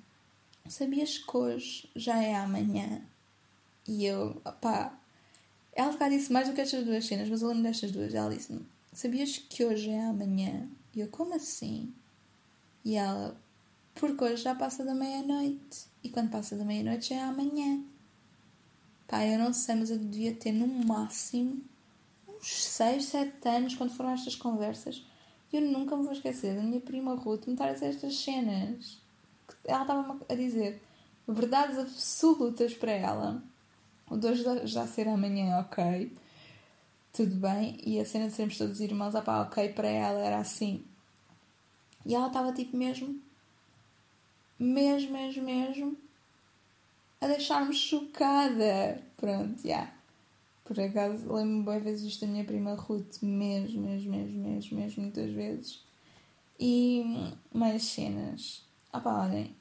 Sabias 0.67 1.17
que 1.17 1.37
hoje 1.37 1.89
já 1.95 2.21
é 2.21 2.35
amanhã? 2.35 3.01
E 3.87 4.05
eu, 4.05 4.35
pá, 4.61 4.97
ela 5.73 5.97
cá 5.97 6.09
disse 6.09 6.31
mais 6.31 6.47
do 6.47 6.53
que 6.53 6.61
estas 6.61 6.85
duas 6.85 7.05
cenas, 7.05 7.29
mas 7.29 7.41
eu 7.41 7.47
lembro 7.47 7.63
destas 7.63 7.91
duas. 7.91 8.13
Ela 8.13 8.33
disse-me: 8.33 8.65
Sabias 8.93 9.37
que 9.37 9.65
hoje 9.65 9.89
é 9.89 10.05
amanhã? 10.05 10.67
E 10.95 10.99
eu, 10.99 11.07
como 11.07 11.33
assim? 11.33 11.93
E 12.83 12.95
ela, 12.95 13.39
porque 13.95 14.23
hoje 14.23 14.43
já 14.43 14.55
passa 14.55 14.83
da 14.83 14.93
meia-noite. 14.93 15.87
E 16.03 16.09
quando 16.09 16.29
passa 16.29 16.55
da 16.55 16.63
meia-noite 16.63 17.13
é 17.13 17.21
amanhã. 17.21 17.83
Pá, 19.07 19.25
eu 19.25 19.39
não 19.39 19.53
sei, 19.53 19.75
mas 19.75 19.89
eu 19.89 19.97
devia 19.97 20.33
ter 20.33 20.51
no 20.51 20.67
máximo 20.67 21.61
uns 22.27 22.63
6, 22.65 23.05
7 23.05 23.49
anos 23.49 23.75
quando 23.75 23.95
foram 23.95 24.11
estas 24.11 24.35
conversas. 24.35 25.05
E 25.51 25.57
eu 25.57 25.61
nunca 25.61 25.95
me 25.97 26.03
vou 26.03 26.13
esquecer 26.13 26.55
da 26.55 26.61
minha 26.61 26.79
prima 26.79 27.15
Ruth 27.15 27.47
me 27.47 27.55
dizer 27.55 27.87
estas 27.87 28.15
cenas. 28.17 28.99
Ela 29.65 29.81
estava 29.81 30.19
a 30.29 30.35
dizer 30.35 30.81
verdades 31.27 31.77
absolutas 31.77 32.73
para 32.73 32.91
ela 32.91 33.43
o 34.09 34.17
de 34.17 34.25
hoje 34.25 34.43
já 34.65 34.87
ser 34.87 35.07
amanhã, 35.07 35.59
ok. 35.59 36.11
Tudo 37.13 37.35
bem. 37.35 37.77
E 37.85 37.99
a 37.99 38.05
cena 38.05 38.27
de 38.27 38.33
sermos 38.33 38.57
todos 38.57 38.79
irmãos, 38.79 39.13
ah 39.13 39.21
pá, 39.21 39.41
ok, 39.43 39.69
para 39.69 39.87
ela 39.87 40.19
era 40.19 40.39
assim. 40.39 40.83
E 42.09 42.15
ela 42.15 42.25
estava 42.25 42.51
tipo 42.51 42.75
mesmo, 42.75 43.21
mesmo, 44.57 45.11
mesmo, 45.11 45.43
mesmo, 45.43 45.97
a 47.21 47.27
deixar-me 47.27 47.71
chocada. 47.71 48.99
Pronto, 49.15 49.61
já. 49.61 49.67
Yeah. 49.67 49.93
Por 50.65 50.79
acaso, 50.79 51.31
lembro-me 51.31 51.63
bem 51.63 51.79
vezes 51.81 52.07
isto 52.07 52.25
da 52.25 52.31
minha 52.31 52.43
prima 52.43 52.73
Ruth, 52.73 53.21
mesmo, 53.21 53.83
mesmo, 53.83 54.09
mesmo, 54.09 54.41
mesmo, 54.41 54.77
mesmo, 54.79 55.03
muitas 55.03 55.31
vezes. 55.31 55.83
E 56.59 57.03
mais 57.53 57.83
cenas. 57.83 58.63
Ah 58.91 58.99
pá, 58.99 59.25
olhem, 59.25 59.55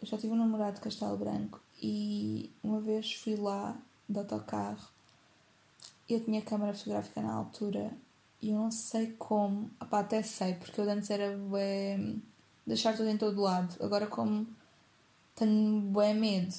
eu 0.00 0.06
já 0.08 0.18
tive 0.18 0.32
um 0.32 0.36
namorado 0.36 0.74
de 0.74 0.80
Castelo 0.80 1.16
Branco 1.16 1.60
e 1.80 2.50
uma 2.64 2.80
vez 2.80 3.14
fui 3.14 3.36
lá 3.36 3.80
de 4.08 4.18
autocarro 4.18 4.90
eu 6.14 6.20
tinha 6.20 6.42
câmera 6.42 6.74
fotográfica 6.74 7.22
na 7.22 7.32
altura 7.32 7.92
e 8.42 8.50
eu 8.50 8.58
não 8.58 8.70
sei 8.72 9.12
como, 9.12 9.70
opá, 9.80 10.00
até 10.00 10.22
sei, 10.22 10.54
porque 10.54 10.80
eu 10.80 10.90
antes 10.90 11.08
era 11.10 11.36
bué, 11.38 11.96
deixar 12.66 12.96
tudo 12.96 13.08
em 13.08 13.16
todo 13.16 13.40
lado. 13.40 13.76
Agora 13.82 14.06
como 14.06 14.46
tenho 15.36 15.80
bué 15.82 16.12
medo 16.12 16.52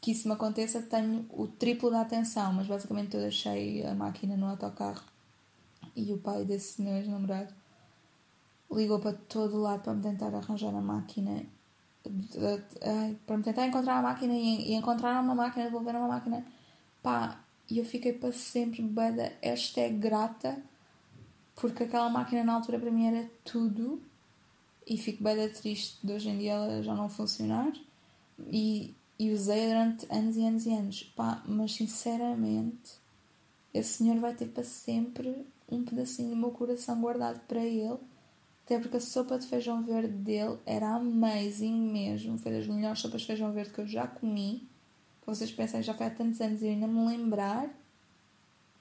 que 0.00 0.12
isso 0.12 0.26
me 0.26 0.34
aconteça, 0.34 0.80
tenho 0.80 1.26
o 1.30 1.46
triplo 1.46 1.90
da 1.90 2.00
atenção, 2.00 2.54
mas 2.54 2.66
basicamente 2.66 3.14
eu 3.14 3.20
deixei 3.20 3.84
a 3.86 3.94
máquina 3.94 4.34
no 4.34 4.46
autocarro 4.46 5.04
e 5.94 6.12
o 6.12 6.18
pai 6.18 6.44
desse 6.44 6.80
meu 6.80 6.96
ex-namorado 6.96 7.52
ligou 8.72 8.98
para 8.98 9.12
todo 9.12 9.60
lado 9.60 9.82
para 9.82 9.92
me 9.94 10.02
tentar 10.02 10.34
arranjar 10.34 10.74
a 10.74 10.80
máquina 10.80 11.44
para 13.26 13.36
me 13.36 13.42
tentar 13.42 13.66
encontrar 13.66 13.98
a 13.98 14.02
máquina 14.02 14.32
e, 14.32 14.72
encontrar 14.72 15.22
uma 15.22 15.34
máquina, 15.34 15.66
devolver 15.66 15.94
uma 15.94 16.08
máquina. 16.08 16.46
Pá, 17.02 17.44
e 17.68 17.78
eu 17.78 17.84
fiquei 17.84 18.14
para 18.14 18.32
sempre 18.32 18.80
bada 18.82 19.32
hashtag 19.42 19.98
grata 19.98 20.62
porque 21.60 21.84
aquela 21.84 22.08
máquina 22.08 22.42
na 22.42 22.54
altura 22.54 22.78
para 22.78 22.90
mim 22.90 23.06
era 23.06 23.30
tudo 23.44 24.02
e 24.86 24.96
fico 24.96 25.22
bada 25.22 25.48
triste 25.50 25.98
de 26.04 26.12
hoje 26.12 26.30
em 26.30 26.38
dia 26.38 26.52
ela 26.52 26.82
já 26.82 26.94
não 26.94 27.08
funcionar 27.08 27.72
e, 28.50 28.94
e 29.18 29.30
usei 29.30 29.68
durante 29.68 30.06
anos 30.10 30.36
e 30.36 30.44
anos 30.44 30.66
e 30.66 30.72
anos. 30.72 31.02
Pá, 31.14 31.42
mas 31.46 31.74
sinceramente 31.74 32.98
esse 33.74 33.98
senhor 33.98 34.18
vai 34.18 34.34
ter 34.34 34.46
para 34.46 34.64
sempre 34.64 35.46
um 35.70 35.84
pedacinho 35.84 36.30
do 36.30 36.36
meu 36.36 36.50
coração 36.50 37.00
guardado 37.00 37.40
para 37.46 37.64
ele 37.64 37.98
até 38.64 38.78
porque 38.78 38.96
a 38.96 39.00
sopa 39.00 39.36
de 39.36 39.48
feijão 39.48 39.82
verde 39.82 40.12
dele 40.12 40.56
era 40.64 40.94
amazing 40.94 41.90
mesmo. 41.90 42.38
Foi 42.38 42.52
das 42.52 42.68
melhores 42.68 43.00
sopas 43.00 43.22
de 43.22 43.26
feijão 43.26 43.52
verde 43.52 43.72
que 43.72 43.80
eu 43.80 43.86
já 43.86 44.06
comi. 44.06 44.68
Para 45.20 45.34
vocês 45.34 45.50
pensem, 45.50 45.82
já 45.82 45.92
foi 45.92 46.06
há 46.06 46.10
tantos 46.10 46.40
anos 46.40 46.62
e 46.62 46.68
ainda 46.68 46.86
me 46.86 47.04
lembrar 47.04 47.68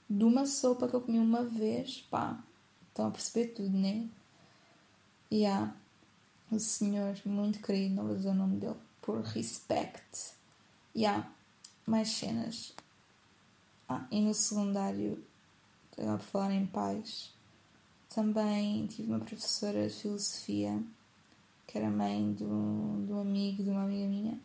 de 0.08 0.24
uma 0.24 0.46
sopa 0.46 0.88
que 0.88 0.94
eu 0.94 1.02
comi 1.02 1.18
uma 1.18 1.44
vez, 1.44 2.08
pá, 2.10 2.44
estão 3.00 3.08
a 3.08 3.12
perceber 3.12 3.48
tudo, 3.54 3.78
né? 3.78 4.08
E 5.32 5.46
há 5.46 5.74
o 6.52 6.60
senhor 6.60 7.16
muito 7.26 7.62
querido, 7.62 7.96
não 7.96 8.08
vou 8.08 8.16
dizer 8.16 8.30
o 8.30 8.34
nome 8.34 8.58
dele, 8.58 8.76
por 9.02 9.22
respect. 9.22 10.34
E 10.94 11.06
há 11.06 11.26
mais 11.88 12.10
cenas. 12.10 12.74
Ah, 13.88 14.06
e 14.12 14.20
no 14.22 14.34
secundário, 14.34 15.24
agora 15.98 16.18
por 16.18 16.26
falar 16.26 16.54
em 16.54 16.66
pais, 16.66 17.34
também 18.14 18.86
tive 18.88 19.10
uma 19.10 19.20
professora 19.20 19.88
de 19.88 19.94
filosofia 19.94 20.84
que 21.66 21.78
era 21.78 21.90
mãe 21.90 22.34
de 22.34 22.44
um, 22.44 23.06
de 23.06 23.14
um 23.14 23.22
amigo, 23.22 23.64
de 23.64 23.70
uma 23.70 23.84
amiga 23.84 24.08
minha, 24.08 24.40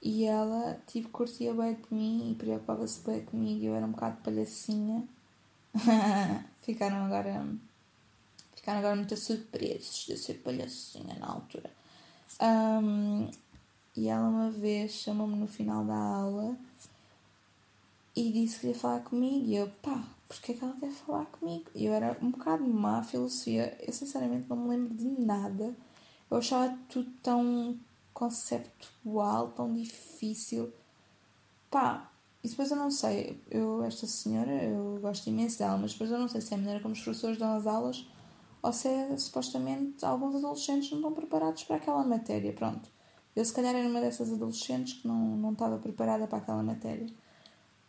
e 0.00 0.24
ela, 0.24 0.80
tipo, 0.86 1.08
curtia 1.08 1.52
bem 1.52 1.74
de 1.74 1.92
mim 1.92 2.30
e 2.30 2.34
preocupava-se 2.36 3.04
bem 3.04 3.24
comigo. 3.24 3.64
Eu 3.64 3.74
era 3.74 3.84
um 3.84 3.90
bocado 3.90 4.18
palhacinha. 4.22 5.02
ficaram 6.62 7.04
agora. 7.04 7.46
Ficaram 8.54 8.78
agora 8.80 8.96
muito 8.96 9.16
surpresos 9.16 10.06
de 10.06 10.16
ser 10.16 10.34
palhacinha 10.34 11.14
na 11.18 11.26
altura. 11.26 11.70
Um, 12.40 13.30
e 13.96 14.08
ela 14.08 14.28
uma 14.28 14.50
vez 14.50 14.92
chamou-me 14.92 15.36
no 15.36 15.46
final 15.46 15.84
da 15.84 15.96
aula 15.96 16.56
e 18.14 18.32
disse 18.32 18.60
que 18.60 18.66
ia 18.68 18.74
falar 18.74 19.00
comigo. 19.00 19.46
E 19.46 19.56
eu, 19.56 19.68
pá, 19.82 20.04
porquê 20.28 20.54
que 20.54 20.64
ela 20.64 20.76
quer 20.78 20.90
falar 20.90 21.26
comigo? 21.26 21.70
E 21.74 21.86
eu 21.86 21.92
era 21.92 22.16
um 22.22 22.30
bocado 22.30 22.64
má 22.64 23.02
filosofia. 23.02 23.76
Eu 23.80 23.92
sinceramente 23.92 24.48
não 24.48 24.56
me 24.56 24.68
lembro 24.68 24.94
de 24.94 25.20
nada. 25.20 25.74
Eu 26.30 26.36
achava 26.36 26.76
tudo 26.88 27.10
tão 27.22 27.76
conceptual, 28.12 29.48
tão 29.52 29.72
difícil. 29.72 30.72
Pá, 31.70 32.10
e 32.48 32.50
depois 32.50 32.70
eu 32.70 32.76
não 32.76 32.90
sei, 32.90 33.38
eu, 33.50 33.82
esta 33.84 34.06
senhora, 34.06 34.50
eu 34.50 34.98
gosto 35.00 35.26
imenso 35.28 35.58
dela, 35.58 35.76
mas 35.76 35.92
depois 35.92 36.10
eu 36.10 36.18
não 36.18 36.28
sei 36.28 36.40
se 36.40 36.52
é 36.52 36.56
a 36.56 36.58
maneira 36.58 36.80
como 36.80 36.94
os 36.94 37.00
professores 37.00 37.38
dão 37.38 37.54
as 37.56 37.66
aulas 37.66 38.06
ou 38.62 38.72
se 38.72 38.88
é, 38.88 39.16
supostamente 39.16 40.04
alguns 40.04 40.34
adolescentes 40.34 40.90
não 40.90 40.98
estão 40.98 41.12
preparados 41.12 41.64
para 41.64 41.76
aquela 41.76 42.02
matéria. 42.04 42.52
Pronto, 42.52 42.88
eu 43.36 43.44
se 43.44 43.52
calhar 43.52 43.74
era 43.74 43.86
uma 43.86 44.00
dessas 44.00 44.32
adolescentes 44.32 44.94
que 44.94 45.06
não, 45.06 45.36
não 45.36 45.52
estava 45.52 45.78
preparada 45.78 46.26
para 46.26 46.38
aquela 46.38 46.62
matéria. 46.62 47.06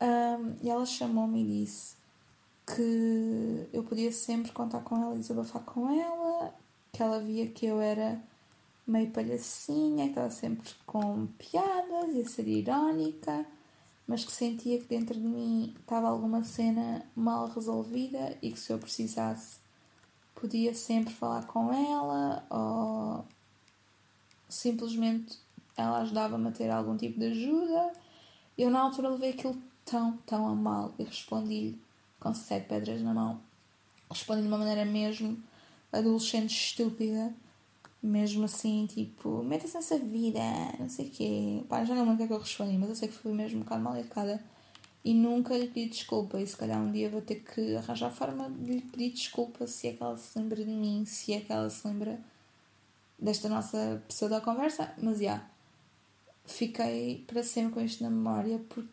Um, 0.01 0.55
e 0.62 0.70
ela 0.70 0.86
chamou-me 0.86 1.41
e 1.41 1.64
disse 1.64 1.95
que 2.66 3.68
eu 3.74 3.84
podia 3.84 4.12
sempre 4.12 4.51
contar 4.51 4.82
com 4.82 5.01
ela 5.01 5.16
e 5.16 5.20
desabafar 5.20 5.64
com 5.64 5.89
ela, 5.89 6.53
que 6.91 7.01
ela 7.01 7.20
via 7.20 7.47
que 7.47 7.66
eu 7.66 7.82
era 7.82 8.22
meio 8.86 9.10
palhacinha, 9.12 10.03
que 10.05 10.12
estava 10.12 10.32
sempre 10.32 10.70
com 10.86 11.28
piadas 11.38 12.14
e 12.14 12.22
a 12.22 12.26
ser 12.28 12.47
irónica, 12.47 13.45
mas 14.10 14.26
que 14.26 14.32
sentia 14.32 14.80
que 14.80 14.88
dentro 14.88 15.14
de 15.14 15.28
mim 15.28 15.72
estava 15.80 16.07
alguma 16.07 16.43
cena 16.43 17.05
mal 17.16 17.47
resolvida 17.47 18.36
e 18.41 18.51
que 18.51 18.60
se 18.60 18.74
eu 18.74 18.80
precisasse 18.80 19.60
podia 20.34 20.74
sempre 20.74 21.14
falar 21.14 21.45
com 21.45 21.72
ela 21.72 22.43
ou 22.49 23.24
simplesmente 24.49 25.38
ela 25.78 25.99
ajudava-me 25.99 26.47
a 26.47 26.51
ter 26.51 26.72
algum 26.72 26.97
tipo 26.97 27.20
de 27.20 27.28
ajuda. 27.28 27.93
Eu 28.57 28.72
na 28.72 28.80
altura 28.80 29.10
levei 29.10 29.30
aquilo 29.30 29.62
tão, 29.86 30.18
tão 30.26 30.47
a 30.47 30.55
mal 30.55 30.91
e 30.97 31.03
respondi-lhe 31.03 31.80
com 32.20 32.34
sete 32.34 32.68
pedras 32.68 33.03
na 33.03 33.14
mão. 33.14 33.39
Respondi 34.10 34.41
de 34.41 34.47
uma 34.47 34.57
maneira 34.57 34.86
mesmo 34.86 35.38
adolescente 35.91 36.49
estúpida 36.49 37.32
mesmo 38.02 38.45
assim, 38.45 38.86
tipo, 38.88 39.43
meta-se 39.43 39.76
nessa 39.76 39.97
vida, 39.97 40.39
não 40.80 40.89
sei 40.89 41.08
o 41.08 41.10
quê. 41.10 41.64
Pá, 41.68 41.84
já 41.84 41.93
não 41.93 42.02
lembro 42.02 42.16
o 42.16 42.18
que 42.18 42.24
é 42.24 42.28
que 42.28 42.34
eu 42.34 42.39
respondi, 42.39 42.78
mas 42.78 42.89
eu 42.89 42.95
sei 42.95 43.08
que 43.10 43.14
fui 43.14 43.34
mesmo 43.34 43.60
um 43.60 43.64
bocado 43.64 43.84
mal 43.84 43.97
educada 43.97 44.41
e 45.04 45.14
nunca 45.14 45.58
lhe 45.58 45.68
pedi 45.68 45.89
desculpa. 45.89 46.39
E 46.39 46.47
se 46.47 46.56
calhar 46.56 46.80
um 46.80 46.91
dia 46.91 47.10
vou 47.10 47.22
ter 47.22 47.36
que 47.43 47.76
arranjar 47.76 48.12
forma 48.12 48.50
de 48.50 48.74
lhe 48.74 48.82
pedir 48.82 49.12
desculpa 49.12 49.68
se 49.68 49.88
é 49.88 49.93
que 49.93 50.04
ela 50.04 50.18
se 50.18 50.38
lembra 50.39 50.64
de 50.64 50.72
mim, 50.72 51.06
se 51.06 51.34
é 51.34 51.41
que 51.41 51.52
ela 51.52 51.70
se 51.70 51.88
lembra 51.88 52.20
desta 53.18 53.50
nossa 53.50 54.02
pseudo-conversa. 54.08 54.93
Mas 55.02 55.18
já, 55.18 55.24
yeah, 55.24 55.50
fiquei 56.45 57.24
para 57.28 57.43
sempre 57.43 57.74
com 57.74 57.82
isto 57.82 58.04
na 58.04 58.10
memória 58.10 58.60
porque 58.70 58.89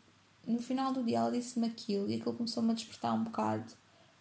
no 0.46 0.60
final 0.60 0.92
do 0.92 1.02
dia 1.02 1.18
ela 1.18 1.30
disse-me 1.32 1.66
aquilo 1.66 2.08
e 2.10 2.16
aquilo 2.16 2.34
começou-me 2.34 2.70
a 2.72 2.74
despertar 2.74 3.14
um 3.14 3.24
bocado. 3.24 3.72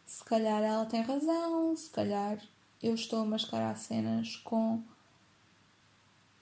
Se 0.05 0.23
calhar 0.23 0.61
ela 0.61 0.85
tem 0.85 1.01
razão, 1.01 1.75
se 1.75 1.89
calhar 1.89 2.39
eu 2.85 2.93
estou 2.93 3.23
a 3.23 3.25
mascarar 3.25 3.75
cenas 3.75 4.35
com 4.37 4.79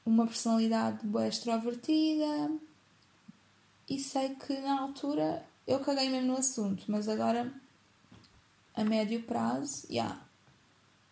uma 0.06 0.28
personalidade 0.28 1.08
boa 1.08 1.26
extrovertida 1.26 2.52
e 3.90 3.98
sei 3.98 4.36
que 4.36 4.60
na 4.60 4.82
altura 4.82 5.42
eu 5.66 5.80
caguei 5.80 6.10
mesmo 6.10 6.34
no 6.34 6.38
assunto, 6.38 6.84
mas 6.90 7.08
agora 7.08 7.50
a 8.76 8.84
médio 8.84 9.24
prazo, 9.24 9.88
já 9.88 9.94
yeah, 9.94 10.22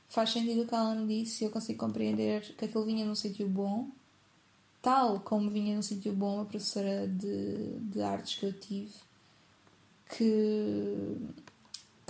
faz 0.10 0.32
sentido 0.32 0.64
o 0.64 0.68
que 0.68 0.76
ela 0.76 0.96
me 0.96 1.24
disse 1.24 1.46
eu 1.46 1.50
consigo 1.50 1.80
compreender 1.80 2.54
que 2.58 2.66
aquilo 2.66 2.84
vinha 2.84 3.06
num 3.06 3.16
sítio 3.16 3.48
bom, 3.48 3.88
tal 4.82 5.22
como 5.22 5.50
vinha 5.50 5.74
num 5.74 5.82
sítio 5.82 6.12
bom 6.12 6.42
a 6.42 6.46
professora 6.46 7.08
de, 7.08 7.80
de 7.80 8.02
artes 8.02 8.36
que 8.36 8.48
eu 8.48 8.60
tive, 8.60 8.96
que 10.10 11.18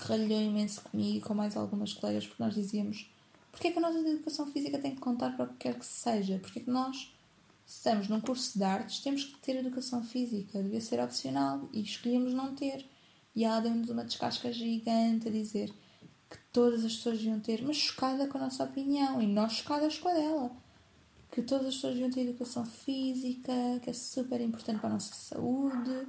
que 0.01 0.07
ralhou 0.07 0.41
imenso 0.41 0.81
comigo 0.81 1.17
e 1.17 1.21
com 1.21 1.33
mais 1.33 1.55
algumas 1.55 1.93
colegas, 1.93 2.25
porque 2.25 2.43
nós 2.43 2.55
dizíamos 2.55 3.10
porque 3.51 3.67
é 3.67 3.71
que 3.71 3.77
a 3.77 3.81
nossa 3.81 3.99
educação 3.99 4.47
física 4.47 4.79
tem 4.79 4.95
que 4.95 5.01
contar 5.01 5.35
para 5.35 5.45
o 5.45 5.49
que 5.49 5.55
quer 5.55 5.77
que 5.77 5.85
seja? 5.85 6.39
Porque 6.39 6.59
é 6.59 6.61
que 6.63 6.69
nós, 6.69 7.13
se 7.65 7.77
estamos 7.77 8.07
num 8.07 8.21
curso 8.21 8.57
de 8.57 8.63
artes, 8.63 8.99
temos 8.99 9.23
que 9.23 9.37
ter 9.39 9.57
educação 9.57 10.03
física, 10.03 10.61
devia 10.61 10.81
ser 10.81 11.01
opcional 11.01 11.69
e 11.73 11.81
escolhemos 11.81 12.33
não 12.33 12.55
ter. 12.55 12.85
E 13.35 13.43
ela 13.43 13.59
deu-nos 13.59 13.89
uma 13.89 14.03
descasca 14.03 14.51
gigante 14.51 15.27
a 15.27 15.31
dizer 15.31 15.73
que 16.29 16.37
todas 16.51 16.85
as 16.85 16.95
pessoas 16.95 17.17
deviam 17.17 17.39
ter, 17.39 17.61
mas 17.61 17.77
chocada 17.77 18.27
com 18.27 18.37
a 18.37 18.41
nossa 18.41 18.63
opinião 18.63 19.21
e 19.21 19.27
nós 19.27 19.53
chocadas 19.53 19.97
com 19.99 20.09
a 20.09 20.13
dela. 20.13 20.51
Que 21.31 21.41
todas 21.41 21.67
as 21.67 21.75
pessoas 21.75 21.93
deviam 21.93 22.11
ter 22.11 22.21
educação 22.21 22.65
física, 22.65 23.53
que 23.81 23.89
é 23.89 23.93
super 23.93 24.41
importante 24.41 24.79
para 24.79 24.89
a 24.89 24.93
nossa 24.93 25.13
saúde 25.13 26.07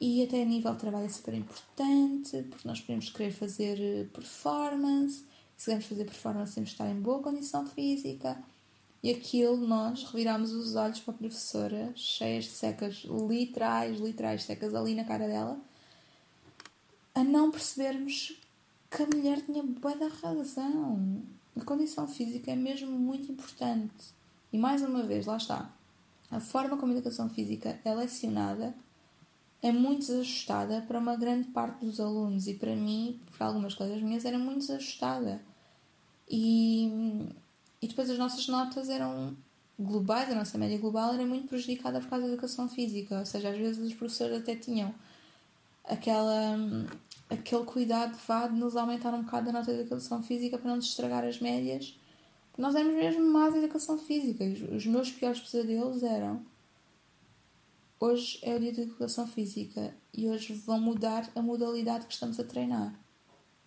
e 0.00 0.22
até 0.22 0.42
a 0.42 0.44
nível 0.44 0.72
de 0.72 0.78
trabalho 0.78 1.06
é 1.06 1.08
super 1.08 1.34
importante, 1.34 2.42
porque 2.50 2.66
nós 2.66 2.80
podemos 2.80 3.10
querer 3.10 3.32
fazer 3.32 3.80
eh, 3.80 4.04
performance, 4.12 5.24
queremos 5.64 5.86
fazer 5.86 6.04
performance 6.04 6.54
temos 6.54 6.70
que 6.70 6.74
estar 6.74 6.88
em 6.88 7.00
boa 7.00 7.22
condição 7.22 7.66
física. 7.66 8.38
E 9.02 9.10
aquilo 9.10 9.56
nós 9.56 10.04
revirámos 10.04 10.52
os 10.52 10.76
olhos 10.76 11.00
para 11.00 11.12
a 11.12 11.16
professora, 11.16 11.92
cheias 11.94 12.44
de 12.44 12.50
secas, 12.50 13.04
literais, 13.04 13.98
literais 13.98 14.44
secas 14.44 14.74
ali 14.74 14.94
na 14.94 15.04
cara 15.04 15.26
dela, 15.26 15.58
a 17.14 17.22
não 17.22 17.50
percebermos 17.50 18.40
que 18.90 19.02
a 19.02 19.06
mulher 19.06 19.42
tinha 19.42 19.62
boa 19.62 19.94
da 19.94 20.08
razão. 20.08 21.22
A 21.54 21.64
condição 21.64 22.08
física 22.08 22.50
é 22.50 22.56
mesmo 22.56 22.90
muito 22.92 23.30
importante. 23.30 24.14
E 24.52 24.58
mais 24.58 24.82
uma 24.82 25.02
vez, 25.02 25.26
lá 25.26 25.36
está. 25.36 25.70
A 26.30 26.40
forma 26.40 26.76
como 26.76 26.92
a 26.92 26.96
educação 26.96 27.28
física 27.28 27.78
é 27.84 27.94
lecionada 27.94 28.74
é 29.64 29.72
muito 29.72 30.00
desajustada 30.00 30.82
para 30.82 30.98
uma 30.98 31.16
grande 31.16 31.48
parte 31.48 31.84
dos 31.84 31.98
alunos 31.98 32.46
e 32.46 32.52
para 32.52 32.76
mim, 32.76 33.18
para 33.36 33.46
algumas 33.46 33.74
coisas 33.74 34.02
minhas, 34.02 34.26
era 34.26 34.38
muito 34.38 34.58
desajustada. 34.58 35.40
E, 36.28 36.86
e 37.80 37.88
depois 37.88 38.10
as 38.10 38.18
nossas 38.18 38.46
notas 38.48 38.88
eram 38.88 39.36
globais, 39.78 40.30
a 40.30 40.34
nossa 40.34 40.56
média 40.56 40.78
global 40.78 41.14
era 41.14 41.26
muito 41.26 41.48
prejudicada 41.48 42.00
por 42.00 42.08
causa 42.08 42.26
da 42.26 42.32
educação 42.32 42.68
física, 42.68 43.18
ou 43.18 43.26
seja, 43.26 43.50
às 43.50 43.58
vezes 43.58 43.84
os 43.84 43.94
professores 43.94 44.38
até 44.38 44.54
tinham 44.54 44.94
aquela, 45.84 46.56
aquele 47.28 47.64
cuidado 47.64 48.16
vá 48.26 48.46
de 48.46 48.54
nos 48.54 48.76
aumentar 48.76 49.12
um 49.12 49.22
bocado 49.22 49.50
a 49.50 49.52
nota 49.52 49.72
de 49.72 49.80
educação 49.80 50.22
física 50.22 50.58
para 50.58 50.68
não 50.68 50.76
nos 50.76 50.86
estragar 50.86 51.24
as 51.24 51.40
médias. 51.40 51.98
Nós 52.56 52.74
éramos 52.74 52.94
mesmo 52.94 53.24
más 53.32 53.54
educação 53.54 53.98
física. 53.98 54.44
Os 54.44 54.86
meus 54.86 55.10
piores 55.10 55.40
pesadelos 55.40 56.02
eram 56.02 56.44
Hoje 57.98 58.38
é 58.42 58.54
o 58.54 58.60
dia 58.60 58.70
de 58.70 58.82
educação 58.82 59.26
física 59.26 59.96
e 60.12 60.28
hoje 60.28 60.52
vão 60.52 60.78
mudar 60.78 61.30
a 61.34 61.40
modalidade 61.40 62.06
que 62.06 62.12
estamos 62.12 62.38
a 62.38 62.44
treinar. 62.44 62.94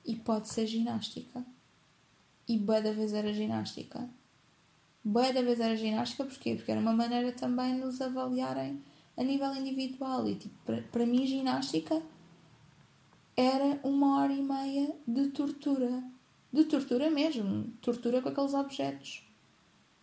E 0.06 0.16
pode 0.16 0.50
ser 0.50 0.68
ginástica. 0.68 1.44
E 2.48 2.58
bué 2.58 2.82
da 2.82 2.92
vez 2.92 3.14
era 3.14 3.34
ginástica. 3.34 4.10
Bué 5.04 5.34
da 5.34 5.42
vez 5.42 5.60
era 5.60 5.76
ginástica 5.76 6.24
porquê? 6.24 6.56
Porque 6.56 6.72
era 6.72 6.80
uma 6.80 6.94
maneira 6.94 7.32
também 7.32 7.76
de 7.76 7.82
nos 7.82 8.00
avaliarem 8.00 8.82
a 9.18 9.24
nível 9.24 9.54
individual. 9.56 10.28
E 10.28 10.36
tipo, 10.36 10.56
para, 10.92 11.06
mim 11.06 11.26
ginástica 11.26 12.02
era 13.36 13.80
uma 13.84 14.20
hora 14.20 14.34
e 14.34 14.42
meia 14.42 14.96
de 15.06 15.28
tortura. 15.30 16.04
De 16.54 16.64
tortura 16.64 17.10
mesmo. 17.10 17.74
Tortura 17.82 18.22
com 18.22 18.30
aqueles 18.30 18.54
objetos. 18.54 19.24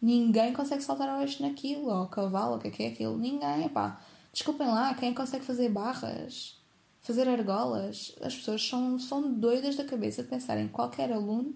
Ninguém 0.03 0.53
consegue 0.53 0.83
saltar 0.83 1.09
ao 1.09 1.23
eixo 1.23 1.43
naquilo, 1.43 1.89
ou 1.89 2.07
cavalo, 2.09 2.57
o 2.57 2.59
que 2.59 2.69
é 2.69 2.71
que 2.71 2.83
é 2.83 2.89
aquilo. 2.89 3.17
Ninguém, 3.17 3.69
pá. 3.71 4.01
Desculpem 4.33 4.67
lá, 4.67 4.93
quem 4.95 5.15
consegue 5.15 5.45
fazer 5.45 5.71
barras, 5.71 6.61
fazer 7.01 7.27
argolas? 7.27 8.15
As 8.21 8.35
pessoas 8.35 8.67
são, 8.67 8.99
são 8.99 9.33
doidas 9.33 9.77
da 9.77 9.85
cabeça 9.85 10.23
de 10.23 10.29
pensar 10.29 10.59
em 10.59 10.69
qualquer 10.69 11.11
aluno 11.11 11.55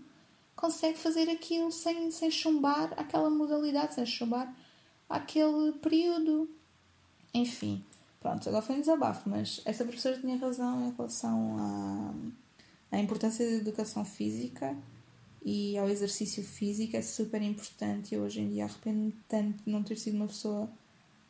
consegue 0.59 0.99
fazer 0.99 1.31
aquilo 1.31 1.71
sem, 1.71 2.11
sem 2.11 2.31
chumbar 2.31 2.93
aquela 2.97 3.31
modalidade, 3.31 3.95
sem 3.95 4.05
chumbar 4.05 4.53
aquele 5.09 5.73
período. 5.79 6.51
Enfim, 7.33 7.83
Pronto, 8.21 8.49
agora 8.49 8.65
foi 8.65 8.77
um 8.77 8.81
desabafo, 8.81 9.31
mas 9.31 9.61
essa 9.65 9.85
professora 9.85 10.19
tinha 10.19 10.37
razão 10.37 10.89
em 10.89 10.93
relação 10.97 11.57
à, 12.91 12.97
à 12.97 12.99
importância 12.99 13.47
da 13.47 13.57
educação 13.57 14.05
física 14.05 14.77
e 15.45 15.79
ao 15.79 15.89
exercício 15.89 16.43
físico, 16.43 16.97
é 16.97 17.03
super 17.03 17.41
importante. 17.43 18.15
Eu 18.15 18.23
hoje 18.23 18.41
em 18.41 18.51
dia 18.51 18.65
arrependo-me 18.65 19.15
tanto 19.29 19.63
de 19.63 19.71
não 19.71 19.85
ter 19.85 19.97
sido 19.97 20.17
uma 20.17 20.27
pessoa 20.27 20.69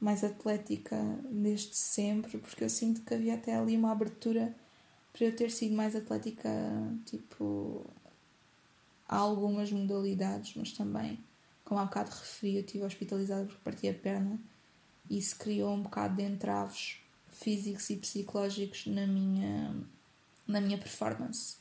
mais 0.01 0.25
atlética 0.25 0.97
desde 1.31 1.77
sempre, 1.77 2.39
porque 2.39 2.65
eu 2.65 2.71
sinto 2.71 3.03
que 3.03 3.13
havia 3.13 3.35
até 3.35 3.55
ali 3.55 3.77
uma 3.77 3.93
abertura 3.93 4.55
para 5.13 5.27
eu 5.27 5.37
ter 5.37 5.51
sido 5.51 5.75
mais 5.75 5.95
atlética, 5.95 6.51
tipo, 7.05 7.85
há 9.09 9.17
algumas 9.17 9.73
modalidades, 9.73 10.55
mas 10.55 10.73
também, 10.73 11.19
como 11.65 11.81
há 11.81 11.85
bocado 11.85 12.11
referi, 12.11 12.57
eu 12.57 12.61
estive 12.61 12.85
hospitalizada 12.85 13.47
porque 13.47 13.61
parti 13.65 13.89
a 13.89 13.95
perna 13.95 14.39
e 15.09 15.19
isso 15.19 15.37
criou 15.39 15.73
um 15.73 15.83
bocado 15.83 16.17
de 16.17 16.23
entraves 16.23 16.99
físicos 17.29 17.89
e 17.91 17.97
psicológicos 17.97 18.87
na 18.87 19.07
minha, 19.07 19.75
na 20.47 20.61
minha 20.61 20.77
performance 20.77 21.57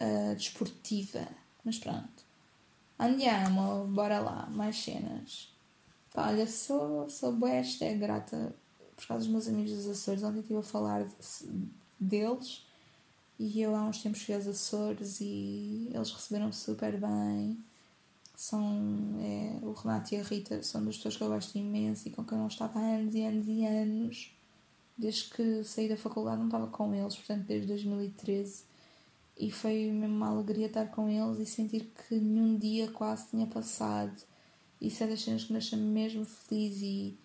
uh, 0.00 0.34
desportiva. 0.34 1.26
Mas 1.64 1.78
pronto. 1.78 2.26
Andiamo, 2.98 3.86
bora 3.86 4.18
lá, 4.18 4.48
mais 4.50 4.76
cenas. 4.76 5.52
Pá, 6.12 6.28
olha, 6.28 6.46
sou, 6.46 7.08
sou 7.08 7.32
boa 7.32 7.50
grata 7.98 8.54
por 8.96 9.06
causa 9.06 9.24
dos 9.24 9.32
meus 9.32 9.46
amigos 9.46 9.72
dos 9.72 9.86
Açores. 9.86 10.22
Ontem 10.24 10.40
estive 10.40 10.58
a 10.58 10.62
falar 10.62 11.04
de, 11.04 11.14
deles 12.00 12.66
e 13.38 13.60
eu 13.60 13.74
há 13.76 13.84
uns 13.84 14.02
tempos 14.02 14.22
fui 14.22 14.34
aos 14.34 14.46
Açores 14.46 15.20
e 15.20 15.90
eles 15.92 16.10
receberam 16.10 16.52
super 16.52 16.98
bem. 16.98 17.58
São 18.36 19.16
é, 19.20 19.58
o 19.62 19.72
Renato 19.72 20.14
e 20.14 20.18
a 20.18 20.22
Rita 20.22 20.62
são 20.62 20.82
duas 20.82 20.96
pessoas 20.96 21.16
que 21.16 21.22
eu 21.22 21.28
gosto 21.28 21.56
imenso 21.56 22.08
e 22.08 22.10
com 22.10 22.24
quem 22.24 22.36
eu 22.36 22.40
não 22.40 22.48
estava 22.48 22.78
há 22.78 22.82
anos 22.82 23.14
e 23.14 23.22
anos 23.22 23.48
e 23.48 23.64
anos. 23.66 24.32
Desde 24.96 25.30
que 25.30 25.64
saí 25.64 25.88
da 25.88 25.96
faculdade 25.96 26.38
não 26.38 26.46
estava 26.46 26.66
com 26.68 26.94
eles, 26.94 27.16
portanto 27.16 27.46
desde 27.46 27.68
2013. 27.68 28.64
E 29.36 29.50
foi 29.50 29.90
mesmo 29.92 30.16
uma 30.16 30.28
alegria 30.28 30.66
estar 30.66 30.86
com 30.86 31.08
eles 31.08 31.38
e 31.38 31.46
sentir 31.46 31.92
que 32.08 32.16
nenhum 32.16 32.58
dia 32.58 32.90
quase 32.90 33.28
tinha 33.30 33.46
passado 33.46 34.16
isso 34.80 35.02
é 35.02 35.06
das 35.08 35.22
cenas 35.22 35.44
que 35.44 35.52
me 35.52 35.58
deixa 35.58 35.76
mesmo 35.76 36.24
feliz 36.24 36.80
e 36.80 37.18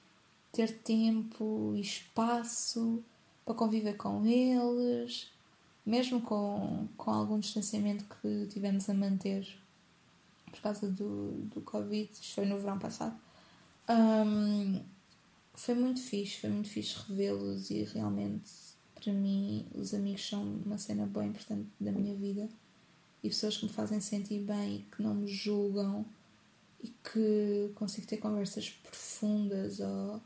ter 0.52 0.80
tempo 0.80 1.74
e 1.76 1.82
espaço 1.82 3.04
para 3.46 3.54
conviver 3.54 3.96
com 3.96 4.26
eles, 4.26 5.32
mesmo 5.86 6.22
com, 6.22 6.88
com 6.98 7.12
algum 7.12 7.40
distanciamento 7.40 8.06
que 8.22 8.48
tivemos 8.48 8.90
a 8.90 8.94
manter 8.94 9.48
por 10.50 10.62
causa 10.62 10.88
do, 10.88 11.32
do 11.54 11.62
Covid, 11.62 12.10
isto 12.12 12.36
foi 12.36 12.46
no 12.46 12.60
verão 12.60 12.78
passado. 12.80 13.18
Um, 13.90 14.82
foi 15.54 15.76
muito 15.76 16.00
fixe, 16.00 16.40
foi 16.40 16.50
muito 16.50 16.70
fixe 16.70 16.96
revê-los 17.08 17.70
e 17.70 17.84
realmente 17.84 18.52
para 18.96 19.12
mim 19.12 19.66
os 19.76 19.94
amigos 19.94 20.28
são 20.28 20.42
uma 20.42 20.78
cena 20.78 21.06
bem 21.06 21.28
importante 21.28 21.68
da 21.80 21.92
minha 21.92 22.16
vida 22.16 22.48
e 23.24 23.30
pessoas 23.30 23.58
que 23.58 23.66
me 23.66 23.72
fazem 23.72 24.00
sentir 24.00 24.40
bem 24.40 24.78
e 24.78 24.96
que 24.96 25.02
não 25.02 25.14
me 25.14 25.28
julgam 25.28 26.06
e 26.82 26.88
que 26.88 27.72
consigo 27.76 28.06
ter 28.08 28.18
conversas 28.18 28.70
profundas 28.70 29.80
ou 29.80 30.22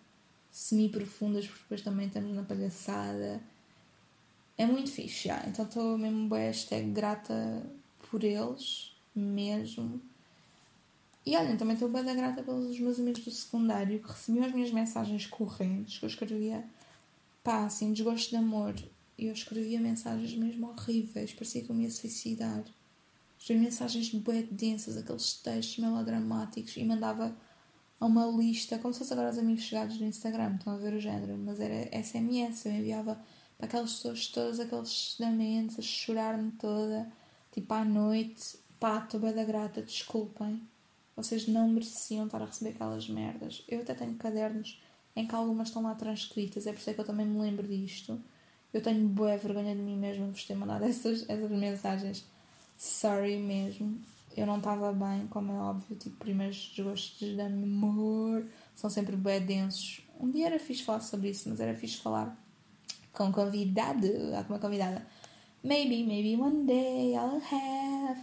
semi-profundas, 0.52 1.46
porque 1.46 1.62
depois 1.62 1.82
também 1.82 2.08
estamos 2.08 2.36
na 2.36 2.42
palhaçada. 2.42 3.40
É 4.58 4.66
muito 4.66 4.92
fixe, 4.92 5.28
já. 5.28 5.44
Então 5.48 5.66
estou 5.66 5.98
mesmo 5.98 6.30
bem 6.30 6.94
grata 6.94 7.70
por 8.10 8.24
eles, 8.24 8.96
mesmo. 9.16 10.02
E 11.26 11.36
olhem, 11.36 11.58
também 11.58 11.74
estou 11.74 11.90
bem 11.90 12.04
grata 12.04 12.42
pelos 12.42 12.80
meus 12.80 13.00
amigos 13.00 13.24
do 13.24 13.32
secundário 13.32 14.00
que 14.00 14.08
recebiam 14.08 14.46
as 14.46 14.54
minhas 14.54 14.72
mensagens 14.72 15.26
correntes, 15.28 16.00
que 16.00 16.06
eu 16.06 16.10
escrevia, 16.10 16.66
pá, 17.44 17.66
assim, 17.66 17.94
desgosto 17.94 18.30
de 18.30 18.38
amor. 18.38 18.76
E 19.18 19.26
eu 19.28 19.34
escrevia 19.34 19.80
mensagens 19.80 20.34
mesmo 20.36 20.70
horríveis, 20.70 21.34
parecia 21.34 21.64
que 21.64 21.70
eu 21.70 21.76
me 21.76 21.84
ia 21.84 21.92
suicidar 21.92 22.64
escrevia 23.40 23.64
mensagens 23.64 24.14
bem 24.14 24.48
densas, 24.52 24.98
aqueles 24.98 25.34
textos 25.34 25.78
melodramáticos 25.78 26.76
e 26.76 26.84
mandava 26.84 27.36
a 28.00 28.06
uma 28.06 28.26
lista, 28.26 28.78
como 28.78 28.94
se 28.94 29.00
fosse 29.00 29.14
agora 29.14 29.30
os 29.30 29.38
amigos 29.38 29.64
chegados 29.64 30.00
no 30.00 30.06
Instagram, 30.06 30.56
estão 30.56 30.74
a 30.74 30.78
ver 30.78 30.94
o 30.94 31.00
género, 31.00 31.38
mas 31.38 31.60
era 31.60 31.90
SMS, 32.04 32.66
eu 32.66 32.74
enviava 32.74 33.20
para 33.58 33.68
aquelas 33.68 33.94
pessoas 33.96 34.28
todas 34.28 34.60
aqueles 34.60 34.90
ensinamentos, 34.90 35.80
a 35.80 35.82
chorar-me 35.82 36.52
toda, 36.52 37.12
tipo 37.52 37.74
à 37.74 37.84
noite, 37.84 38.60
pá, 38.80 39.00
estou 39.00 39.20
bem 39.20 39.34
da 39.34 39.44
grata, 39.44 39.82
desculpem, 39.82 40.62
vocês 41.16 41.48
não 41.48 41.68
mereciam 41.68 42.28
estar 42.28 42.42
a 42.42 42.46
receber 42.46 42.72
aquelas 42.72 43.10
merdas. 43.10 43.64
Eu 43.68 43.82
até 43.82 43.96
tenho 43.96 44.16
cadernos 44.16 44.80
em 45.16 45.26
que 45.26 45.34
algumas 45.34 45.70
estão 45.70 45.82
lá 45.82 45.96
transcritas, 45.96 46.68
é 46.68 46.72
por 46.72 46.80
isso 46.80 46.94
que 46.94 47.02
eu 47.02 47.06
também 47.06 47.26
me 47.26 47.40
lembro 47.40 47.68
disto. 47.68 48.22
Eu 48.72 48.82
tenho 48.84 49.08
boa 49.08 49.36
vergonha 49.38 49.76
de 49.76 49.82
mim 49.82 49.98
mesma 49.98 50.28
por 50.28 50.40
ter 50.40 50.56
mandado 50.56 50.86
essas, 50.86 51.28
essas 51.28 51.50
mensagens 51.50 52.24
sorry 52.78 53.38
mesmo. 53.38 54.00
Eu 54.36 54.46
não 54.46 54.60
estava 54.60 54.94
bem, 54.94 55.26
como 55.28 55.52
é 55.52 55.56
óbvio, 55.56 55.98
tipo, 55.98 56.16
primeiros 56.18 56.72
desgostos 56.76 57.36
de 57.36 57.42
amor 57.42 58.46
são 58.76 58.88
sempre 58.88 59.16
bem 59.16 59.44
densos. 59.44 60.02
Um 60.20 60.30
dia 60.30 60.46
era 60.46 60.60
fixe 60.60 60.84
falar 60.84 61.00
sobre 61.00 61.32
isso, 61.32 61.50
mas 61.50 61.60
era 61.60 61.74
fixe 61.74 61.98
falar 61.98 62.38
com 63.14 63.32
convidado, 63.32 64.08
com 64.48 64.54
uma 64.54 64.60
convidada. 64.60 65.06
Maybe, 65.64 66.04
maybe 66.04 66.36
one 66.40 66.66
day 66.66 67.16
I'll 67.16 67.42
have 67.42 68.20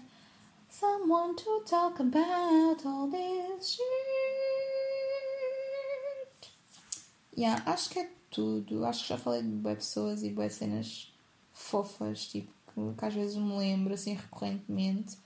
someone 0.69 1.35
to 1.37 1.65
talk 1.67 2.01
about 2.01 2.87
all 2.87 3.11
this 3.11 3.71
shit. 3.71 3.85
Yeah, 7.37 7.63
acho 7.67 7.91
que 7.91 7.99
é 8.01 8.11
tudo. 8.31 8.85
Acho 8.85 9.03
que 9.03 9.09
já 9.09 9.19
falei 9.19 9.43
de 9.43 9.49
boas 9.49 9.77
pessoas 9.77 10.23
e 10.23 10.31
boas 10.31 10.55
cenas 10.55 11.13
fofas, 11.53 12.27
tipo, 12.27 12.53
que, 12.73 12.99
que 12.99 13.05
às 13.05 13.15
vezes 13.15 13.37
me 13.37 13.57
lembro 13.57 13.95
assim 13.95 14.15
recorrentemente. 14.15 15.19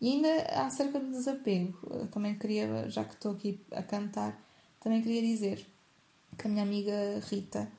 E 0.00 0.12
ainda 0.12 0.42
acerca 0.66 1.00
do 1.00 1.10
desapego, 1.10 1.78
eu 1.90 2.06
também 2.08 2.36
queria, 2.36 2.88
já 2.88 3.04
que 3.04 3.14
estou 3.14 3.32
aqui 3.32 3.60
a 3.70 3.82
cantar, 3.82 4.40
também 4.80 5.02
queria 5.02 5.22
dizer 5.22 5.66
que 6.36 6.46
a 6.46 6.50
minha 6.50 6.62
amiga 6.62 6.92
Rita, 7.30 7.70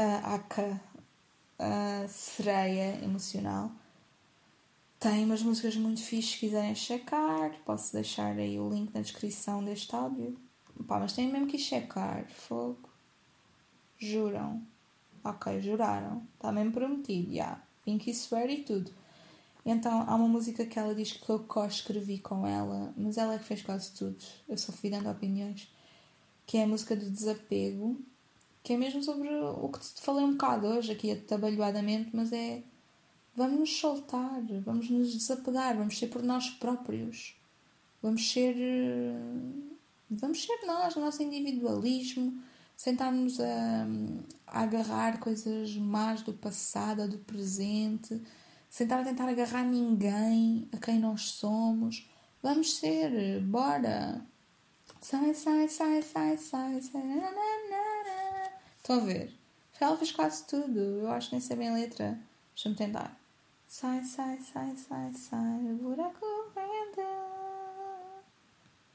a 0.00 0.34
Aka, 0.34 0.80
a 1.58 2.08
sereia 2.08 3.04
emocional, 3.04 3.70
tem 4.98 5.24
umas 5.24 5.42
músicas 5.42 5.76
muito 5.76 6.02
fixes 6.02 6.32
se 6.32 6.38
quiserem 6.38 6.74
checar. 6.74 7.52
Posso 7.64 7.92
deixar 7.92 8.36
aí 8.36 8.58
o 8.58 8.70
link 8.70 8.94
na 8.94 9.02
descrição 9.02 9.62
deste 9.62 9.94
áudio. 9.94 10.38
Pá, 10.86 10.98
mas 10.98 11.12
têm 11.12 11.30
mesmo 11.30 11.46
que 11.46 11.58
checar. 11.58 12.26
Fogo. 12.28 12.88
Juram. 13.98 14.62
Ok, 15.22 15.60
juraram. 15.60 16.22
Está 16.34 16.50
mesmo 16.50 16.72
prometido, 16.72 17.28
já. 17.28 17.34
Yeah. 17.34 17.62
Pinky 17.84 18.14
Swear 18.14 18.48
e 18.48 18.62
tudo. 18.62 18.90
Então 19.64 20.04
há 20.08 20.14
uma 20.14 20.28
música 20.28 20.64
que 20.64 20.78
ela 20.78 20.94
diz 20.94 21.12
que 21.12 21.28
eu 21.28 21.40
co-escrevi 21.40 22.18
com 22.18 22.46
ela, 22.46 22.94
mas 22.96 23.18
ela 23.18 23.34
é 23.34 23.38
que 23.38 23.44
fez 23.44 23.60
quase 23.60 23.92
tudo. 23.92 24.16
Eu 24.48 24.56
só 24.56 24.72
fui 24.72 24.88
dando 24.88 25.10
opiniões. 25.10 25.70
Que 26.46 26.56
é 26.56 26.64
a 26.64 26.66
música 26.66 26.96
do 26.96 27.10
desapego, 27.10 28.00
que 28.62 28.72
é 28.74 28.76
mesmo 28.76 29.02
sobre 29.02 29.28
o 29.28 29.68
que 29.68 29.80
te 29.80 30.00
falei 30.02 30.24
um 30.24 30.32
bocado 30.32 30.66
hoje, 30.66 30.92
aqui 30.92 31.12
atabalhoadamente, 31.12 32.10
mas 32.14 32.32
é 32.32 32.62
vamos 33.34 33.60
nos 33.60 33.78
soltar, 33.78 34.42
vamos 34.64 34.90
nos 34.90 35.12
desapegar, 35.12 35.76
vamos 35.76 35.98
ser 35.98 36.08
por 36.08 36.22
nós 36.22 36.50
próprios, 36.50 37.36
vamos 38.02 38.30
ser. 38.30 38.54
Vamos 40.12 40.42
ser 40.42 40.66
nós, 40.66 40.96
o 40.96 41.00
nosso 41.00 41.22
individualismo, 41.22 42.42
sentarmos 42.76 43.38
a, 43.38 43.86
a 44.44 44.62
agarrar 44.62 45.20
coisas 45.20 45.76
más 45.76 46.22
do 46.22 46.32
passado, 46.32 47.06
do 47.06 47.18
presente, 47.18 48.20
sentar 48.68 49.00
a 49.00 49.04
tentar 49.04 49.28
agarrar 49.28 49.64
ninguém, 49.64 50.68
a 50.72 50.78
quem 50.78 50.98
nós 50.98 51.30
somos. 51.30 52.08
Vamos 52.42 52.78
ser, 52.78 53.40
bora! 53.42 54.26
Sai, 55.00 55.32
sai, 55.32 55.68
sai, 55.68 56.02
sai, 56.02 56.36
sai, 56.38 56.82
sai. 56.82 57.89
A 58.90 58.98
ver? 58.98 59.32
Ela 59.78 59.96
fez 59.96 60.10
quase 60.10 60.44
tudo. 60.48 60.80
Eu 60.80 61.10
acho 61.12 61.28
que 61.28 61.36
nem 61.36 61.40
sei 61.40 61.56
bem 61.56 61.68
a 61.68 61.74
letra. 61.74 62.18
Deixa-me 62.52 62.74
tentar. 62.74 63.16
Sai, 63.64 64.02
sai, 64.02 64.40
sai, 64.40 64.76
sai, 64.76 65.12
sai, 65.14 65.60
buraco 65.80 66.26
venda. 66.52 67.08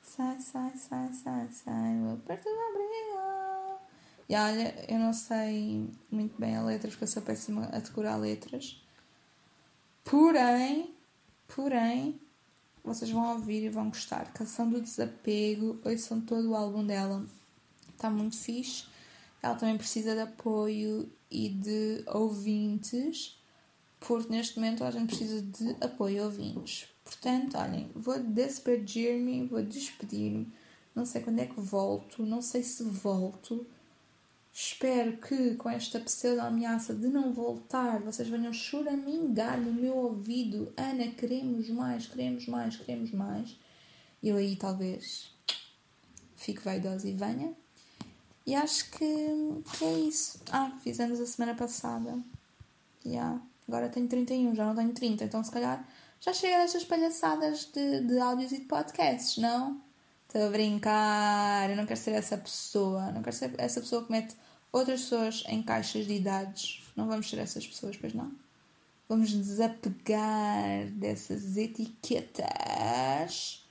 Sai, 0.02 0.38
sai, 0.42 0.74
sai, 0.76 1.14
sai, 1.14 1.48
sai, 1.50 1.98
vou 2.02 2.18
perto 2.18 2.44
da 2.44 2.74
briga. 2.74 3.80
E 4.28 4.36
olha, 4.36 4.86
eu 4.92 5.00
não 5.00 5.14
sei 5.14 5.90
muito 6.12 6.38
bem 6.38 6.58
a 6.58 6.62
letra 6.62 6.90
porque 6.90 7.06
eu 7.06 7.08
sou 7.08 7.24
péssima 7.24 7.70
a 7.72 7.80
decorar 7.80 8.18
letras. 8.18 8.84
Porém, 10.04 10.94
porém, 11.48 12.20
vocês 12.84 13.10
vão 13.10 13.32
ouvir 13.32 13.64
e 13.64 13.70
vão 13.70 13.88
gostar. 13.88 14.34
Canção 14.34 14.70
do 14.70 14.82
Desapego, 14.82 15.80
ouçam 15.86 16.20
todo 16.20 16.52
o 16.52 16.56
álbum 16.56 16.86
dela. 16.86 17.26
Está 17.94 18.10
muito 18.10 18.38
fixe. 18.38 18.94
Ela 19.46 19.56
também 19.56 19.78
precisa 19.78 20.16
de 20.16 20.22
apoio 20.22 21.12
e 21.30 21.50
de 21.50 22.04
ouvintes, 22.08 23.40
porque 24.00 24.32
neste 24.32 24.58
momento 24.58 24.84
a 24.84 24.90
gente 24.90 25.08
precisa 25.08 25.42
de 25.42 25.76
apoio 25.80 26.24
ouvintes. 26.24 26.88
Portanto, 27.04 27.56
olhem, 27.58 27.92
vou 27.94 28.18
despedir-me, 28.20 29.46
vou 29.46 29.62
despedir-me. 29.62 30.52
Não 30.96 31.06
sei 31.06 31.22
quando 31.22 31.40
é 31.40 31.46
que 31.46 31.60
volto, 31.60 32.26
não 32.26 32.42
sei 32.42 32.64
se 32.64 32.84
volto 32.84 33.68
Espero 34.58 35.18
que 35.18 35.56
com 35.56 35.70
esta 35.70 36.00
pseudo-ameaça 36.00 36.96
de 36.96 37.10
não 37.10 37.34
voltar, 37.34 38.00
vocês 38.00 38.30
venham 38.30 38.54
choramingar 38.54 39.60
no 39.60 39.74
meu 39.74 39.98
ouvido. 39.98 40.74
Ana, 40.78 41.12
queremos 41.12 41.70
mais, 41.70 42.08
queremos 42.08 42.48
mais, 42.48 42.78
queremos 42.78 43.12
mais. 43.12 43.60
Eu 44.24 44.38
aí 44.38 44.56
talvez 44.56 45.30
fique 46.38 46.64
vaidosa 46.64 47.06
e 47.06 47.14
venha. 47.14 47.54
E 48.46 48.54
acho 48.54 48.90
que, 48.92 49.64
que 49.78 49.86
é 49.86 50.00
isso. 50.00 50.40
Ah, 50.52 50.72
fiz 50.84 51.00
anos 51.00 51.20
a 51.20 51.26
semana 51.26 51.56
passada. 51.56 52.20
Yeah. 53.06 53.42
Agora 53.68 53.90
tenho 53.90 54.08
31, 54.08 54.56
já 54.56 54.66
não 54.66 54.76
tenho 54.76 54.94
30, 54.94 55.24
então 55.24 55.44
se 55.44 55.52
calhar 55.52 55.88
já 56.20 56.34
chega 56.34 56.60
destas 56.60 56.84
palhaçadas 56.84 57.66
de, 57.66 58.02
de 58.02 58.20
áudios 58.20 58.52
e 58.52 58.60
de 58.60 58.66
podcasts, 58.66 59.38
não? 59.38 59.82
Estou 60.28 60.48
a 60.48 60.50
brincar, 60.50 61.70
eu 61.70 61.76
não 61.76 61.86
quero 61.86 62.00
ser 62.00 62.12
essa 62.12 62.38
pessoa, 62.38 63.12
não 63.12 63.24
quero 63.24 63.36
ser 63.36 63.54
essa 63.58 63.80
pessoa 63.80 64.06
que 64.06 64.12
mete 64.12 64.36
outras 64.72 65.02
pessoas 65.02 65.44
em 65.48 65.64
caixas 65.64 66.06
de 66.06 66.14
idades. 66.14 66.84
Não 66.96 67.08
vamos 67.08 67.30
ser 67.30 67.40
essas 67.40 67.66
pessoas, 67.66 67.98
pois 67.98 68.14
não? 68.14 68.32
Vamos 69.08 69.32
desapegar 69.32 70.88
dessas 70.92 71.58
etiquetas. 71.58 73.64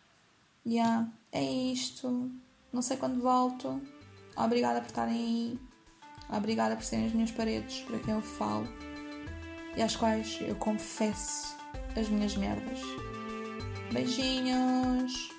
Yeah, 0.67 1.09
é 1.33 1.43
isto. 1.43 2.31
Não 2.73 2.83
sei 2.83 2.97
quando 2.97 3.21
volto. 3.21 3.81
Obrigada 4.37 4.81
por 4.81 4.87
estarem 4.87 5.15
aí. 5.15 5.59
Obrigada 6.37 6.77
por 6.77 6.85
serem 6.85 7.07
as 7.07 7.13
minhas 7.13 7.31
paredes, 7.31 7.81
para 7.81 7.99
quem 7.99 8.15
eu 8.15 8.23
falo. 8.23 8.69
E 9.77 9.83
às 9.83 9.97
quais 9.97 10.39
eu 10.41 10.55
confesso 10.57 11.57
as 11.97 12.09
minhas 12.09 12.37
merdas. 12.37 12.81
Beijinhos! 13.93 15.34